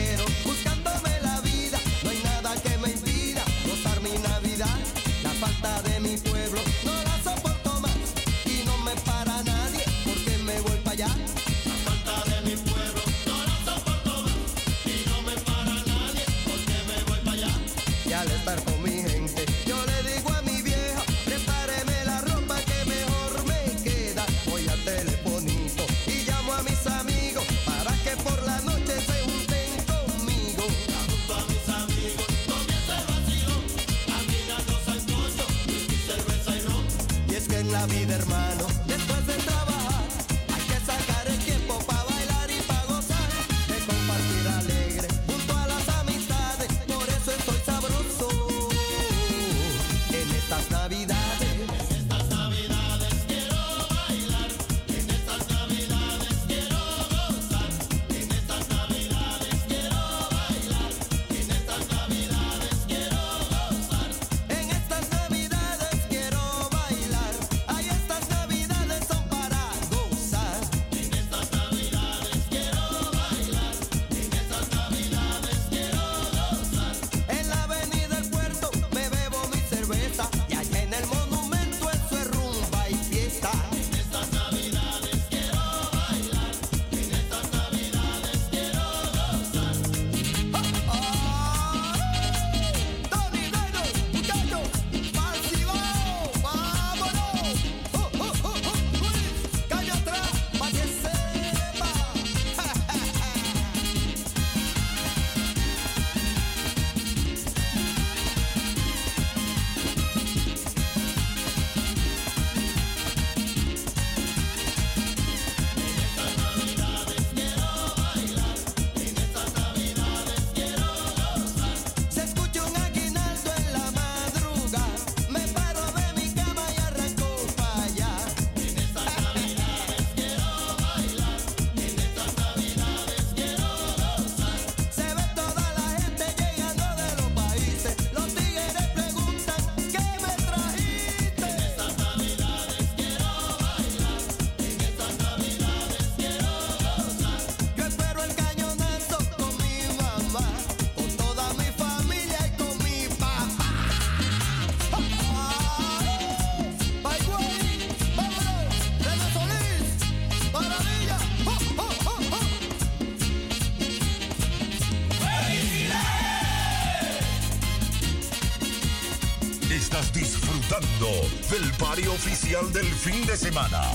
del 172.63 172.87
fin 172.95 173.27
de 173.27 173.37
semana. 173.37 173.94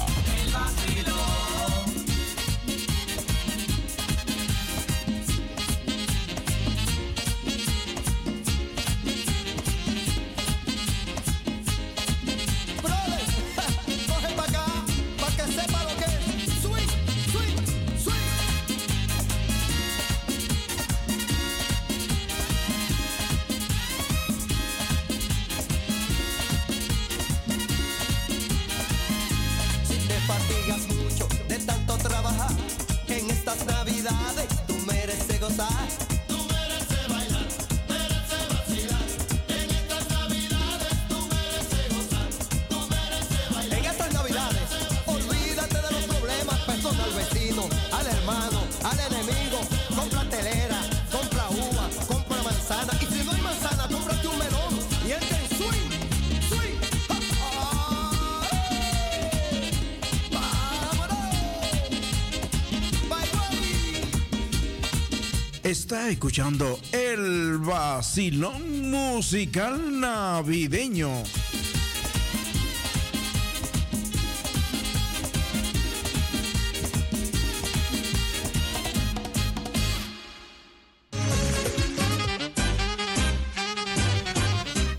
Escuchando 66.09 66.79
el 66.91 67.59
vacilón 67.59 68.89
musical 68.89 69.99
navideño. 69.99 71.11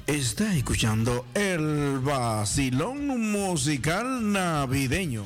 Está 0.07 0.55
escuchando 0.55 1.27
el 1.35 1.99
vacilón 1.99 3.33
musical 3.33 4.31
navideño. 4.31 5.25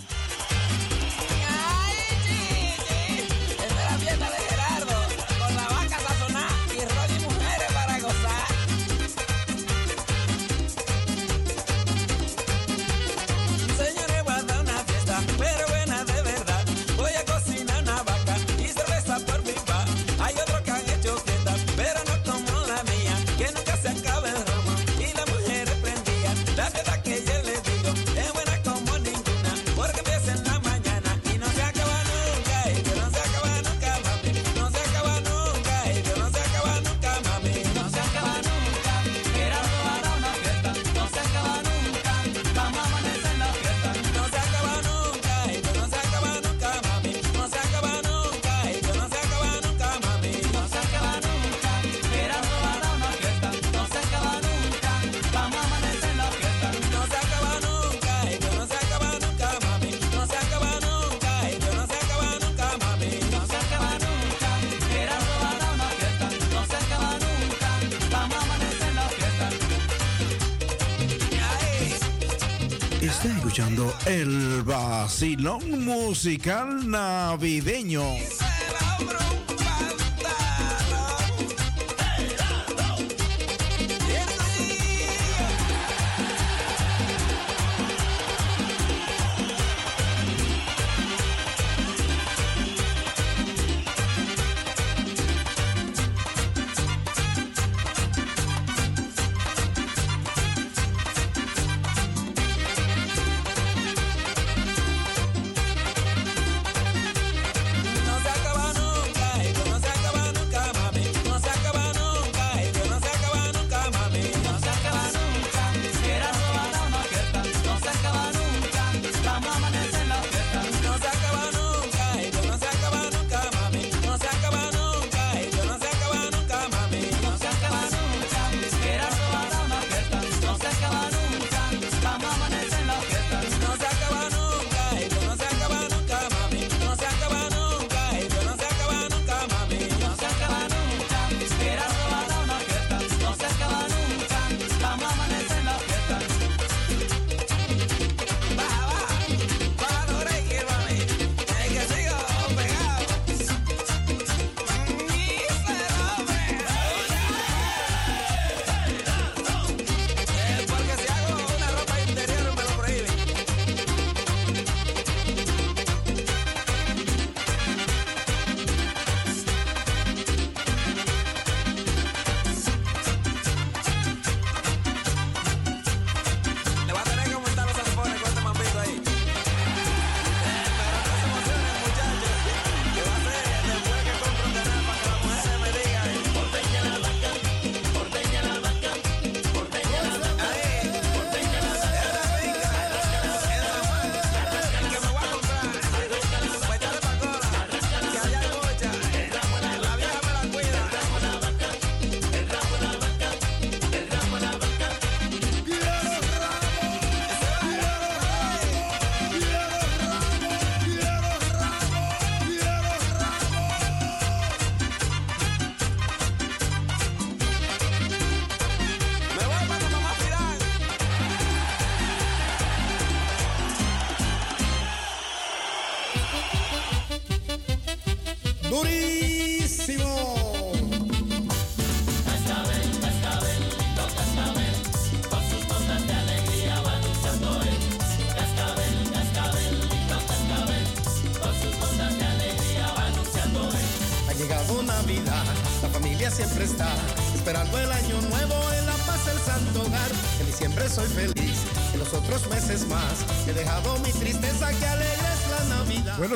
Silón 75.14 75.84
Musical 75.84 76.90
Navideño. 76.90 78.02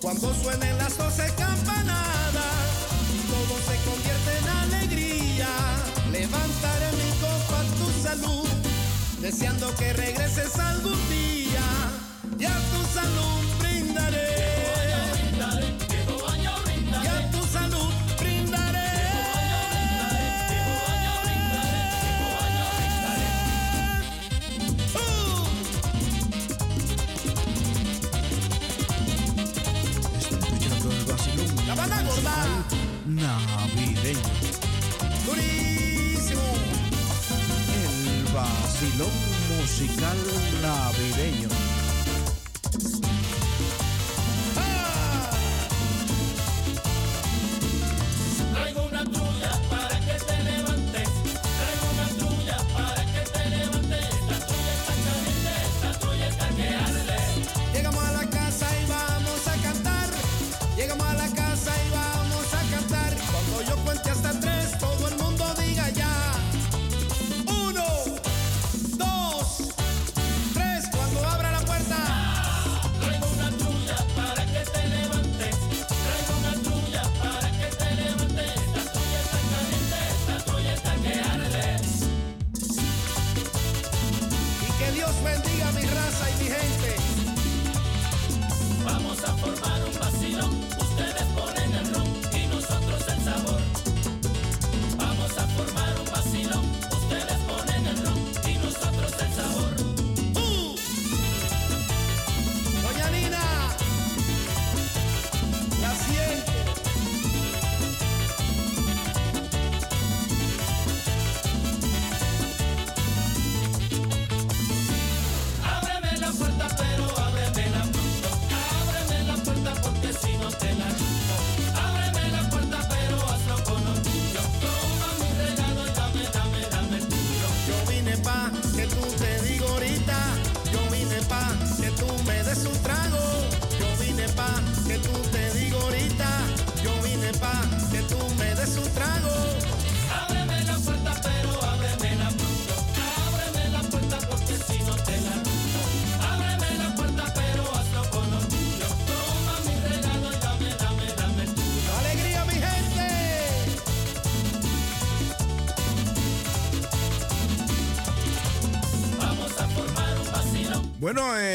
Cuando 0.00 0.32
suenen 0.34 0.76
las 0.78 0.96
doce 0.96 1.26
campanadas 1.36 2.16
todo 3.28 3.58
se 3.68 3.76
convierte 3.88 4.38
en 4.38 4.48
alegría, 4.48 5.48
levantaré 6.10 6.92
mi 6.92 7.10
copa 7.20 7.60
a 7.60 7.64
tu 7.78 8.02
salud, 8.02 8.48
deseando 9.20 9.74
que 9.76 9.92
regreses 9.92 10.58
algún 10.58 11.08
día. 11.08 11.60
Y 12.38 12.44
a 12.44 12.54
tu 12.54 12.80
salud 12.94 13.44
brindaré. 13.60 14.55
Vacilón 38.86 39.10
musical 39.58 40.16
navideño. 40.62 41.48
Traigo 48.52 48.86
una 48.86 49.04
trulla 49.04 49.60
para 49.70 49.95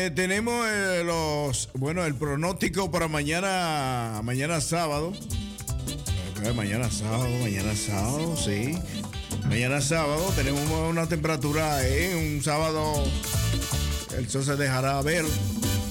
eh, 0.06 0.12
tenemos 0.12 0.66
eh, 0.68 1.04
los, 1.06 1.70
bueno, 1.76 2.04
el 2.06 2.16
pronóstico 2.16 2.90
para 2.90 3.08
mañana, 3.08 4.22
mañana 4.24 4.60
sábado. 4.62 5.14
Mañana 6.56 6.90
sábado, 6.90 7.30
mañana 7.42 7.76
sábado, 7.76 8.36
sí. 8.36 8.76
Mañana 9.48 9.80
sábado 9.80 10.34
tenemos 10.36 10.62
una 10.90 11.08
temperatura, 11.08 11.86
eh, 11.88 12.16
un 12.16 12.44
sábado, 12.44 13.04
el 14.18 14.28
sol 14.28 14.44
se 14.44 14.56
dejará 14.56 15.00
ver, 15.04 15.24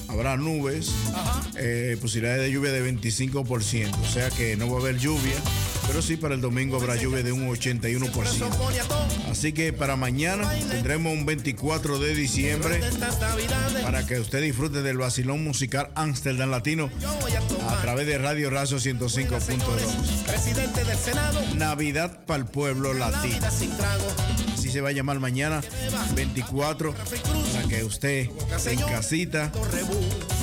habrá 0.09 0.35
nubes, 0.35 0.91
eh, 1.55 1.97
posibilidades 2.01 2.41
de 2.41 2.51
lluvia 2.51 2.71
de 2.71 2.83
25%, 2.83 3.95
o 3.97 4.05
sea 4.05 4.29
que 4.29 4.57
no 4.57 4.69
va 4.69 4.77
a 4.77 4.81
haber 4.81 4.97
lluvia, 4.97 5.35
Pero 5.91 6.01
sí, 6.01 6.15
para 6.15 6.35
el 6.35 6.39
domingo 6.39 6.77
habrá 6.77 6.95
lluvia 6.95 7.21
de 7.21 7.33
un 7.33 7.49
81%. 7.49 8.47
Así 9.29 9.51
que 9.51 9.73
para 9.73 9.97
mañana 9.97 10.49
tendremos 10.69 11.11
un 11.11 11.25
24 11.25 11.99
de 11.99 12.15
diciembre 12.15 12.79
para 13.83 14.05
que 14.05 14.17
usted 14.17 14.41
disfrute 14.41 14.83
del 14.83 14.97
vacilón 14.97 15.43
musical 15.43 15.91
Amsterdam 15.95 16.49
Latino 16.49 16.89
a 17.67 17.81
través 17.81 18.07
de 18.07 18.17
Radio 18.17 18.49
Razo 18.49 18.77
105.2. 18.77 20.23
Presidente 20.25 20.85
del 20.85 20.97
Senado. 20.97 21.41
Navidad 21.55 22.23
para 22.25 22.39
el 22.39 22.45
pueblo 22.45 22.93
latino. 22.93 23.45
Así 23.45 24.71
se 24.71 24.79
va 24.79 24.89
a 24.89 24.93
llamar 24.93 25.19
mañana 25.19 25.61
24 26.15 26.93
para 26.93 27.67
que 27.67 27.83
usted 27.83 28.29
en 28.67 28.79
casita 28.79 29.51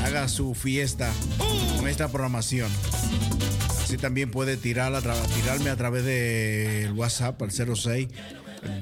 haga 0.05 0.29
su 0.29 0.55
fiesta 0.55 1.11
con 1.79 1.89
esta 1.89 2.09
programación. 2.09 2.71
Así 3.89 3.97
también 3.97 4.31
puede 4.31 4.59
tirar 4.59 4.95
a 4.95 5.01
tirarme 5.01 5.71
a 5.71 5.77
través 5.77 6.05
del 6.05 6.93
WhatsApp 6.93 7.41
al 7.41 7.51
06 7.51 8.09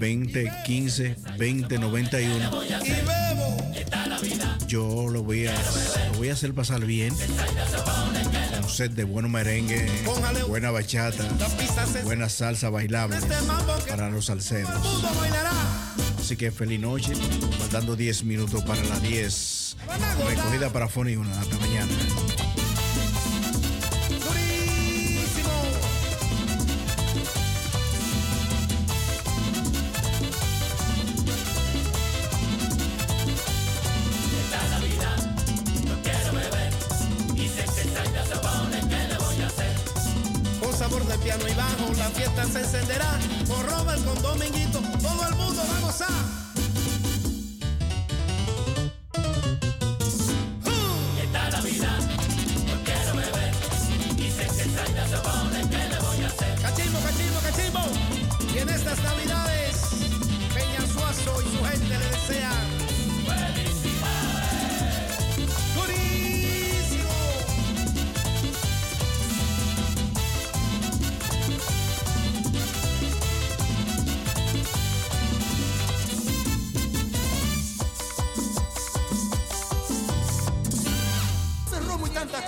20 0.01 0.53
15 0.65 1.17
20 1.39 1.79
91. 1.79 2.51
Yo 4.67 5.07
lo 5.09 5.23
voy 5.23 5.47
a, 5.47 5.55
lo 6.11 6.19
voy 6.19 6.31
a 6.31 6.33
hacer 6.33 6.55
pasar 6.55 6.85
bien. 6.85 7.15
Un 8.61 8.69
set 8.69 8.95
de 8.95 9.05
buen 9.05 9.31
merengue, 9.31 9.89
buena 10.49 10.73
bachata, 10.73 11.23
buena 12.03 12.29
salsa 12.29 12.69
bailable 12.69 13.19
para 13.89 14.11
los 14.11 14.27
salseros. 14.27 15.05
Así 16.19 16.37
que 16.37 16.51
feliz 16.51 16.81
noche, 16.81 17.13
faltando 17.61 17.95
10 17.95 18.25
minutos 18.25 18.65
para 18.65 18.83
las 18.83 19.01
10. 19.03 19.77
Recogida 20.29 20.73
para 20.73 20.89
Fony 20.89 21.15
una 21.15 21.41
hasta 21.41 21.57
mañana. 21.59 21.93
Sabor 40.77 41.07
de 41.07 41.17
piano 41.19 41.43
y 41.49 41.55
bajo, 41.55 41.91
la 41.97 42.09
fiesta 42.11 42.45
se 42.45 42.61
encenderá. 42.61 43.19
Con 43.49 43.67
Robert, 43.67 44.05
con 44.05 44.23
Dominguito, 44.23 44.79
todo 45.01 45.29
el 45.29 45.35
mundo 45.37 45.63
va 45.71 45.79
a 45.79 45.81
gozar. 45.81 46.47
Cachimbo, 56.61 56.99
cachimbo, 57.01 57.41
cachimbo. 57.41 57.81
Y 58.55 58.59
en 58.59 58.69
estas 58.69 59.03
navidades, 59.03 59.46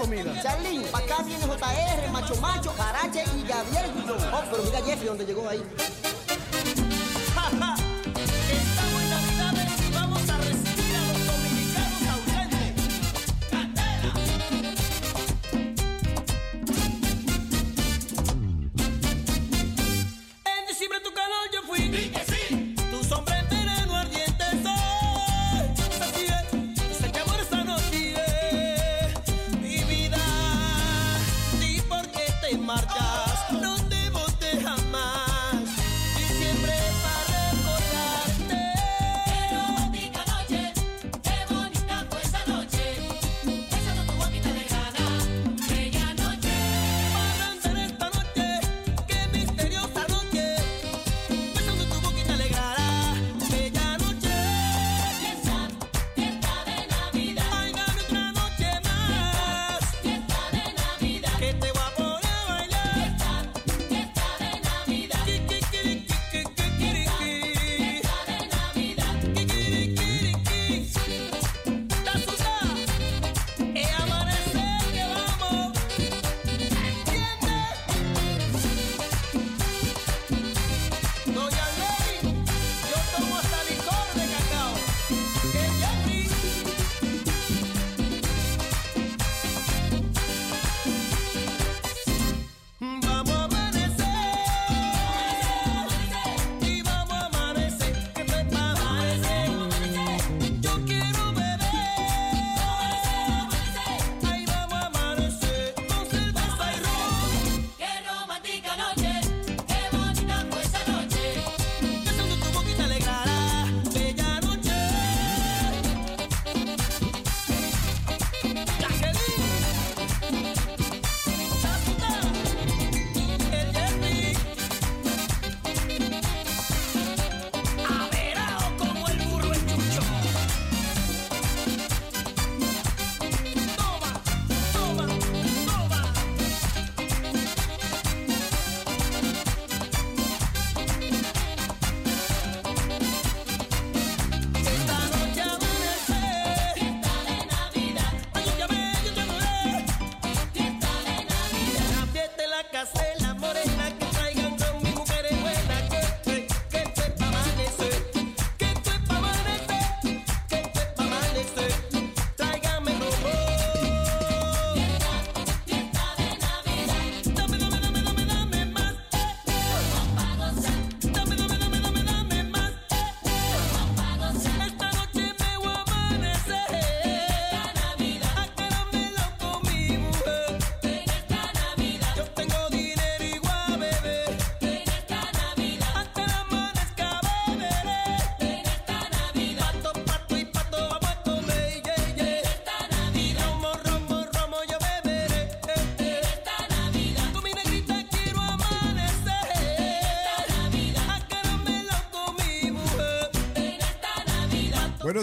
comida. 0.09 0.43
Charlín, 0.43 0.83
para 0.91 1.05
acá 1.05 1.23
viene 1.23 1.45
JR, 1.45 2.11
Macho 2.13 2.37
Macho, 2.37 2.73
Carache 2.77 3.25
y 3.37 3.47
Gabriel 3.47 3.93
Guillón. 3.95 4.19
Oh, 4.33 4.43
pero 4.51 4.63
mira 4.65 4.79
Jeffrey 4.79 5.09
donde 5.09 5.27
llegó 5.27 5.49
ahí. 5.49 5.63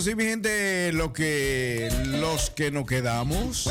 sí, 0.05 0.13
mi 0.13 0.25
gente, 0.25 0.91
lo 0.93 1.13
que, 1.13 1.89
los 2.05 2.51
que 2.51 2.69
nos 2.69 2.85
quedamos 2.85 3.67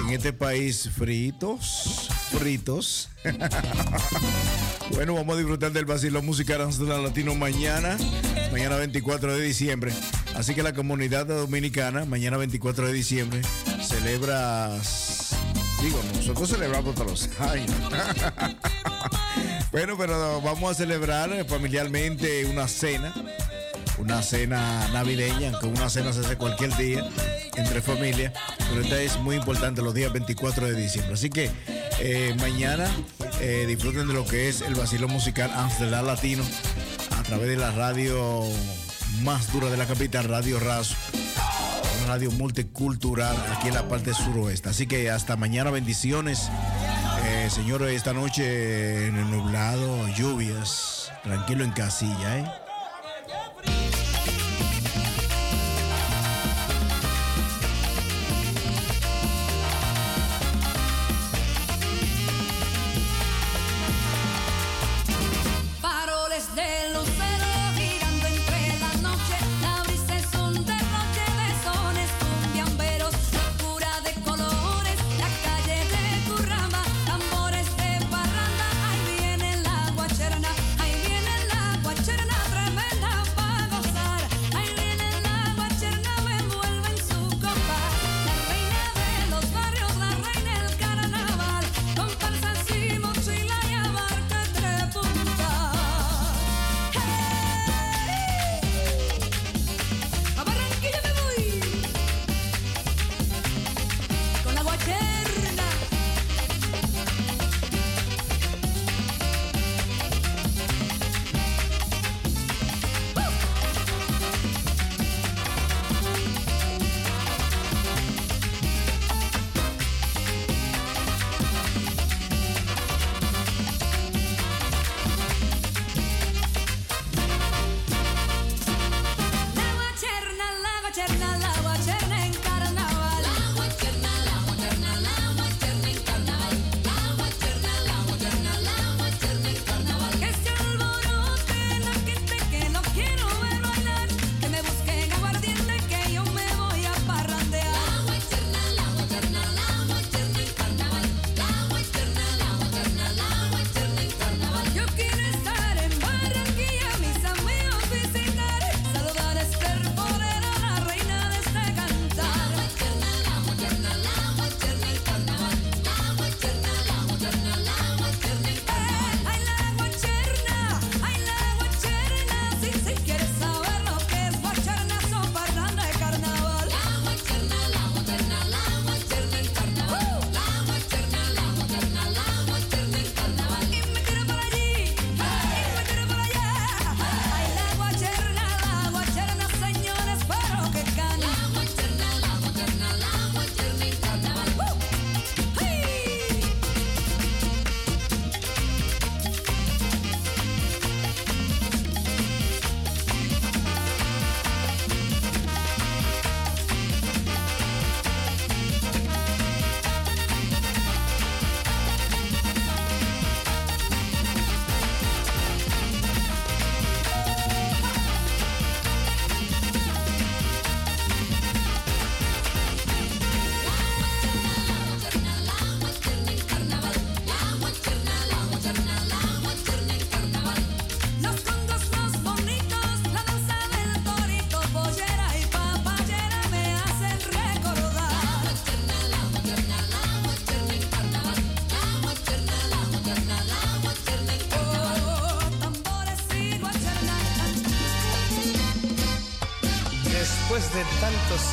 en 0.00 0.08
este 0.08 0.32
país 0.32 0.88
fritos, 0.96 2.08
fritos. 2.38 3.10
bueno, 4.94 5.14
vamos 5.14 5.34
a 5.34 5.38
disfrutar 5.38 5.70
del 5.72 5.84
vacilón 5.84 6.24
musical 6.24 6.66
latino 7.02 7.34
mañana, 7.34 7.98
mañana 8.50 8.76
24 8.76 9.36
de 9.36 9.42
diciembre. 9.42 9.92
Así 10.34 10.54
que 10.54 10.62
la 10.62 10.72
comunidad 10.72 11.26
dominicana, 11.26 12.06
mañana 12.06 12.38
24 12.38 12.86
de 12.86 12.92
diciembre, 12.94 13.42
celebra, 13.82 14.70
digo, 15.82 16.00
nosotros 16.16 16.48
celebramos 16.48 16.94
todos 16.94 17.10
los 17.10 17.40
años. 17.40 17.70
bueno, 19.70 19.98
pero 19.98 20.40
vamos 20.40 20.70
a 20.70 20.74
celebrar 20.74 21.44
familiarmente 21.46 22.46
una 22.46 22.66
cena 22.68 23.12
una 24.02 24.22
cena 24.22 24.88
navideña, 24.92 25.50
aunque 25.50 25.66
una 25.66 25.88
cena 25.88 26.12
se 26.12 26.20
hace 26.20 26.36
cualquier 26.36 26.76
día 26.76 27.04
entre 27.56 27.80
familias, 27.80 28.32
pero 28.68 28.80
esta 28.80 29.00
es 29.00 29.18
muy 29.18 29.36
importante 29.36 29.80
los 29.80 29.94
días 29.94 30.12
24 30.12 30.66
de 30.66 30.74
diciembre. 30.74 31.14
Así 31.14 31.30
que 31.30 31.50
eh, 32.00 32.34
mañana 32.40 32.90
eh, 33.40 33.64
disfruten 33.68 34.08
de 34.08 34.14
lo 34.14 34.24
que 34.24 34.48
es 34.48 34.60
el 34.60 34.74
vacilo 34.74 35.08
musical 35.08 35.50
Amsterdam 35.54 36.04
Latino 36.04 36.42
a 37.16 37.22
través 37.22 37.48
de 37.48 37.56
la 37.56 37.70
radio 37.70 38.42
más 39.22 39.52
dura 39.52 39.70
de 39.70 39.76
la 39.76 39.86
capital, 39.86 40.24
Radio 40.24 40.58
Razo. 40.58 40.96
Una 41.98 42.14
radio 42.14 42.32
multicultural 42.32 43.36
aquí 43.52 43.68
en 43.68 43.74
la 43.74 43.86
parte 43.86 44.12
suroeste. 44.14 44.68
Así 44.70 44.88
que 44.88 45.10
hasta 45.10 45.36
mañana, 45.36 45.70
bendiciones. 45.70 46.50
Eh, 47.24 47.48
señores, 47.50 47.94
esta 47.94 48.12
noche 48.12 49.06
en 49.06 49.16
el 49.16 49.30
nublado, 49.30 50.08
lluvias. 50.08 51.12
Tranquilo 51.22 51.62
en 51.62 51.70
casilla, 51.70 52.38
¿eh? 52.38 52.71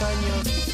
años 0.01 0.68